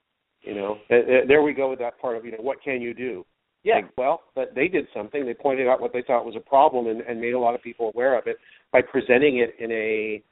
[0.47, 3.25] You know, there we go with that part of you know what can you do.
[3.65, 5.27] Yeah, well, but they did something.
[5.27, 7.63] They pointed out what they thought was a problem and, and made a lot of
[7.63, 8.37] people aware of it
[8.73, 10.23] by presenting it in a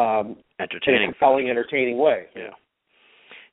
[0.00, 1.10] um, in a Entertaining.
[1.10, 2.24] compelling, entertaining way.
[2.34, 2.50] Yeah.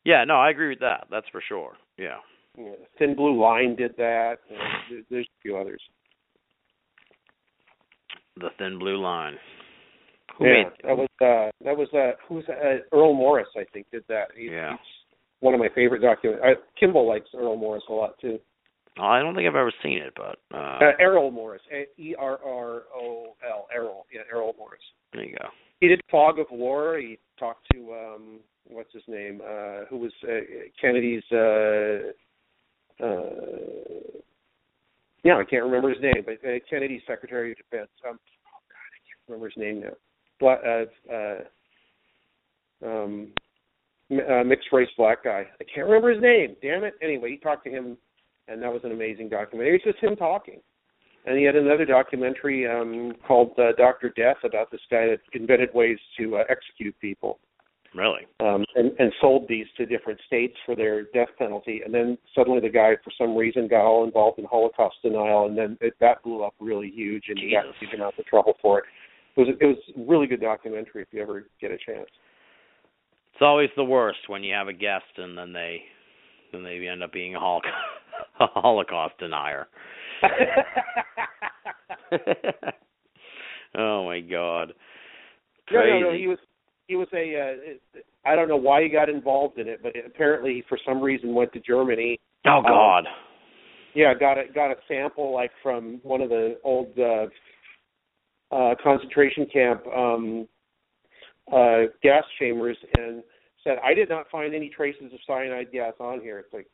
[0.06, 1.08] Yeah, no, I agree with that.
[1.12, 1.74] That's for sure.
[1.98, 2.18] Yeah.
[2.58, 4.36] Know, Thin Blue Line did that.
[4.90, 5.82] There- there's a few others.
[8.38, 9.36] The thin blue line.
[10.38, 13.88] Who yeah, made that was uh, that was uh, who's uh, Errol Morris, I think,
[13.92, 14.28] did that.
[14.38, 14.70] He, Yeah.
[14.74, 14.80] he's-
[15.40, 16.42] one of my favorite document.
[16.44, 18.40] I, Kimball likes Errol Morris a lot too.
[19.00, 21.62] Oh, I don't think I've ever seen it, but uh, Uh, Errol Morris,
[21.98, 24.82] E R R O L, Errol, yeah, Errol Morris.
[25.14, 25.46] there you go.
[25.80, 26.98] He did Fog of War.
[26.98, 30.40] He talked to um what's his name, uh, who was uh,
[30.82, 31.24] Kennedy's.
[31.32, 32.12] Uh,
[33.00, 33.30] uh,
[35.24, 37.90] yeah, I can't remember his name, but uh, Kennedy's Secretary of Defense.
[38.08, 39.96] Um, oh God, I can't remember his name now.
[40.40, 40.86] But uh,
[42.86, 43.28] uh, um,
[44.12, 45.46] uh, mixed race black guy.
[45.60, 46.56] I can't remember his name.
[46.62, 46.94] Damn it.
[47.02, 47.98] Anyway, he talked to him,
[48.48, 49.76] and that was an amazing documentary.
[49.76, 50.62] It's just him talking.
[51.26, 55.70] And he had another documentary um, called uh, Doctor Death about this guy that invented
[55.74, 57.40] ways to uh, execute people
[57.94, 58.28] Really?
[58.40, 61.82] um, and, and sold these to different states for their death penalty.
[61.84, 65.58] And then suddenly the guy, for some reason, got all involved in Holocaust denial, and
[65.58, 67.90] then it, that blew up really huge, and he got Jesus.
[67.92, 68.86] huge of trouble for it.
[69.36, 72.10] It was it was a really good documentary if you ever get a chance.
[73.38, 75.84] It's always the worst when you have a guest and then they
[76.52, 77.62] then they end up being a, hol-
[78.40, 79.68] a Holocaust denier.
[83.78, 84.74] oh my God!
[85.72, 86.00] No, Crazy.
[86.02, 86.18] no, no.
[86.18, 86.40] He was
[86.88, 90.54] he was a uh, I don't know why he got involved in it, but apparently
[90.56, 92.20] he, for some reason went to Germany.
[92.48, 93.06] oh God!
[93.94, 97.28] Yeah, got a got a sample like from one of the old uh,
[98.52, 100.48] uh, concentration camp um,
[101.52, 103.24] uh, gas chambers and
[103.64, 106.68] said, "I did not find any traces of cyanide gas on here." It's like,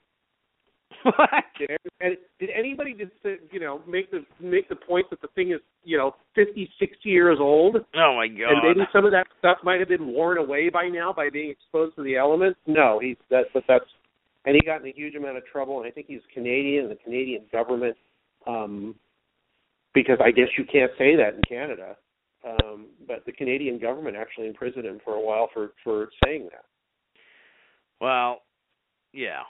[1.03, 1.29] what?
[1.59, 3.11] did, did anybody just
[3.51, 7.09] you know make the make the point that the thing is you know fifty, sixty
[7.09, 7.77] years old?
[7.95, 8.51] Oh my God!
[8.51, 11.49] and maybe some of that stuff might have been worn away by now by being
[11.49, 12.59] exposed to the elements.
[12.67, 13.85] No, he's that, but that's,
[14.45, 15.79] and he got in a huge amount of trouble.
[15.79, 17.97] And I think he's Canadian, and the Canadian government,
[18.47, 18.95] um,
[19.93, 21.95] because I guess you can't say that in Canada,
[22.45, 26.65] um, but the Canadian government actually imprisoned him for a while for for saying that.
[28.01, 28.41] Well,
[29.13, 29.41] yeah.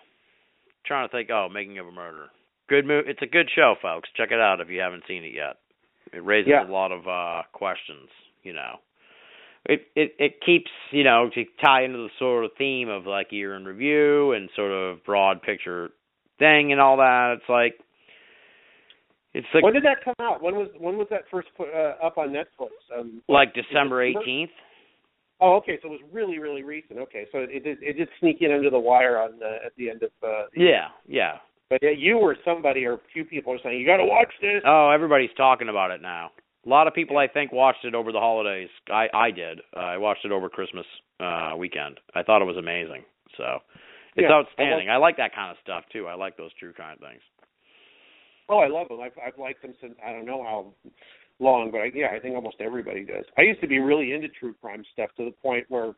[0.86, 1.30] Trying to think.
[1.32, 2.28] Oh, Making of a Murder.
[2.70, 3.06] Good move.
[3.07, 4.10] It's a good show, folks.
[4.15, 5.57] Check it out if you haven't seen it yet.
[6.14, 6.68] It raises Yeah.
[6.68, 8.10] a lot of uh questions.
[8.44, 8.76] You know,
[9.65, 13.32] it it it keeps you know to tie into the sort of theme of like
[13.32, 15.90] year in review and sort of broad picture
[16.40, 17.38] thing and all that.
[17.40, 17.80] It's like
[19.34, 20.41] it's like when did that come out?
[20.41, 22.69] When was when was that first put uh, up on Netflix?
[22.97, 24.51] Um, like December eighteenth.
[25.41, 26.99] oh, okay, so it was really really recent.
[26.99, 29.89] Okay, so it did it did sneak in under the wire on uh, at the
[29.89, 30.11] end of.
[30.23, 31.38] Uh, Yeah, yeah.
[31.69, 34.31] But yeah, you or somebody or a few people are saying you got to watch
[34.41, 34.61] this.
[34.65, 36.30] Oh, everybody's talking about it now.
[36.65, 38.69] A lot of people, I think, watched it over the holidays.
[38.91, 39.60] I I did.
[39.76, 40.85] Uh, I watched it over Christmas
[41.19, 41.99] uh weekend.
[42.14, 43.03] I thought it was amazing.
[43.38, 43.60] So
[44.15, 44.89] it's Yeah, outstanding.
[44.91, 46.05] I like that kind of stuff too.
[46.05, 47.22] I like those true crime things.
[48.49, 48.99] Oh, I love them.
[49.02, 50.74] I've I've liked them since I don't know how
[51.40, 53.26] long, but I, yeah, I think almost everybody does.
[53.38, 55.94] I used to be really into true crime stuff to the point where,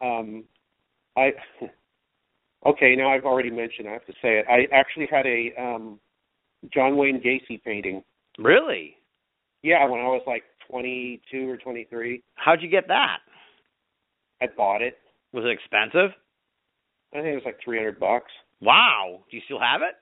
[0.00, 0.44] um,
[1.16, 1.30] I.
[2.66, 3.88] Okay, now I've already mentioned.
[3.88, 4.44] I have to say it.
[4.46, 5.98] I actually had a um,
[6.74, 8.04] John Wayne Gacy painting.
[8.38, 8.96] Really?
[9.62, 13.18] Yeah, when I was like 22 or 23, How'd you get that?
[14.42, 14.98] I bought it.
[15.32, 16.10] Was it expensive?
[17.14, 18.30] I think it was like 300 bucks.
[18.60, 19.20] Wow.
[19.30, 19.94] Do you still have it?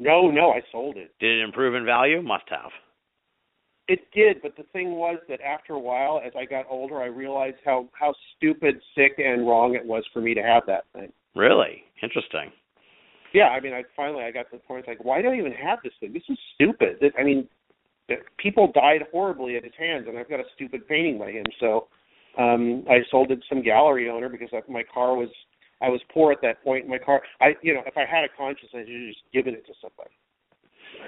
[0.00, 1.12] No, no, I sold it.
[1.20, 2.22] Did it improve in value?
[2.22, 2.70] Must have.
[3.86, 7.06] It did, but the thing was that after a while, as I got older, I
[7.06, 11.12] realized how how stupid, sick, and wrong it was for me to have that thing.
[11.34, 11.84] Really?
[12.02, 12.50] Interesting.
[13.34, 15.52] Yeah, I mean, I finally I got to the point like, why do I even
[15.52, 16.12] have this thing?
[16.12, 16.98] This is stupid.
[17.00, 17.46] This- I mean,
[18.38, 21.44] people died horribly at his hands, and I've got a stupid painting by him.
[21.58, 21.88] So
[22.38, 25.28] um I sold it to some gallery owner because I- my car was
[25.82, 26.86] I was poor at that point.
[26.88, 29.54] My car, I you know, if I had a conscience, I should have just given
[29.54, 30.14] it to somebody.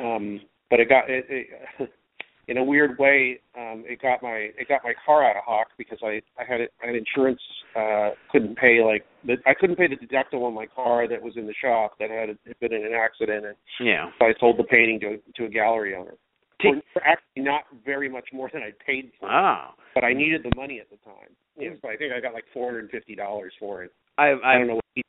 [0.01, 0.41] Um,
[0.71, 1.91] but it got it, it
[2.49, 3.41] in a weird way.
[3.57, 6.61] Um, it got my it got my car out of hock because I I had
[6.61, 7.41] it I had insurance
[7.77, 11.35] uh couldn't pay like the, I couldn't pay the deductible on my car that was
[11.37, 14.11] in the shop that had been in an accident and Yeah.
[14.19, 16.15] so I sold the painting to to a gallery owner.
[16.61, 19.71] For, for actually not very much more than I paid for it, Oh.
[19.97, 21.35] but I needed the money at the time.
[21.59, 23.91] Yeah, so I think I got like four hundred and fifty dollars for it.
[24.23, 25.03] I I don't know what he,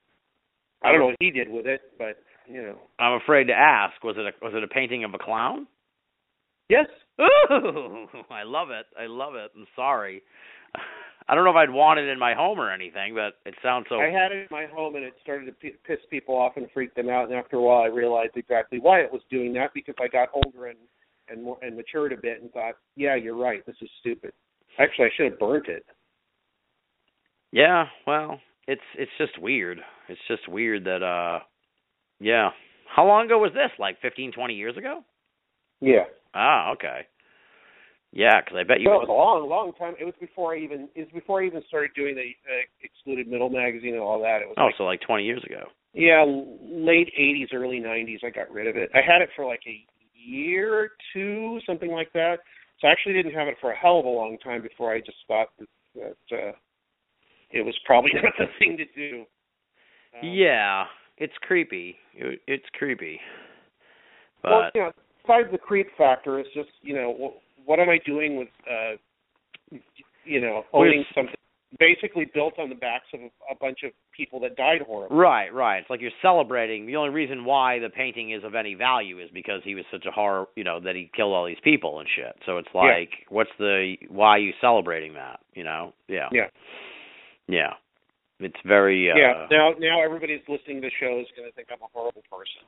[0.83, 2.17] I don't know what he did with it, but
[2.47, 2.77] you know.
[2.99, 4.03] I'm afraid to ask.
[4.03, 5.67] Was it a was it a painting of a clown?
[6.69, 6.87] Yes.
[7.21, 8.85] Ooh, I love it.
[8.99, 9.51] I love it.
[9.55, 10.23] I'm sorry.
[11.27, 13.85] I don't know if I'd want it in my home or anything, but it sounds
[13.87, 13.95] so.
[13.95, 16.67] I had it in my home, and it started to p- piss people off and
[16.73, 17.29] freak them out.
[17.29, 20.29] And after a while, I realized exactly why it was doing that because I got
[20.33, 20.77] older and
[21.29, 23.65] and more, and matured a bit, and thought, yeah, you're right.
[23.65, 24.33] This is stupid.
[24.79, 25.85] Actually, I should have burnt it.
[27.53, 29.79] Yeah, well, it's it's just weird.
[30.09, 31.39] It's just weird that uh
[32.19, 32.49] yeah.
[32.95, 33.71] How long ago was this?
[33.79, 35.01] Like fifteen, twenty years ago?
[35.81, 36.05] Yeah.
[36.33, 37.01] Ah, okay.
[38.11, 39.95] Yeah, cuz I bet you it was a long, long time.
[39.99, 43.27] It was before I even it was before I even started doing the uh, Excluded
[43.27, 44.41] Middle magazine and all that.
[44.41, 45.65] It was Oh, like, so like 20 years ago.
[45.93, 48.23] yeah, late '80s, early '90s.
[48.23, 48.91] I got rid of it.
[48.93, 52.37] I had it for like a year or two, something like that.
[52.79, 54.99] So I actually didn't have it for a hell of a long time before I
[54.99, 56.51] just thought that, that uh,
[57.53, 59.23] it was probably not the thing to do.
[60.21, 60.85] Um, Yeah,
[61.17, 61.95] it's creepy.
[62.15, 63.19] It, it's creepy.
[64.41, 67.89] But well, you know, besides the creep factor, it's just you know wh- what am
[67.89, 69.77] I doing with uh,
[70.25, 71.35] you know owning it's- something
[71.79, 73.19] basically built on the backs of
[73.49, 75.17] a bunch of people that died horribly.
[75.17, 75.79] Right, right.
[75.79, 76.85] It's like you're celebrating.
[76.85, 80.05] The only reason why the painting is of any value is because he was such
[80.05, 82.35] a horror, you know, that he killed all these people and shit.
[82.45, 82.81] So it's Yeah.
[82.81, 85.39] like, what's the why are you celebrating that?
[85.55, 85.93] You know?
[86.07, 86.29] Yeah.
[86.31, 86.45] Yeah.
[87.47, 87.73] Yeah.
[88.39, 89.11] It's very.
[89.11, 89.47] Uh, yeah.
[89.51, 92.63] Now, now everybody's listening to the show is going to think I'm a horrible person.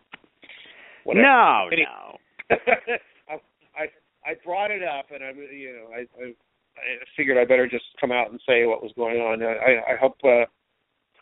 [1.03, 1.23] Whatever.
[1.27, 2.17] No, Any- no.
[3.29, 3.33] I,
[3.75, 3.85] I
[4.25, 7.85] I brought it up, and I'm you know I, I I figured I better just
[7.99, 9.41] come out and say what was going on.
[9.43, 10.17] I I hope.
[10.23, 10.45] uh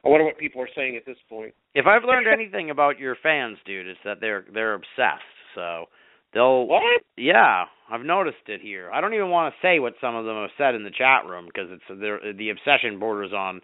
[0.06, 1.54] I wonder what people are saying at this point.
[1.76, 5.24] If I've learned anything about your fans, dude, it's that they're they're obsessed.
[5.56, 5.86] So
[6.34, 6.68] they'll.
[6.68, 6.84] What?
[7.18, 8.90] Yeah, I've noticed it here.
[8.92, 11.30] I don't even want to say what some of them have said in the chat
[11.30, 13.62] room because it's the obsession borders on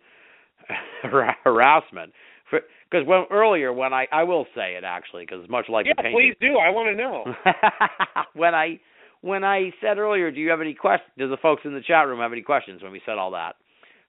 [1.44, 2.14] harassment.
[2.52, 5.94] Because when earlier when I I will say it actually because it's much like yeah,
[5.98, 6.16] the painting.
[6.16, 6.60] please do.
[6.60, 8.24] I want to know.
[8.34, 8.80] when I
[9.22, 11.10] when I said earlier, do you have any questions?
[11.18, 13.56] Does the folks in the chat room have any questions when we said all that?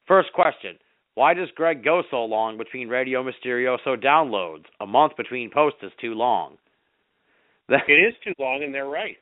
[0.06, 0.76] First question:
[1.14, 4.64] Why does Greg go so long between Radio Misterioso downloads?
[4.80, 6.58] A month between posts is too long.
[7.70, 9.16] it is too long, and they're right.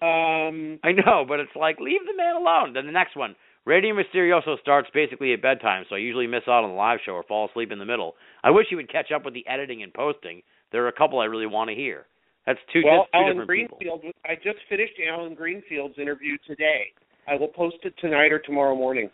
[0.00, 2.72] Um, I know, but it's like leave the man alone.
[2.72, 3.34] Then the next one,
[3.64, 7.12] Radio Misterioso starts basically at bedtime, so I usually miss out on the live show
[7.12, 8.14] or fall asleep in the middle.
[8.42, 10.42] I wish you would catch up with the editing and posting.
[10.72, 12.06] There are a couple I really want to hear.
[12.46, 14.00] That's two, well, that's two Allen different people.
[14.24, 16.92] I just finished Allen Greenfield's interview today.
[17.28, 19.10] I will post it tonight or tomorrow morning.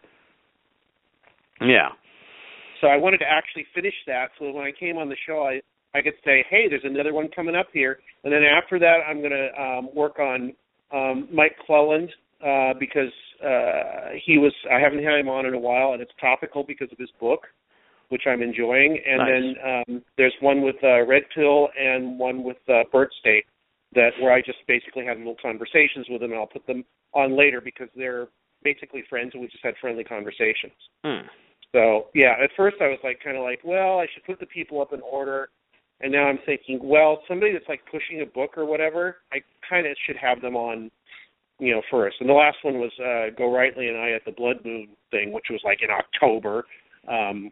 [1.61, 1.89] Yeah.
[2.81, 5.61] So I wanted to actually finish that so when I came on the show, I
[5.95, 9.21] I could say, hey, there's another one coming up here, and then after that, I'm
[9.21, 10.53] going to um, work on
[10.93, 12.09] um, Mike Clelland
[12.45, 13.13] uh, because
[13.43, 16.89] uh, he was I haven't had him on in a while, and it's topical because
[16.91, 17.47] of his book,
[18.09, 18.99] which I'm enjoying.
[19.07, 19.29] And Nice.
[19.31, 23.45] then um, there's one with uh, Red Pill and one with uh, Burt State
[23.95, 27.39] that where I just basically had little conversations with them, and I'll put them on
[27.39, 28.27] later because they're
[28.65, 30.75] basically friends, and we just had friendly conversations.
[31.05, 31.27] Hmm.
[31.73, 34.47] So yeah, at first I was like kind of like, well, I should put the
[34.47, 35.49] people up in order,
[36.05, 39.87] and now I'm thinking, well, somebody that's like pushing a book or whatever, I kind
[39.87, 40.91] of should have them on,
[41.59, 42.17] you know, first.
[42.21, 45.47] And the last one was uh, Gorightly and I at the Blood Moon thing, which
[45.51, 46.67] was like in October.
[47.09, 47.51] Um,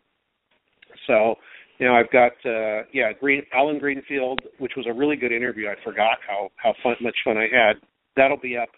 [1.06, 1.36] so
[1.78, 5.68] you know, I've got uh, yeah, Green Allen Greenfield, which was a really good interview.
[5.68, 7.76] I forgot how how fun much fun I had.
[8.14, 8.68] That'll be up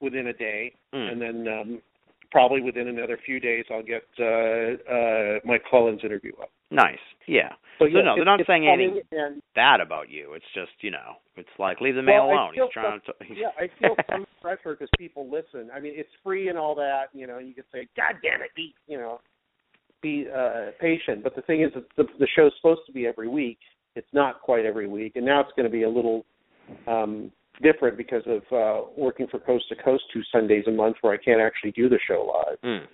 [0.00, 1.08] within a day Hmm.
[1.10, 1.82] and then um,
[2.34, 6.50] probably within another few days I'll get uh, uh, Mike Clelland's interview up.
[6.72, 6.98] Nice.
[7.28, 7.50] Yeah.
[7.78, 10.32] So, So, no, they're not saying anything And, bad about you.
[10.34, 12.50] It's just, you know, it's like leave the man Well, alone.
[12.54, 13.12] He's trying to.
[13.34, 15.70] yeah, I feel some pressure because people listen.
[15.72, 17.04] I mean, it's free and all that.
[17.12, 19.20] You know, you could say, "God damn it, be you know,
[20.02, 23.28] be uh, patient." But the thing is, that the, the show's supposed to be every
[23.28, 23.58] week.
[23.94, 26.24] It's not quite every week, and now it's going to be a little
[26.88, 27.30] um,
[27.62, 31.16] different because of uh, working for Coast to Coast two Sundays a month, where I
[31.16, 32.58] can't actually do the show live.
[32.62, 32.84] Hmm.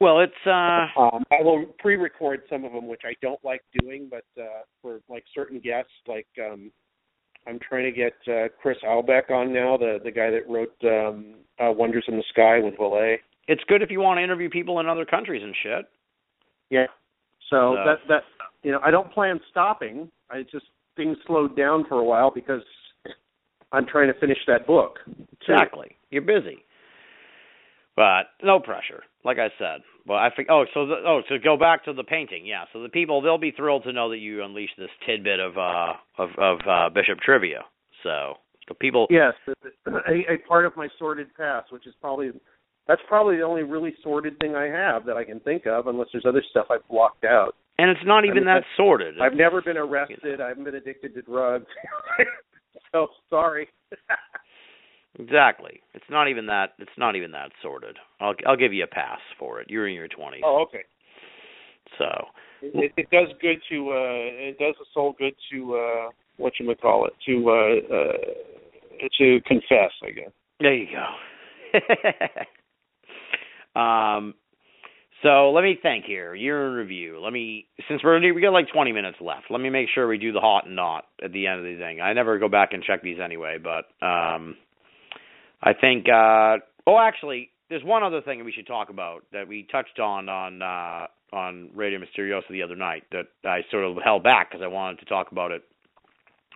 [0.00, 4.08] Well, it's uh Um, I will pre-record some of them, which I don't like doing,
[4.10, 6.70] but uh, for like certain guests, like um,
[7.46, 11.36] I'm trying to get uh, Chris Aubeck on now, the the guy that wrote um,
[11.60, 13.18] uh, Wonders in the Sky with Vallee.
[13.46, 15.86] it's good if you want to interview people in other countries and shit.
[16.70, 16.86] Yeah.
[17.50, 18.22] So So- that that
[18.62, 20.10] you know, I don't plan stopping.
[20.30, 20.66] I just
[20.96, 22.62] things slowed down for a while because
[23.72, 24.98] I'm trying to finish that book.
[25.06, 25.52] too.
[25.52, 25.96] Exactly.
[26.10, 26.64] You're busy.
[27.96, 29.82] But no pressure, like I said.
[30.06, 30.48] But I think.
[30.50, 32.44] Oh, so the, oh, so go back to the painting.
[32.44, 32.64] Yeah.
[32.72, 35.92] So the people they'll be thrilled to know that you unleashed this tidbit of uh
[36.18, 37.62] of of uh, Bishop trivia.
[38.02, 38.34] So
[38.68, 39.06] the people.
[39.10, 39.34] Yes,
[39.86, 42.32] a, a part of my sordid past, which is probably
[42.86, 46.08] that's probably the only really sordid thing I have that I can think of, unless
[46.12, 47.54] there's other stuff I've blocked out.
[47.78, 49.20] And it's not even I mean, that sordid.
[49.20, 50.40] I've never been arrested.
[50.40, 51.66] I haven't been addicted to drugs.
[52.92, 53.68] so sorry.
[55.18, 55.80] Exactly.
[55.94, 56.70] It's not even that.
[56.80, 57.96] It's not even that sordid.
[58.18, 59.70] I'll I'll give you a pass for it.
[59.70, 60.42] You're in your twenties.
[60.44, 60.82] oh, okay.
[61.98, 62.06] So
[62.62, 66.66] It, it does good to uh it does the soul good to uh what you
[66.66, 70.32] would call it to uh uh to confess, I guess.
[70.58, 70.88] there you
[73.74, 73.80] go.
[73.80, 74.34] um.
[75.24, 76.34] So let me think here.
[76.34, 77.18] You're in review.
[77.22, 79.44] Let me since we're we got like 20 minutes left.
[79.50, 81.76] Let me make sure we do the hot and not at the end of the
[81.78, 82.00] thing.
[82.02, 84.56] I never go back and check these anyway, but um,
[85.62, 86.06] I think.
[86.08, 90.28] uh Oh, actually, there's one other thing we should talk about that we touched on
[90.28, 94.62] on uh, on Radio Misterioso the other night that I sort of held back because
[94.62, 95.62] I wanted to talk about it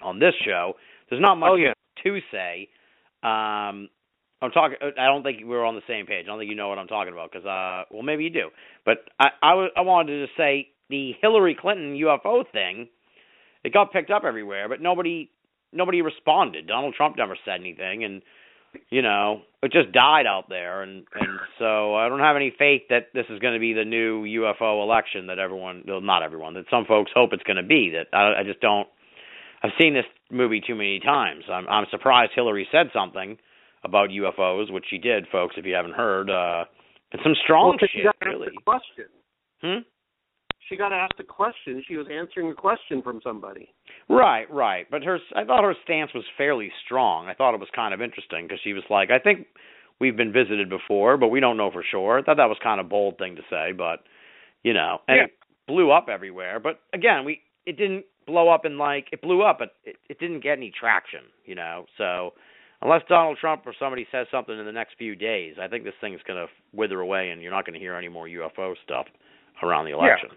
[0.02, 0.74] on this show.
[1.08, 1.72] There's not much Oh, yeah.
[2.04, 2.68] to say.
[3.22, 3.88] Um,
[4.40, 4.76] I'm talking.
[4.98, 6.24] I don't think we're on the same page.
[6.24, 8.50] I don't think you know what I'm talking about because, uh, well, maybe you do.
[8.84, 12.88] But I, I, wanted to just say the Hillary Clinton UFO thing.
[13.64, 15.30] It got picked up everywhere, but nobody
[15.72, 16.68] nobody responded.
[16.68, 18.22] Donald Trump never said anything, and
[18.90, 20.82] you know it just died out there.
[20.82, 23.84] And and so I don't have any faith that this is going to be the
[23.84, 27.64] new UFO election that everyone, well, not everyone, that some folks hope it's going to
[27.64, 27.90] be.
[27.90, 28.86] That I, I just don't.
[29.64, 31.42] I've seen this movie too many times.
[31.50, 33.36] I'm I'm surprised Hillary said something
[33.84, 35.54] about UFOs, which she did, folks.
[35.56, 36.64] If you haven't heard, uh,
[37.12, 38.48] and some strong Well, shit, got asked really.
[38.56, 39.04] a question.
[39.62, 39.78] Hmm.
[40.68, 41.82] She got asked a question.
[41.88, 43.72] She was answering a question from somebody.
[44.10, 44.86] Right, right.
[44.90, 47.26] But her, I thought her stance was fairly strong.
[47.26, 49.46] I thought it was kind of interesting because she was like, I think
[49.98, 52.18] we've been visited before, but we don't know for sure.
[52.18, 54.00] I thought that was kind of bold thing to say, but
[54.62, 55.24] you know, and Yeah.
[55.24, 55.30] it
[55.66, 56.60] blew up everywhere.
[56.60, 60.18] But again, we it didn't blow up in like it blew up, but it, it
[60.20, 61.20] didn't get any traction.
[61.46, 62.34] You know, so
[62.82, 65.94] unless Donald Trump or somebody says something in the next few days, I think this
[66.00, 69.06] thing's going to wither away, and you're not going to hear any more UFO stuff
[69.62, 70.30] around the election.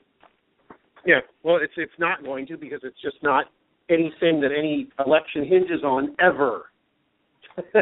[1.06, 1.16] Yeah.
[1.16, 1.20] yeah.
[1.44, 3.46] Well, it's it's not going to because it's just not
[3.90, 6.66] anything that any election hinges on ever.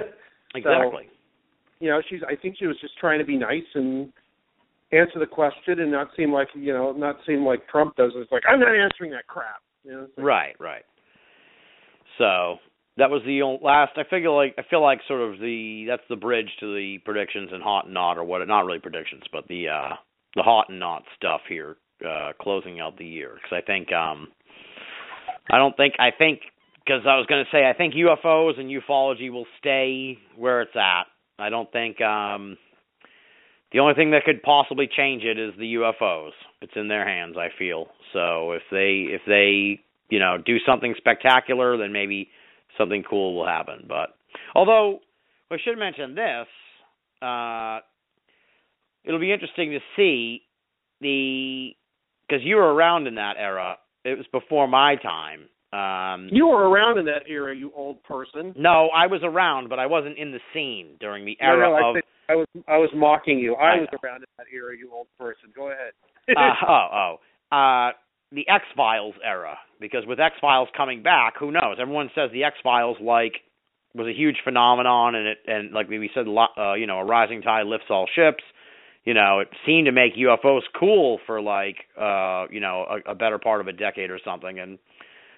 [0.55, 1.07] Exactly.
[1.79, 2.21] you know, she's.
[2.27, 4.11] I think she was just trying to be nice and
[4.91, 8.13] answer the question and not seem like you know, not seem like Trump does.
[8.15, 9.61] It's like I'm not answering that crap.
[9.83, 10.07] You know.
[10.17, 10.85] Like, Right, right.
[12.17, 12.57] So
[12.99, 13.93] that was the last.
[13.97, 17.49] I figure like I feel like sort of the that's the bridge to the predictions
[17.51, 19.95] and hot and not or what not really predictions, but the uh
[20.35, 24.27] the hot and not stuff here uh closing out the year because I think um
[25.49, 26.41] I don't think I think
[26.85, 30.75] because I was going to say I think UFOs and ufology will stay where it's
[30.75, 31.03] at.
[31.39, 32.57] I don't think um
[33.71, 36.31] the only thing that could possibly change it is the UFOs.
[36.61, 37.87] It's in their hands, I feel.
[38.11, 42.29] So if they if they you know do something spectacular, then maybe
[42.77, 43.85] something cool will happen.
[43.87, 44.09] But
[44.55, 44.99] although
[45.51, 46.47] I should mention this,
[47.21, 47.79] uh,
[49.03, 50.41] it'll be interesting to see
[51.01, 51.71] the
[52.27, 53.77] because you were around in that era.
[54.05, 55.49] It was before my time.
[55.71, 58.53] Um, You were around in that era, you old person.
[58.57, 61.89] no, I was around, but I wasn't in the scene during the era no, I,
[61.89, 61.93] of.
[61.95, 63.55] think I was I was mocking you.
[63.55, 63.99] I, I was know.
[64.03, 65.49] around in that era, you old person.
[65.55, 65.91] Go ahead.
[66.35, 67.17] uh, oh,
[67.51, 67.91] oh, uh,
[68.31, 69.57] the X Files era.
[69.79, 71.77] Because with X Files coming back, who knows?
[71.79, 73.33] Everyone says the X Files like
[73.95, 77.41] was a huge phenomenon, and it and like we said, uh, you know, a rising
[77.41, 78.43] tide lifts all ships.
[79.05, 83.15] You know, it seemed to make UFOs cool for like, uh, you know, a, a
[83.15, 84.77] better part of a decade or something, and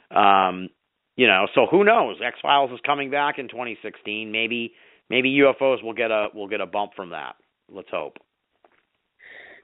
[0.10, 0.70] um,
[1.16, 2.18] you know, so who knows?
[2.26, 4.32] X Files is coming back in 2016.
[4.32, 4.74] Maybe,
[5.10, 7.36] maybe UFOs will get a will get a bump from that.
[7.70, 8.18] Let's hope.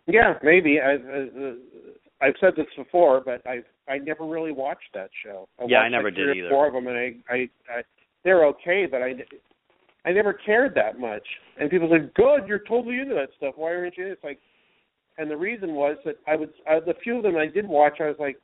[0.05, 0.79] Yeah, maybe.
[0.79, 3.57] I, I, I've said this before, but I
[3.87, 5.47] I never really watched that show.
[5.59, 6.49] I Yeah, I never like, three did or either.
[6.49, 7.81] Four of them, and I, I, I
[8.23, 9.13] they're okay, but I
[10.05, 11.25] I never cared that much.
[11.59, 13.55] And people say, "Good, you're totally into that stuff.
[13.57, 14.39] Why aren't you?" It's like,
[15.17, 17.99] and the reason was that I would uh, the few of them I did watch,
[17.99, 18.37] I was like,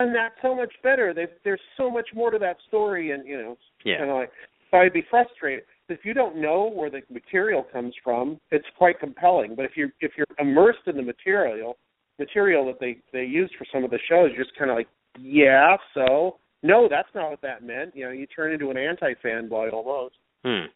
[0.00, 1.12] and that's so much better.
[1.14, 3.98] They, there's so much more to that story, and you know, Yeah.
[3.98, 4.30] kind of like
[4.70, 8.38] so I'd be frustrated if you don't know where the material comes from.
[8.50, 11.76] It's quite compelling, but if you're if you're immersed in the material,
[12.18, 14.88] material that they they used for some of the shows, you're just kind of like,
[15.18, 17.94] yeah, so no, that's not what that meant.
[17.94, 20.16] You know, you turn into an anti fanboy almost.
[20.44, 20.66] Hmm.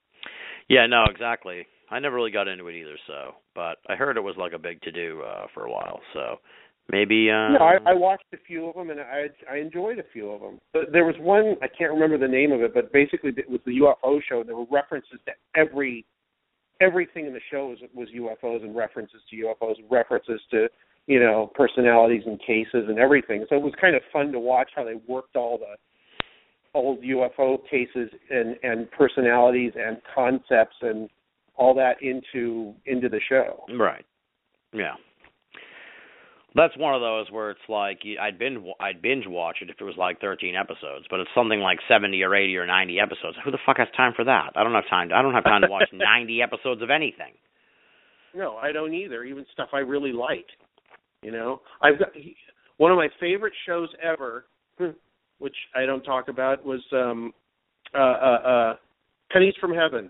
[0.68, 1.66] Yeah, no, exactly.
[1.90, 4.58] I never really got into it either, so but I heard it was like a
[4.58, 6.36] big to do uh for a while, so
[6.90, 10.04] maybe uh No, I, I watched a few of them and I I enjoyed a
[10.12, 10.58] few of them.
[10.72, 13.60] But there was one I can't remember the name of it, but basically it was
[13.66, 14.42] the UFO show.
[14.42, 16.06] There were references to every
[16.80, 20.68] everything in the show was, was UFOs and references to UFOs, and references to
[21.06, 23.44] you know personalities and cases and everything.
[23.48, 25.76] So it was kind of fun to watch how they worked all the
[26.74, 31.08] old UFO cases and and personalities and concepts and
[31.56, 33.64] all that into into the show.
[33.78, 34.04] Right.
[34.72, 34.94] Yeah.
[36.54, 39.84] That's one of those where it's like I'd binge I'd binge watch it if it
[39.84, 43.36] was like 13 episodes, but it's something like 70 or 80 or 90 episodes.
[43.44, 44.52] Who the fuck has time for that?
[44.54, 45.08] I don't have time.
[45.08, 47.32] To, I don't have time to watch 90 episodes of anything.
[48.34, 49.24] No, I don't either.
[49.24, 50.46] Even stuff I really like.
[51.22, 52.36] You know, I've got he,
[52.78, 54.44] one of my favorite shows ever,
[55.38, 57.32] which I don't talk about, was um
[57.94, 58.74] uh uh, uh
[59.30, 60.08] Pennies from Heaven.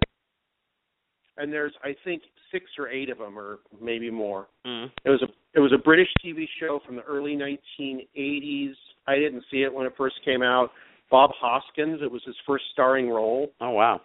[1.36, 4.48] And there's I think six or eight of them, or maybe more.
[4.66, 4.90] Mm.
[5.04, 8.72] It was a it was a British TV show from the early 1980s.
[9.06, 10.70] I didn't see it when it first came out.
[11.10, 14.00] Bob Hoskins, it was his first starring role, Oh wow.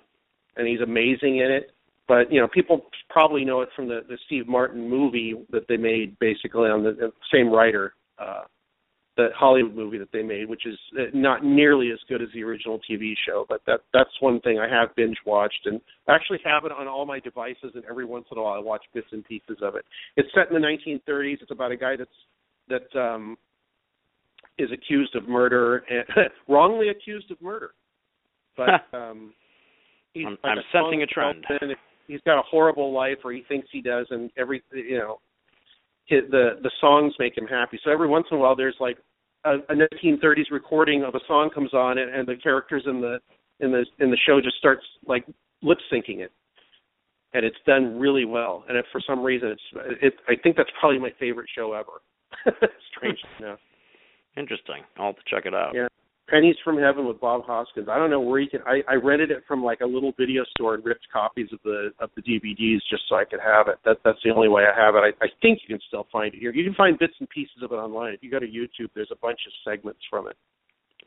[0.58, 1.72] and he's amazing in it.
[2.08, 5.78] But you know, people probably know it from the the Steve Martin movie that they
[5.78, 7.94] made, basically on the, the same writer.
[8.20, 8.44] Uh,
[9.18, 12.44] the Hollywood movie that they made, which is uh, not nearly as good as the
[12.44, 16.38] original TV show, but that that's one thing I have binge watched and I actually
[16.46, 19.08] have it on all my devices and every once in a while I watch bits
[19.12, 19.86] and pieces of it.
[20.18, 20.68] It's set in the
[21.08, 21.42] 1930s.
[21.42, 22.10] It's about a guy that's
[22.70, 23.38] that um
[24.60, 26.06] is accused of murder and
[26.48, 27.72] wrongly accused of murder.
[28.56, 29.34] But um
[30.16, 31.46] I'm- like I'm sensing a trend.
[32.08, 35.20] He's got a horrible life or he thinks he does and every you know
[36.08, 37.80] his, the the songs make him happy.
[37.84, 38.98] So every once in a while, there's like
[39.46, 43.20] a, a 1930s recording of a song comes on, and, and the characters in the
[43.60, 45.26] in the in the show just starts like
[45.62, 46.32] lip syncing it,
[47.34, 48.64] and it's done really well.
[48.68, 52.02] And if for some reason it's it, I think that's probably my favorite show ever.
[52.96, 53.44] Strange hmm.
[53.44, 53.60] enough.
[54.38, 54.84] Interesting.
[54.98, 55.72] I'll have to check it out.
[55.74, 55.88] Yeah.
[56.30, 57.88] Pennies from Heaven with Bob Hoskins.
[57.90, 58.60] I don't know where you can.
[58.68, 61.92] I, I rented it from like a little video store and ripped copies of the
[62.00, 63.76] of the DVDs just so I could have it.
[63.86, 65.00] That that's the only way I have it.
[65.00, 66.52] I, I think you can still find it here.
[66.52, 68.14] You can find bits and pieces of it online.
[68.14, 70.36] If you go to YouTube, there's a bunch of segments from it.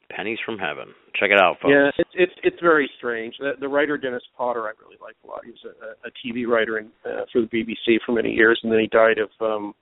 [0.08, 0.88] Pennies from Heaven.
[1.20, 1.72] Check it out, folks.
[1.74, 3.34] Yeah, it's it's it's very strange.
[3.38, 5.44] The, the writer Dennis Potter, I really like a lot.
[5.44, 8.72] He was a, a TV writer in, uh, for the BBC for many years, and
[8.72, 9.74] then he died of um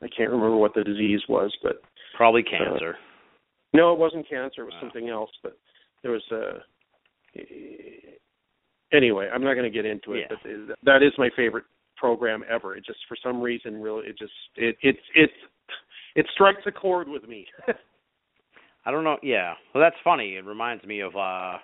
[0.00, 1.82] I can't remember what the disease was, but
[2.16, 2.96] Probably cancer.
[3.72, 4.62] No, it wasn't cancer.
[4.62, 4.80] It was Wow.
[4.82, 5.30] something else.
[5.42, 5.56] But
[6.02, 6.62] there was a.
[8.92, 10.26] Anyway, I'm not going to get into it.
[10.30, 10.36] Yeah.
[10.68, 11.64] But that is my favorite
[11.96, 12.76] program ever.
[12.76, 15.30] It just for some reason really it just it it it
[16.16, 17.46] it strikes a chord with me.
[18.84, 19.16] I don't know.
[19.22, 19.54] Yeah.
[19.72, 20.34] Well, that's funny.
[20.36, 21.58] It reminds me of uh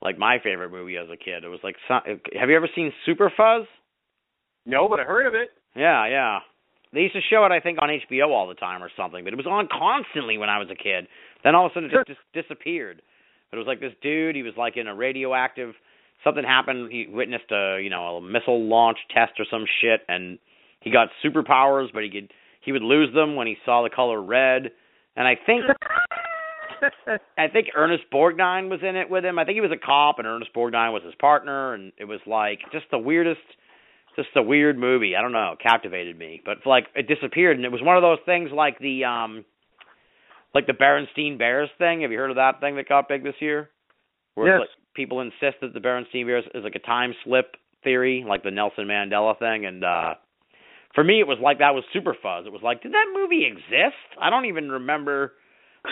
[0.00, 1.44] like my favorite movie as a kid.
[1.44, 3.66] It was like have you ever seen Super Fuzz?
[4.64, 5.50] no, but I heard of it.
[5.74, 6.38] Yeah, yeah.
[6.92, 9.32] They used to show it, I think, on HBO all the time or something, but
[9.32, 11.08] it was on constantly when I was a kid.
[11.42, 13.00] Then all of a sudden it just, just disappeared.
[13.50, 14.36] But it was like this dude.
[14.36, 15.74] He was like in a radioactive.
[16.24, 16.92] Something happened.
[16.92, 20.38] He witnessed a you know a missile launch test or some shit, and
[20.80, 24.22] he got superpowers, but he could he would lose them when he saw the color
[24.22, 24.70] red.
[25.16, 25.64] And I think
[27.38, 29.38] I think Ernest Borgnine was in it with him.
[29.38, 32.20] I think he was a cop, and Ernest Borgnine was his partner, and it was
[32.26, 33.40] like just the weirdest,
[34.16, 35.14] just a weird movie.
[35.16, 38.18] I don't know, captivated me, but like it disappeared, and it was one of those
[38.26, 39.44] things like the um,
[40.54, 42.02] like the Berenstein Bears thing.
[42.02, 43.70] Have you heard of that thing that got big this year?
[44.34, 44.60] Where Yes.
[44.60, 48.50] like people insist that the Berenstein Bears is like a time slip theory, like the
[48.50, 50.14] Nelson Mandela thing, and uh
[50.94, 52.46] for me it was like that was Super Fuzz.
[52.46, 53.96] It was like, did that movie exist?
[54.20, 55.32] I don't even remember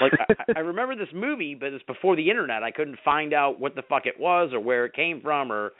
[0.00, 2.62] like I, I remember this movie, but it's before the internet.
[2.62, 5.72] I couldn't find out what the fuck it was or where it came from or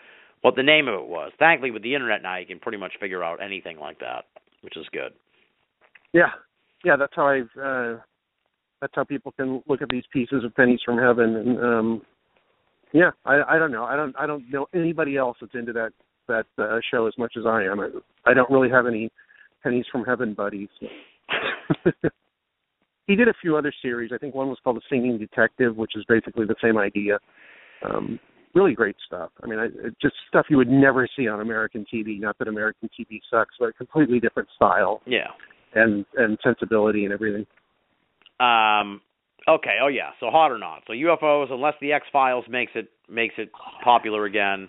[0.42, 1.32] what the name of it was.
[1.38, 4.24] Thankfully, with the internet now, you can pretty much figure out anything like that,
[4.62, 5.12] which is good.
[6.12, 6.30] Yeah,
[6.84, 6.96] yeah.
[6.96, 7.50] That's how I've.
[7.60, 8.00] Uh,
[8.80, 12.02] that's how people can look at these pieces of pennies from heaven, and um,
[12.92, 13.84] yeah, I, I don't know.
[13.84, 14.16] I don't.
[14.18, 15.92] I don't know anybody else that's into that
[16.28, 17.80] that uh, show as much as I am.
[17.80, 17.88] I,
[18.24, 19.10] I don't really have any
[19.62, 20.68] pennies from heaven buddies.
[23.06, 24.10] he did a few other series.
[24.14, 27.18] I think one was called The Singing Detective, which is basically the same idea.
[27.84, 28.18] Um,
[28.54, 29.30] really great stuff.
[29.42, 32.18] I mean, I, it- just stuff you would never see on American TV.
[32.20, 35.28] Not that American TV sucks, but a completely different style yeah.
[35.74, 37.46] and and sensibility and everything.
[38.38, 39.00] Um.
[39.48, 39.78] Okay.
[39.82, 40.10] Oh yeah.
[40.20, 40.82] So hot or not?
[40.86, 43.50] So UFOs, unless the X Files makes it makes it
[43.82, 44.68] popular again,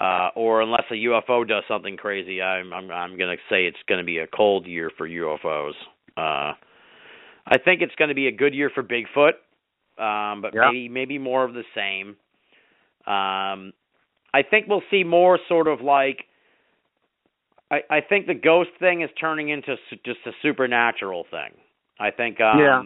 [0.00, 4.04] uh, or unless a UFO does something crazy, I'm I'm I'm gonna say it's gonna
[4.04, 5.72] be a cold year for UFOs.
[6.16, 6.54] Uh,
[7.48, 9.34] I think it's gonna be a good year for Bigfoot,
[10.02, 10.66] um, but Yeah.
[10.70, 12.16] maybe maybe more of the same.
[13.06, 13.72] Um,
[14.34, 16.24] I think we'll see more sort of like.
[17.70, 21.52] I, I think the ghost thing is turning into su- just a supernatural thing.
[21.98, 22.82] I think um Yeah.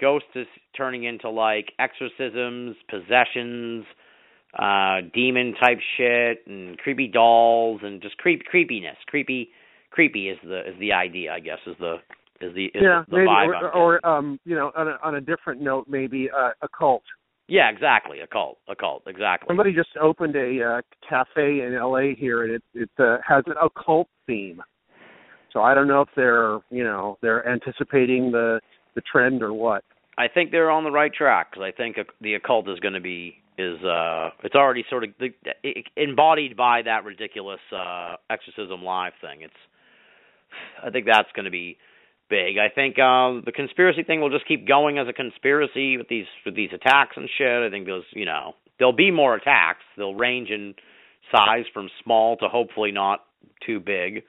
[0.00, 0.46] ghost is
[0.76, 3.84] turning into like exorcisms, possessions,
[4.58, 8.96] uh demon type shit and creepy dolls and just creep creepiness.
[9.06, 9.50] Creepy
[9.90, 11.96] creepy is the is the idea, I guess, is the
[12.40, 13.62] is the is yeah, the maybe, vibe.
[13.62, 17.04] or, or um, you know, on a, on a different note, maybe uh, a cult.
[17.48, 18.20] Yeah, exactly.
[18.20, 18.58] A cult.
[18.68, 19.46] A cult, exactly.
[19.48, 22.14] Somebody just opened a uh, cafe in L.A.
[22.14, 24.62] here, and it it uh, has an occult theme.
[25.52, 28.60] So I don't know if they're you know they're anticipating the
[28.94, 29.84] the trend or what.
[30.18, 33.00] I think they're on the right track because I think the occult is going to
[33.00, 35.28] be is uh it's already sort of the,
[35.62, 39.42] it, embodied by that ridiculous uh exorcism live thing.
[39.42, 39.54] It's
[40.82, 41.76] I think that's going to be
[42.32, 42.56] big.
[42.56, 46.24] I think uh, the conspiracy thing will just keep going as a conspiracy with these
[46.46, 47.62] with these attacks and shit.
[47.62, 49.84] I think those you know there'll be more attacks.
[49.98, 50.74] They'll range in
[51.30, 53.20] size from small to hopefully not
[53.66, 54.22] too big.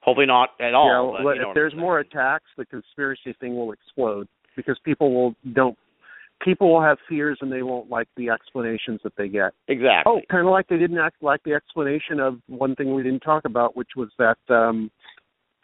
[0.00, 1.14] Hopefully not at all.
[1.16, 4.26] yeah, but, you know if there's more attacks, the conspiracy thing will explode
[4.56, 5.78] because people will don't
[6.42, 9.52] people will have fears and they won't like the explanations that they get.
[9.68, 10.12] Exactly.
[10.12, 13.20] Oh, kind of like they didn't act like the explanation of one thing we didn't
[13.20, 14.90] talk about, which was that um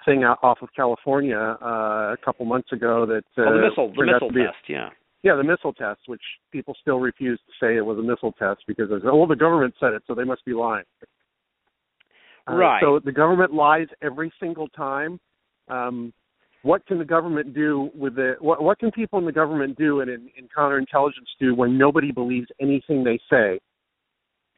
[0.05, 3.93] thing out off of California uh, a couple months ago that uh, oh, the missile,
[3.95, 4.65] the missile test.
[4.69, 4.89] Yeah.
[5.23, 8.63] Yeah, the missile test, which people still refuse to say it was a missile test
[8.67, 10.85] because they oh, the government said it, so they must be lying.
[12.49, 12.83] Uh, Right.
[12.83, 15.21] So the government lies every single time.
[15.69, 16.13] Um,
[16.63, 20.01] what can the government do with the what, what can people in the government do
[20.01, 23.61] and in, in counterintelligence do when nobody believes anything they say?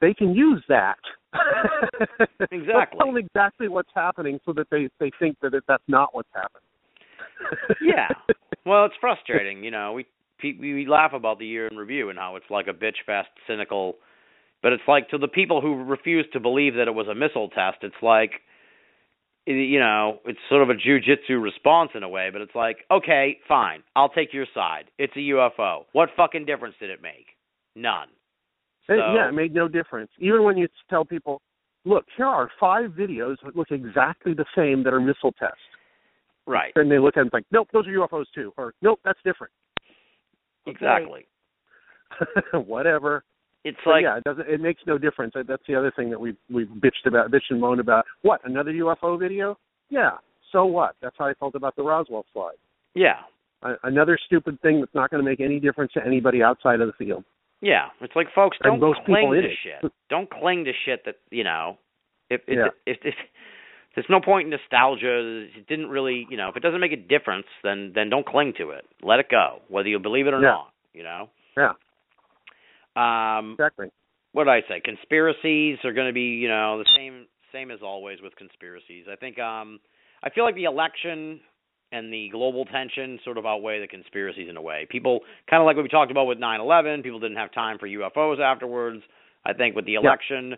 [0.03, 0.99] They can use that.
[2.51, 2.99] Exactly.
[2.99, 6.29] Tell them exactly what's happening so that they they think that it, that's not what's
[6.35, 6.69] happening.
[7.83, 8.09] yeah.
[8.67, 9.93] Well, it's frustrating, you know.
[9.93, 10.07] We
[10.61, 13.97] we laugh about the year in review and how it's like a bitch fest, cynical.
[14.63, 17.49] But it's like to the people who refuse to believe that it was a missile
[17.49, 18.33] test, it's like,
[19.47, 22.31] you know, it's sort of a jujitsu response in a way.
[22.33, 24.85] But it's like, okay, fine, I'll take your side.
[24.99, 25.85] It's a UFO.
[25.93, 27.27] What fucking difference did it make?
[27.75, 28.09] None.
[28.89, 30.11] It- yeah, it made no difference.
[30.19, 31.41] Even when you tell people,
[31.85, 35.57] look, here are five videos that look exactly the same that are missile tests.
[36.47, 36.73] Right.
[36.75, 38.53] And they look at them and think, nope, those are UFOs too.
[38.57, 39.53] Or, nope, that's different.
[40.67, 40.73] Okay.
[40.73, 41.27] Exactly.
[42.67, 43.25] Whatever.
[43.65, 44.49] It's But like yeah, it doesn't.
[44.49, 45.35] It makes no difference.
[45.37, 48.05] That's the other thing that we've we've bitched about, bitched and moaned about.
[48.23, 49.57] What another UFO video?
[49.89, 50.13] Yeah.
[50.51, 50.97] So what?
[51.01, 52.57] That's how I felt about the Roswell slide.
[52.95, 53.19] yeah.
[53.65, 56.89] A- another stupid thing that's not going to make any difference to anybody outside of
[56.89, 57.23] the field.
[57.63, 59.57] Yeah, it's like folks don't cling in to it.
[59.63, 59.93] shit.
[60.11, 61.79] Don't cling to shit that you know.
[62.29, 62.69] If if, Yeah.
[62.87, 63.15] if if
[63.95, 66.97] there's no point in nostalgia, it didn't really, you know, if it doesn't make a
[66.97, 68.85] difference, then then don't cling to it.
[69.03, 70.49] Let it go, whether you believe it or Yeah.
[70.49, 70.73] not.
[70.93, 71.31] You know.
[71.57, 71.73] Yeah.
[72.97, 73.91] Um, Exactly.
[74.33, 74.81] what did I say?
[74.81, 79.07] Conspiracies are going to be, you know, the same same as always with conspiracies.
[79.11, 79.79] I think um
[80.23, 81.41] I feel like the election
[81.93, 84.87] and the global tension sort of outweigh the conspiracies in a way.
[84.91, 87.87] People kind of like what we talked about with 9/11, people didn't have time for
[87.87, 89.03] UFOs afterwards.
[89.45, 90.57] I think with the election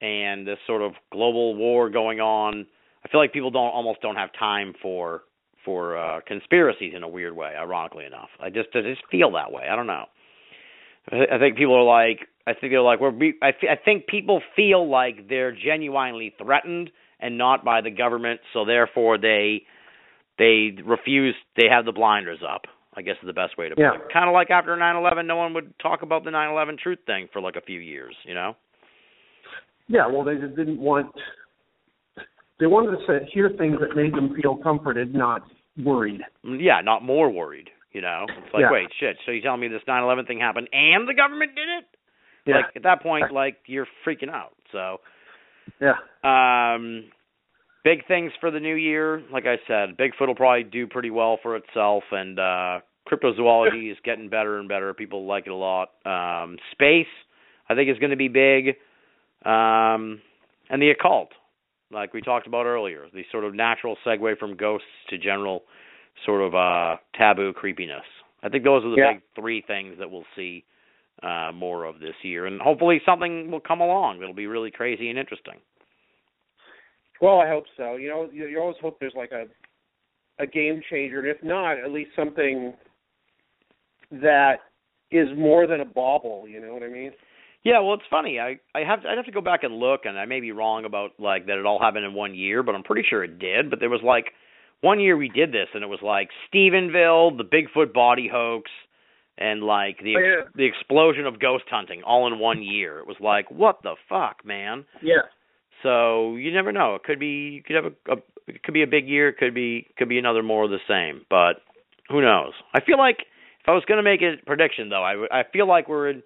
[0.00, 2.66] and this sort of global war going on,
[3.04, 5.22] I feel like people don't almost don't have time for
[5.64, 8.28] for uh conspiracies in a weird way, ironically enough.
[8.40, 9.64] I just I just feel that way.
[9.70, 10.06] I don't know.
[11.10, 14.40] I think people are like I think they're like we're we, I, I think people
[14.54, 16.90] feel like they're genuinely threatened
[17.20, 19.62] and not by the government, so therefore they
[20.38, 22.62] they refuse they have the blinders up.
[22.94, 23.94] I guess is the best way to put Yeah.
[23.94, 24.12] it.
[24.12, 27.40] Kind of like after 9/11 no one would talk about the 9/11 truth thing for
[27.40, 28.54] like a few years, you know?
[29.88, 30.06] Yeah.
[30.06, 31.14] Well, they just didn't want.
[32.58, 35.42] They wanted to say, hear things that made them feel comforted, not
[35.82, 36.20] worried.
[36.44, 38.26] Yeah, not more worried, you know.
[38.28, 38.70] It's like, Yeah.
[38.70, 39.18] wait, shit.
[39.24, 41.84] So you telling me this 9/11 thing happened and the government did it?
[42.44, 42.56] Yeah.
[42.56, 44.52] Like at that point like you're freaking out.
[44.70, 45.00] So
[45.80, 45.96] yeah.
[46.22, 47.04] Um,
[47.84, 49.22] big things for the new year.
[49.32, 52.80] Like I said, Bigfoot will probably do pretty well for itself, and uh,
[53.10, 54.92] cryptozoology is getting better and better.
[54.94, 55.90] People like it a lot.
[56.04, 57.06] Um, space,
[57.68, 58.76] I think, is going to be big,
[59.44, 60.20] um,
[60.70, 61.30] and the occult,
[61.90, 65.62] like we talked about earlier, the sort of natural segue from ghosts to general
[66.24, 68.04] sort of uh, taboo creepiness.
[68.42, 69.12] I think those are the Yeah.
[69.14, 70.64] big three things that we'll see
[71.22, 75.10] uh, more of this year, and hopefully something will come along that'll be really crazy
[75.10, 75.54] and interesting.
[77.22, 77.94] Well, I hope so.
[77.96, 79.44] You know, you, you always hope there's like a
[80.42, 82.74] a game changer, and if not, at least something
[84.10, 84.56] that
[85.10, 86.46] is more than a bauble.
[86.48, 87.12] You know what I mean?
[87.64, 88.40] Yeah, well, it's funny.
[88.40, 90.50] I I have to, I'd have to go back and look, and I may be
[90.52, 93.38] wrong about like that it all happened in one year, but I'm pretty sure it
[93.38, 93.70] did.
[93.70, 94.32] But there was like
[94.80, 98.68] one year we did this, and it was like Stephenville, the Bigfoot body hoax,
[99.38, 100.44] and like the Oh, yeah.
[100.56, 102.98] the explosion of ghost hunting all in one year.
[102.98, 104.84] It was like what the fuck, man.
[105.00, 105.22] Yeah.
[105.82, 106.94] So you never know.
[106.94, 109.28] It could be you could have a, a it could be a big year.
[109.28, 111.24] It could be could be another more of the same.
[111.28, 111.62] But
[112.08, 112.52] who knows?
[112.74, 113.18] I feel like
[113.60, 116.22] if I was going to make a prediction, though, I I feel like we're in.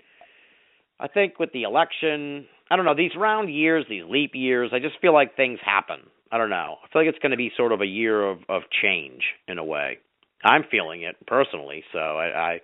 [0.99, 4.71] I think with the election, I don't know these round years, these leap years.
[4.73, 6.01] I just feel like things happen.
[6.33, 6.77] I don't know.
[6.83, 9.59] I feel like it's going to be sort of a year of of change in
[9.59, 9.99] a way.
[10.45, 11.85] I'm feeling it personally.
[11.93, 12.61] So I, I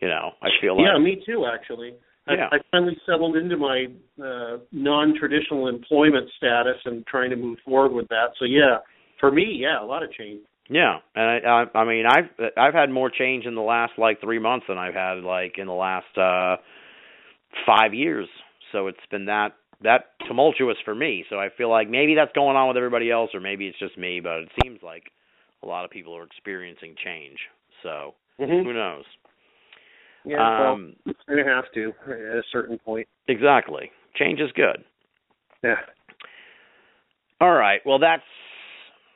[0.00, 1.46] you know, I feel like Yeah, me too.
[1.46, 1.94] Actually,
[2.36, 2.48] Yeah.
[2.52, 3.86] I, I finally settled into my
[4.22, 8.30] uh, non-traditional employment status and trying to move forward with that.
[8.38, 8.78] So yeah,
[9.18, 10.40] for me, yeah, a lot of change.
[10.68, 14.20] Yeah, and I, I I mean I've I've had more change in the last like
[14.20, 16.56] three months than I've had like in the last uh
[17.66, 18.28] five years.
[18.70, 21.24] So it's been that that tumultuous for me.
[21.28, 23.98] So I feel like maybe that's going on with everybody else, or maybe it's just
[23.98, 24.20] me.
[24.20, 25.10] But it seems like
[25.62, 27.38] a lot of people are experiencing change.
[27.82, 28.66] So Mm-hmm.
[28.66, 29.04] who knows?
[30.24, 33.08] Yeah, um, well, gonna have to at a certain point.
[33.28, 33.90] exactly.
[34.16, 34.84] Change is good.
[35.62, 35.76] Yeah.
[37.40, 37.80] All right.
[37.86, 38.22] Well, that's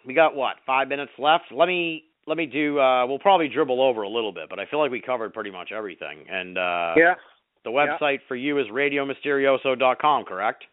[0.06, 1.44] we got what five minutes left.
[1.50, 2.78] Let me let me do.
[2.78, 5.50] Uh, we'll probably dribble over a little bit, but I feel like we covered pretty
[5.50, 6.24] much everything.
[6.30, 7.14] And uh, yeah.
[7.64, 10.64] the website for you is radiomisterioso.com, correct?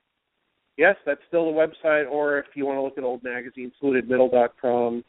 [0.77, 2.09] Yes, that's still the website.
[2.09, 5.03] Or if you want to look at old magazines, excludedmiddle.com.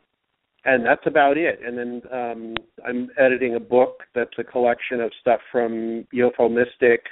[0.64, 1.58] And that's about it.
[1.64, 2.54] And then um,
[2.86, 7.02] I'm editing a book that's a collection of stuff from UFO Mystic,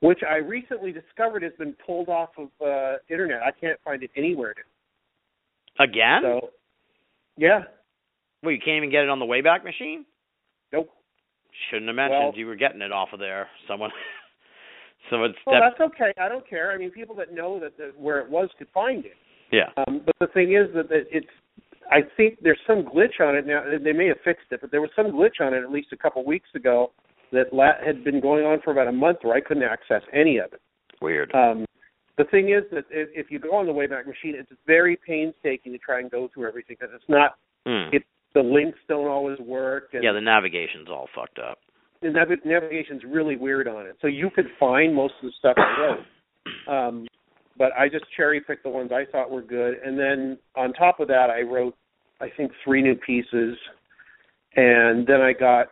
[0.00, 3.40] which I recently discovered has been pulled off of uh, internet.
[3.42, 4.54] I can't find it anywhere.
[5.78, 6.20] Again?
[6.22, 6.50] So,
[7.36, 7.60] yeah,
[8.42, 10.04] well, you can't even get it on the Wayback Machine.
[10.72, 10.90] nope.
[11.70, 13.48] Shouldn't have mentioned Well- you were getting it off of there.
[13.68, 13.90] Someone,
[15.10, 15.78] someone Well, stepped.
[15.78, 16.12] that's okay.
[16.20, 16.72] I don't care.
[16.72, 19.12] I mean, people that know that, that where it was could find it.
[19.52, 19.70] Yeah.
[19.86, 21.26] Um, but the thing is that that it's.
[21.90, 23.62] I think there's some glitch on it now.
[23.82, 25.96] They may have fixed it, but there was some glitch on it at least a
[25.96, 26.92] couple weeks ago
[27.32, 30.38] that la- had been going on for about a month where I couldn't access any
[30.38, 30.60] of it.
[31.02, 31.32] Weird.
[31.34, 31.64] Um,
[32.16, 35.72] the thing is that if, if you go on the Wayback Machine, it's very painstaking
[35.72, 37.36] to try and go through everything because it's not.
[37.66, 37.94] Hmm.
[37.94, 38.02] It
[38.34, 41.58] the links don't always work, and Yeah, the navigation's all fucked up.
[42.02, 43.96] the nav- navigation's really weird on it.
[44.00, 46.04] So you could find most of the stuff I wrote.
[46.88, 47.06] Um,
[47.56, 51.00] but I just cherry picked the ones I thought were good, and then on top
[51.00, 51.76] of that, I wrote,
[52.20, 53.56] I think, three new pieces,
[54.56, 55.68] and then I got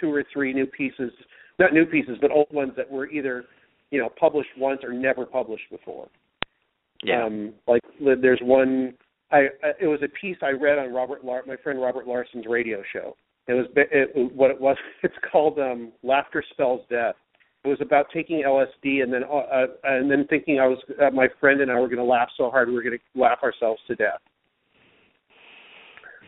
[0.00, 1.12] two or three new pieces,
[1.58, 3.44] not new pieces, but old ones that were either,
[3.90, 6.08] you know, published once or never published before.
[7.02, 7.24] Yeah.
[7.24, 8.94] Um, like there's one.
[9.30, 9.46] I,
[9.80, 13.16] it was a piece I read on Robert Lar- my friend Robert Larson's radio show.
[13.46, 14.76] It was it, what it was.
[15.02, 17.16] It's called um, "Laughter Spells Death."
[17.64, 21.10] It was about taking LSD and then uh, uh, and then thinking I was uh,
[21.10, 23.38] my friend and I were going to laugh so hard we were going to laugh
[23.42, 24.20] ourselves to death.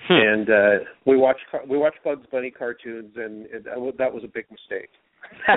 [0.08, 0.14] Hmm.
[0.14, 4.24] And uh, we watched we watched Bugs Bunny cartoons and it, that wa- that was
[4.24, 4.90] a big mistake.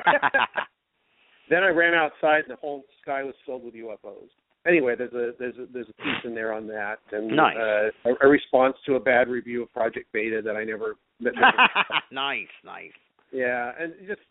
[1.49, 4.30] Then I ran outside and the whole sky was filled with UFOs.
[4.68, 7.56] Anyway, there's a there's a there's a piece in there on that and Nice.
[7.57, 11.34] uh, a, a response to a bad review of Project Beta that I never that
[11.35, 12.91] never nice, nice.
[13.31, 14.22] yeah, and just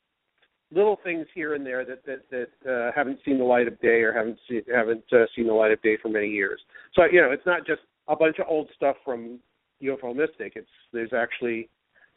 [0.73, 4.03] little things here and there that that that uh, haven't seen the light of day
[4.03, 6.61] or haven't seen haven't uh, seen the light of day for many years.
[6.95, 9.39] So you know, it's not just a bunch of old stuff from
[9.83, 10.53] UFO Mystic.
[10.57, 11.69] It's there's actually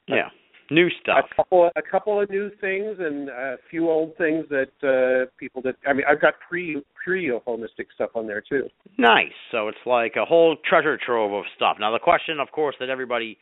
[0.08, 0.30] Yeah.
[0.70, 1.26] New stuff.
[1.30, 5.62] a couple a couple of new things and a few old things that uh people
[5.64, 8.70] that I mean I've got pre pre UFO Mystic stuff on there too.
[8.98, 9.34] Nice.
[9.52, 11.76] So it's like a whole treasure trove of stuff.
[11.80, 13.38] Now the question, of course, that everybody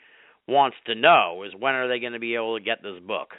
[0.48, 3.30] wants to know is when are they going to be able to get this book?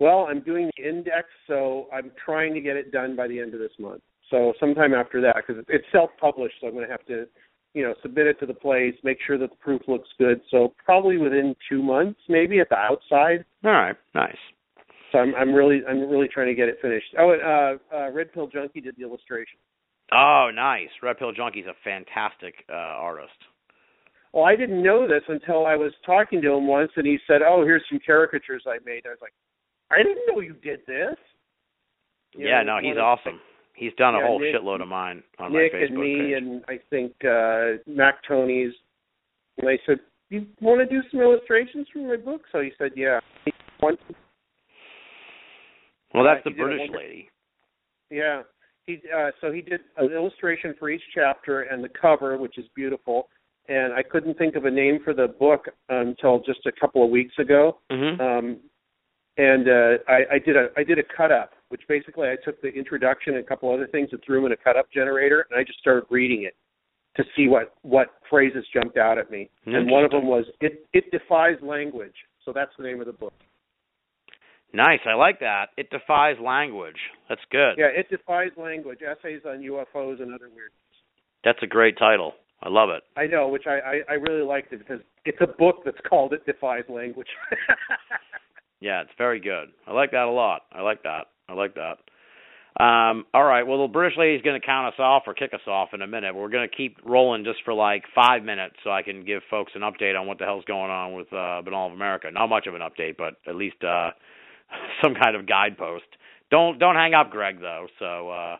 [0.00, 3.52] Well, I'm doing the index, so I'm trying to get it done by the end
[3.52, 4.00] of this month.
[4.30, 7.26] So sometime after that, because it's self-published, so I'm going to have to,
[7.74, 10.40] you know, submit it to the place, make sure that the proof looks good.
[10.50, 13.44] So probably within two months, maybe at the outside.
[13.64, 13.96] All right.
[14.14, 14.38] Nice.
[15.12, 17.14] So I'm, I'm really, I'm really trying to get it finished.
[17.18, 19.58] Oh, and uh, uh, Red Pill Junkie did the illustration.
[20.12, 20.88] Oh, nice.
[21.02, 23.32] Red Pill Junkie's a fantastic uh, artist.
[24.32, 27.40] Well, I didn't know this until I was talking to him once, and he said,
[27.44, 29.32] "Oh, here's some caricatures I made." I was like,
[29.90, 31.16] "I didn't know you did this."
[32.34, 33.40] You yeah, know, no, he's one of- awesome.
[33.74, 36.16] He's done a Yeah, whole Nick- shitload of mine on Nick my Facebook and me
[36.18, 36.32] page.
[36.36, 38.72] and I think uh Mac Tonnies
[39.58, 42.42] and I said, You wanna do some illustrations for my book?
[42.52, 43.20] So he said, Yeah.
[46.14, 47.30] Well, that's uh, the he did a British wonder- lady.
[48.10, 48.42] Yeah.
[48.86, 52.66] He uh so he did an illustration for each chapter and the cover, which is
[52.74, 53.28] beautiful.
[53.68, 57.10] And I couldn't think of a name for the book until just a couple of
[57.10, 57.78] weeks ago.
[57.90, 58.58] hmm Um
[59.40, 62.60] and uh I, I did a I did a cut up, which basically I took
[62.60, 65.46] the introduction and a couple other things and threw them in a cut up generator
[65.50, 66.54] and I just started reading it
[67.16, 69.48] to see what what phrases jumped out at me.
[69.66, 72.14] And one of them was it it defies language.
[72.44, 73.32] So that's the name of the book.
[74.72, 75.00] Nice.
[75.04, 75.70] I like that.
[75.76, 76.98] It defies language.
[77.28, 77.74] That's good.
[77.76, 79.00] Yeah, it defies language.
[79.02, 80.70] Essays on UFOs and other weird.
[81.44, 82.34] That's a great title.
[82.62, 83.02] I love it.
[83.16, 86.32] I know, which I I, I really liked it because it's a book that's called
[86.34, 87.28] It Defies Language.
[88.80, 89.68] Yeah, it's very good.
[89.86, 90.62] I like that a lot.
[90.72, 91.26] I like that.
[91.48, 91.98] I like that.
[92.82, 93.66] Um, all right.
[93.66, 96.06] Well, the British lady's going to count us off or kick us off in a
[96.06, 96.34] minute.
[96.34, 99.72] We're going to keep rolling just for like five minutes so I can give folks
[99.74, 102.28] an update on what the hell's going on with uh, Binnall of America.
[102.32, 104.10] Not much of an update, but at least uh,
[105.02, 106.04] some kind of guidepost.
[106.50, 107.86] Don't don't hang up, Greg, though.
[107.98, 108.30] So.
[108.30, 108.56] Uh,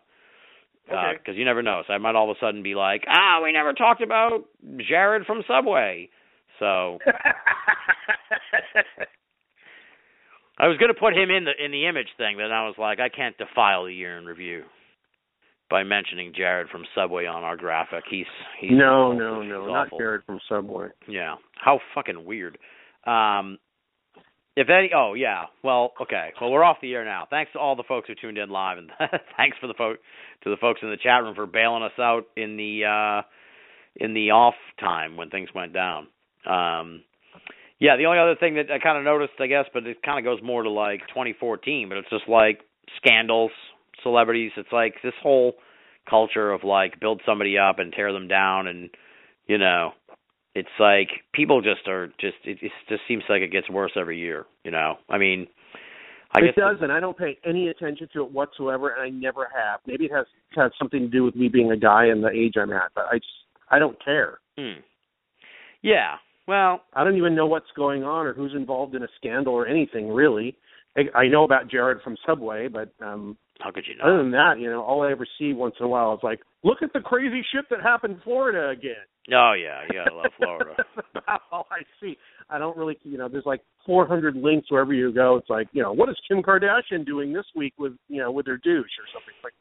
[0.92, 1.12] Okay.
[1.18, 1.82] because you never know.
[1.86, 4.40] So I might all of a sudden be like, ah, we never talked about
[4.88, 6.08] Jared from Subway.
[6.58, 6.98] So
[10.60, 12.74] I was going to put him in the in the image thing, then I was
[12.78, 14.64] like, I can't defile the year in review
[15.70, 18.04] by mentioning Jared from Subway on our graphic.
[18.10, 18.26] He's
[18.60, 19.18] he's no, awful.
[19.18, 19.98] no, He's no, not awful.
[19.98, 20.88] Jared from Subway.
[21.08, 22.58] Yeah, how fucking weird.
[23.06, 23.58] Um,
[24.54, 27.26] if any, oh yeah, well, okay, well we're off the air now.
[27.30, 28.90] Thanks to all the folks who tuned in live, and
[29.38, 29.98] thanks for the folk
[30.44, 33.22] to the folks in the chat room for bailing us out in the uh
[33.96, 36.08] in the off time when things went down.
[36.46, 37.02] Um,
[37.80, 40.18] yeah, the only other thing that I kind of noticed, I guess, but it kind
[40.18, 42.60] of goes more to like 2014, but it's just like
[42.98, 43.50] scandals,
[44.02, 44.52] celebrities.
[44.58, 45.54] It's like this whole
[46.08, 48.90] culture of like build somebody up and tear them down, and
[49.46, 49.92] you know,
[50.54, 54.18] it's like people just are just it, it just seems like it gets worse every
[54.18, 54.44] year.
[54.62, 55.46] You know, I mean,
[56.32, 59.08] I it guess does, and I don't pay any attention to it whatsoever, and I
[59.08, 59.80] never have.
[59.86, 62.54] Maybe it has has something to do with me being a guy and the age
[62.60, 63.26] I'm at, but I just
[63.70, 64.38] I don't care.
[64.58, 64.80] Hmm.
[65.80, 66.16] Yeah.
[66.46, 69.66] Well, I don't even know what's going on or who's involved in a scandal or
[69.66, 70.56] anything really.
[70.96, 74.58] I, I know about Jared from Subway, but um how could you other than that,
[74.58, 77.00] you know, all I ever see once in a while is like, look at the
[77.00, 79.04] crazy shit that happened in Florida again.
[79.32, 80.74] Oh yeah, yeah, gotta love Florida.
[80.96, 82.16] That's about all I see.
[82.48, 85.36] I don't really, you know, there's like 400 links wherever you go.
[85.36, 88.46] It's like, you know, what is Kim Kardashian doing this week with, you know, with
[88.46, 89.34] her douche or something?
[89.44, 89.54] Like,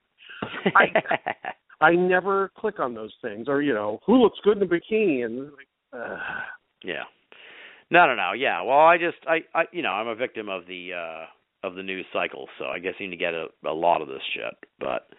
[1.81, 5.25] I never click on those things, or you know, who looks good in a bikini,
[5.25, 6.17] and like, uh,
[6.83, 7.03] yeah.
[7.91, 8.33] No, no, no.
[8.33, 8.61] Yeah.
[8.61, 11.25] Well, I just, I, I, you know, I'm a victim of the uh
[11.61, 14.07] of the news cycle, so I guess you need to get a, a lot of
[14.07, 14.53] this shit.
[14.79, 15.09] But,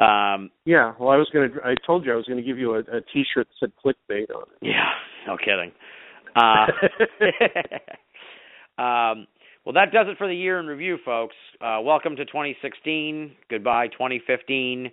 [0.00, 0.92] um, yeah.
[0.98, 3.48] Well, I was gonna, I told you I was gonna give you a, a T-shirt
[3.48, 4.58] that said clickbait on it.
[4.62, 4.90] yeah,
[5.26, 5.72] no kidding.
[6.36, 6.66] Uh,
[8.82, 9.26] um,
[9.64, 11.36] well, that does it for the year in review, folks.
[11.60, 13.32] Uh, welcome to 2016.
[13.48, 14.90] Goodbye, 2015.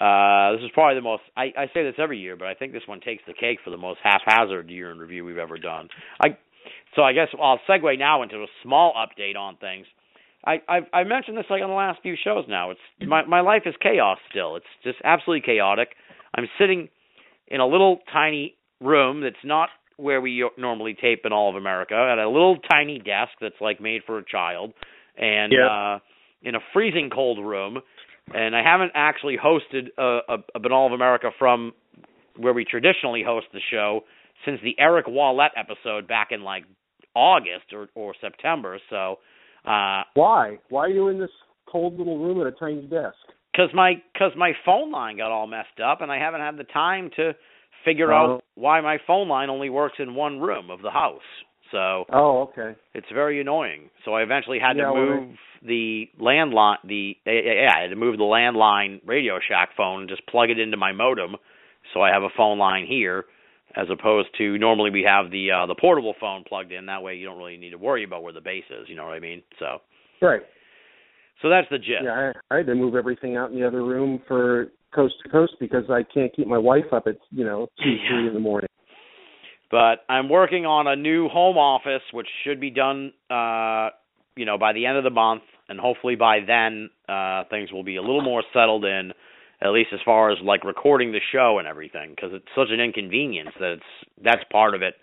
[0.00, 1.22] Uh, this is probably the most.
[1.36, 3.70] I, I say this every year, but I think this one takes the cake for
[3.70, 5.88] the most haphazard year in review we've ever done.
[6.20, 6.36] I,
[6.94, 9.86] so I guess I'll segue now into a small update on things.
[10.46, 12.44] I I've, I mentioned this like on the last few shows.
[12.48, 14.54] Now it's my my life is chaos still.
[14.56, 15.88] It's just absolutely chaotic.
[16.34, 16.88] I'm sitting
[17.48, 21.94] in a little tiny room that's not where we normally tape in all of America
[21.94, 24.72] at a little tiny desk that's like made for a child
[25.16, 25.66] and Yeah.
[25.66, 25.98] uh
[26.40, 27.78] in a freezing cold room
[28.34, 31.72] and I haven't actually hosted a, a, a Binnall of America from
[32.36, 34.02] where we traditionally host the show
[34.44, 36.64] since the Eric Wallet episode back in like
[37.14, 39.16] August or or September so
[39.64, 40.58] uh Why?
[40.68, 41.30] Why are you in this
[41.66, 43.16] cold little room at a tiny desk?
[43.56, 46.64] cuz my cuz my phone line got all messed up and I haven't had the
[46.64, 47.34] time to
[47.84, 48.16] figure Oh.
[48.16, 51.22] out why my phone line only works in one room of the house.
[51.70, 52.78] So Oh, okay.
[52.94, 53.90] it's very annoying.
[54.04, 55.36] So I eventually had Yeah, to well, move
[55.66, 60.26] the landline the yeah, I had to move the landline Radio Shack phone and just
[60.26, 61.36] plug it into my modem
[61.92, 63.24] so I have a phone line here
[63.76, 67.16] as opposed to normally we have the uh the portable phone plugged in that way
[67.16, 69.20] you don't really need to worry about where the base is, you know what I
[69.20, 69.42] mean?
[69.58, 69.80] So
[70.22, 70.42] Right.
[71.42, 72.02] so that's the gist.
[72.04, 75.28] Yeah, I, I had to move everything out in the other room for coast to
[75.28, 78.08] coast because I can't keep my wife up at you know two, Yeah.
[78.10, 78.67] three in the morning.
[79.70, 83.90] But I'm working on a new home office, which should be done, uh,
[84.36, 87.84] you know, by the end of the month, and hopefully by then uh, things will
[87.84, 89.12] be a little more settled in,
[89.60, 92.80] at least as far as like recording the show and everything, because it's such an
[92.80, 94.94] inconvenience that it's that's part of it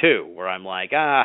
[0.00, 1.24] too, where I'm like, ah,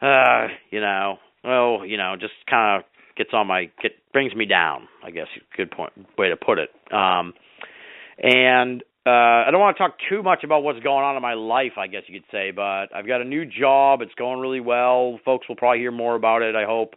[0.00, 4.46] uh, you know, well, you know, just kind of gets on my get brings me
[4.46, 4.88] down.
[5.04, 5.26] I guess
[5.56, 6.70] good point way to put it.
[6.92, 7.34] Um,
[8.20, 11.34] and uh, I don't want to talk too much about what's going on in my
[11.34, 14.02] life, I guess you could say, but I've got a new job.
[14.02, 15.18] It's going really well.
[15.24, 16.94] Folks will probably hear more about it, I hope.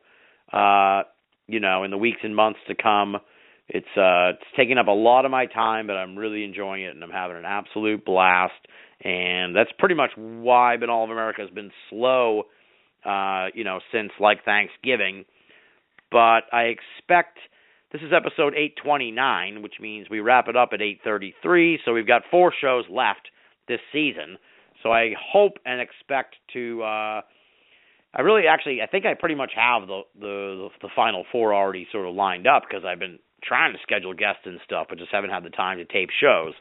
[0.51, 1.03] Uh,
[1.47, 3.17] you know, in the weeks and months to come.
[3.73, 6.93] It's uh it's taking up a lot of my time, but I'm really enjoying it
[6.93, 8.53] and I'm having an absolute blast.
[9.01, 12.43] And that's pretty much why Binnall of America has been slow
[13.05, 15.25] uh, you know, since like Thanksgiving.
[16.11, 17.37] But I expect
[17.91, 21.79] this is episode 829, which means we wrap it up at 833.
[21.85, 23.29] So we've got four shows left
[23.67, 24.37] this season.
[24.83, 26.81] So I hope and expect to.
[26.83, 27.21] Uh,
[28.13, 31.87] I really, actually, I think I pretty much have the the the final four already
[31.91, 35.11] sort of lined up because I've been trying to schedule guests and stuff, but just
[35.11, 36.53] haven't had the time to tape shows.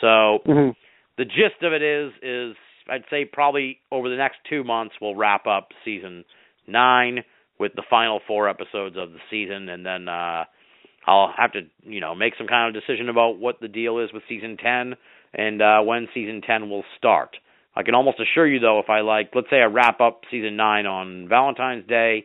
[0.00, 0.70] So Mm-hmm.
[1.18, 2.56] the gist of it is is
[2.88, 6.24] I'd say probably over the next two months we'll wrap up season
[6.66, 7.24] nine
[7.58, 10.44] with the final four episodes of the season, and then uh,
[11.06, 14.12] I'll have to you know make some kind of decision about what the deal is
[14.12, 14.94] with season ten
[15.34, 17.36] and uh, when season ten will start.
[17.76, 20.56] I can almost assure you though, if I like, let's say I wrap up season
[20.56, 22.24] nine on Valentine's Day,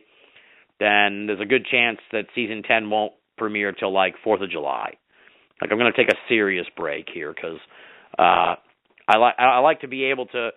[0.78, 4.94] then there's a good chance that season ten won't premiere till like Fourth of July.
[5.60, 7.58] Like I'm going to take a serious break here because
[8.18, 8.54] uh,
[9.08, 10.50] I like I like to be able to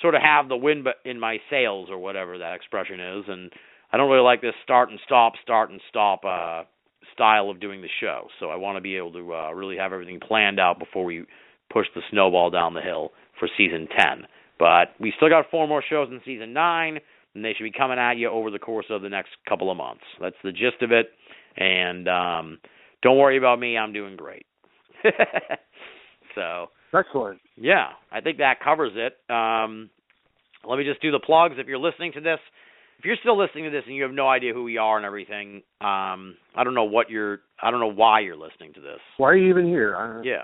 [0.00, 3.52] sort of have the wind in my sails or whatever that expression is, and
[3.92, 6.62] I don't really like this start and stop, start and stop uh,
[7.18, 8.28] style of doing the show.
[8.38, 11.26] So I want to be able to uh, really have everything planned out before we
[11.70, 14.26] push the snowball down the hill for season ten.
[14.58, 16.98] But we still got four more shows in season nine,
[17.34, 19.76] and they should be coming at you over the course of the next couple of
[19.76, 20.04] months.
[20.20, 21.10] That's the gist of it.
[21.56, 22.58] And um,
[23.02, 24.46] don't worry about me; I'm doing great.
[26.36, 27.40] so Excellent.
[27.56, 29.16] Yeah, I think that covers it.
[29.32, 29.90] Um,
[30.68, 31.56] let me just do the plugs.
[31.58, 32.38] If you're listening to this,
[32.98, 35.06] if you're still listening to this and you have no idea who we are and
[35.06, 37.40] everything, um, I don't know what you're.
[37.62, 38.98] I don't know why you're listening to this.
[39.18, 39.96] Why are you even here?
[39.96, 40.42] I, Yeah.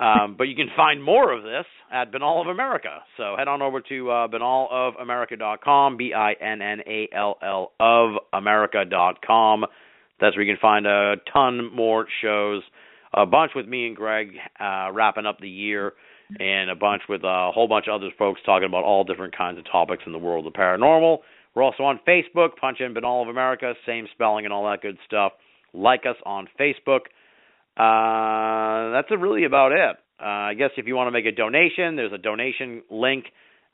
[0.00, 2.98] um, but you can find more of this at Binnall of America.
[3.16, 8.12] So head on over to uh, binnallofamerica.com, B I N N A L L of
[8.32, 9.64] America.com.
[10.20, 12.62] That's where you can find a ton more shows,
[13.14, 15.94] a bunch with me and Greg uh, wrapping up the year,
[16.38, 19.58] and a bunch with a whole bunch of other folks talking about all different kinds
[19.58, 21.18] of topics in the world of paranormal.
[21.54, 22.56] We're also on Facebook.
[22.60, 25.32] Punch in Binnall of America, same spelling and all that good stuff.
[25.72, 27.06] Like us on Facebook.
[27.76, 29.96] Uh, that's really about it.
[30.20, 33.26] Uh, I guess if you want to make a donation, there's a donation link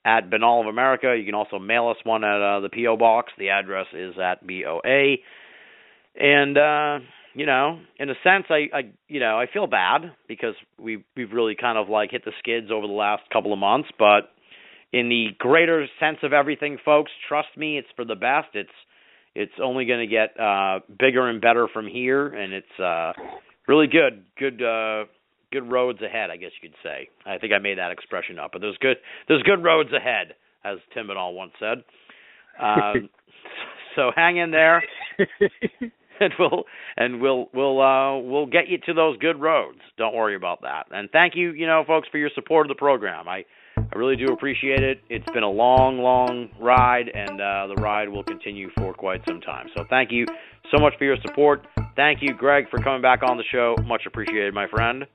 [0.04, 1.16] at Binnall of America.
[1.18, 3.32] You can also mail us one at uh, the PO box.
[3.38, 5.16] The address is at BOA.
[6.14, 7.04] And uh,
[7.34, 11.32] you know, in a sense, I, I you know I feel bad because we we've
[11.32, 14.30] really kind of like hit the skids over the last couple of months, but
[14.96, 18.48] in the greater sense of everything, folks, trust me, it's for the best.
[18.54, 18.70] It's
[19.34, 23.12] it's only going to get uh, bigger and better from here, and it's uh,
[23.68, 24.24] really good.
[24.38, 25.04] Good uh,
[25.52, 27.10] good roads ahead, I guess you could say.
[27.26, 28.96] I think I made that expression up, but there's good
[29.28, 31.84] there's good roads ahead, as Tim Binnall once said.
[32.58, 33.10] Um,
[33.96, 34.82] so hang in there,
[36.20, 36.64] and we'll
[36.96, 39.80] and we'll we'll uh, we'll get you to those good roads.
[39.98, 40.86] Don't worry about that.
[40.90, 43.28] And thank you, you know, folks, for your support of the program.
[43.28, 43.44] I
[43.76, 45.00] I really do appreciate it.
[45.08, 49.40] It's been a long, long ride, and uh, the ride will continue for quite some
[49.40, 49.68] time.
[49.76, 50.26] So thank you
[50.70, 51.66] so much for your support.
[51.94, 53.74] Thank you, Greg, for coming back on the show.
[53.86, 55.06] Much appreciated, my friend.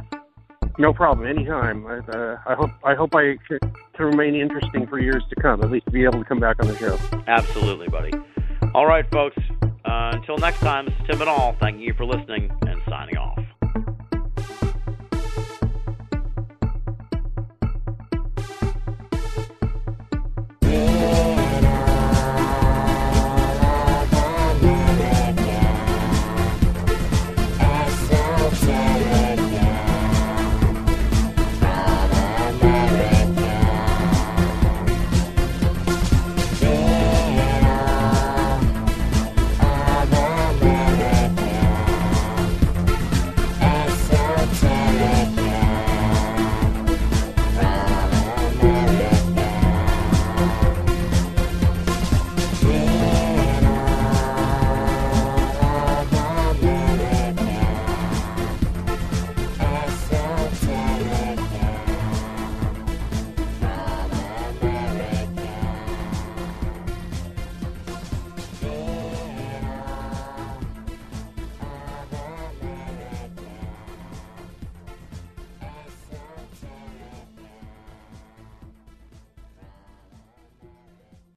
[0.77, 1.27] No problem.
[1.27, 1.85] Anytime.
[1.85, 3.59] I, uh, I hope I hope I can
[3.97, 5.61] to remain interesting for years to come.
[5.61, 6.97] At least be able to come back on the show.
[7.27, 8.11] Absolutely, buddy.
[8.73, 9.37] All right, folks.
[9.61, 11.59] Uh, until next time, this is Tim Binnall.
[11.59, 13.37] Thanking you for listening and signing off.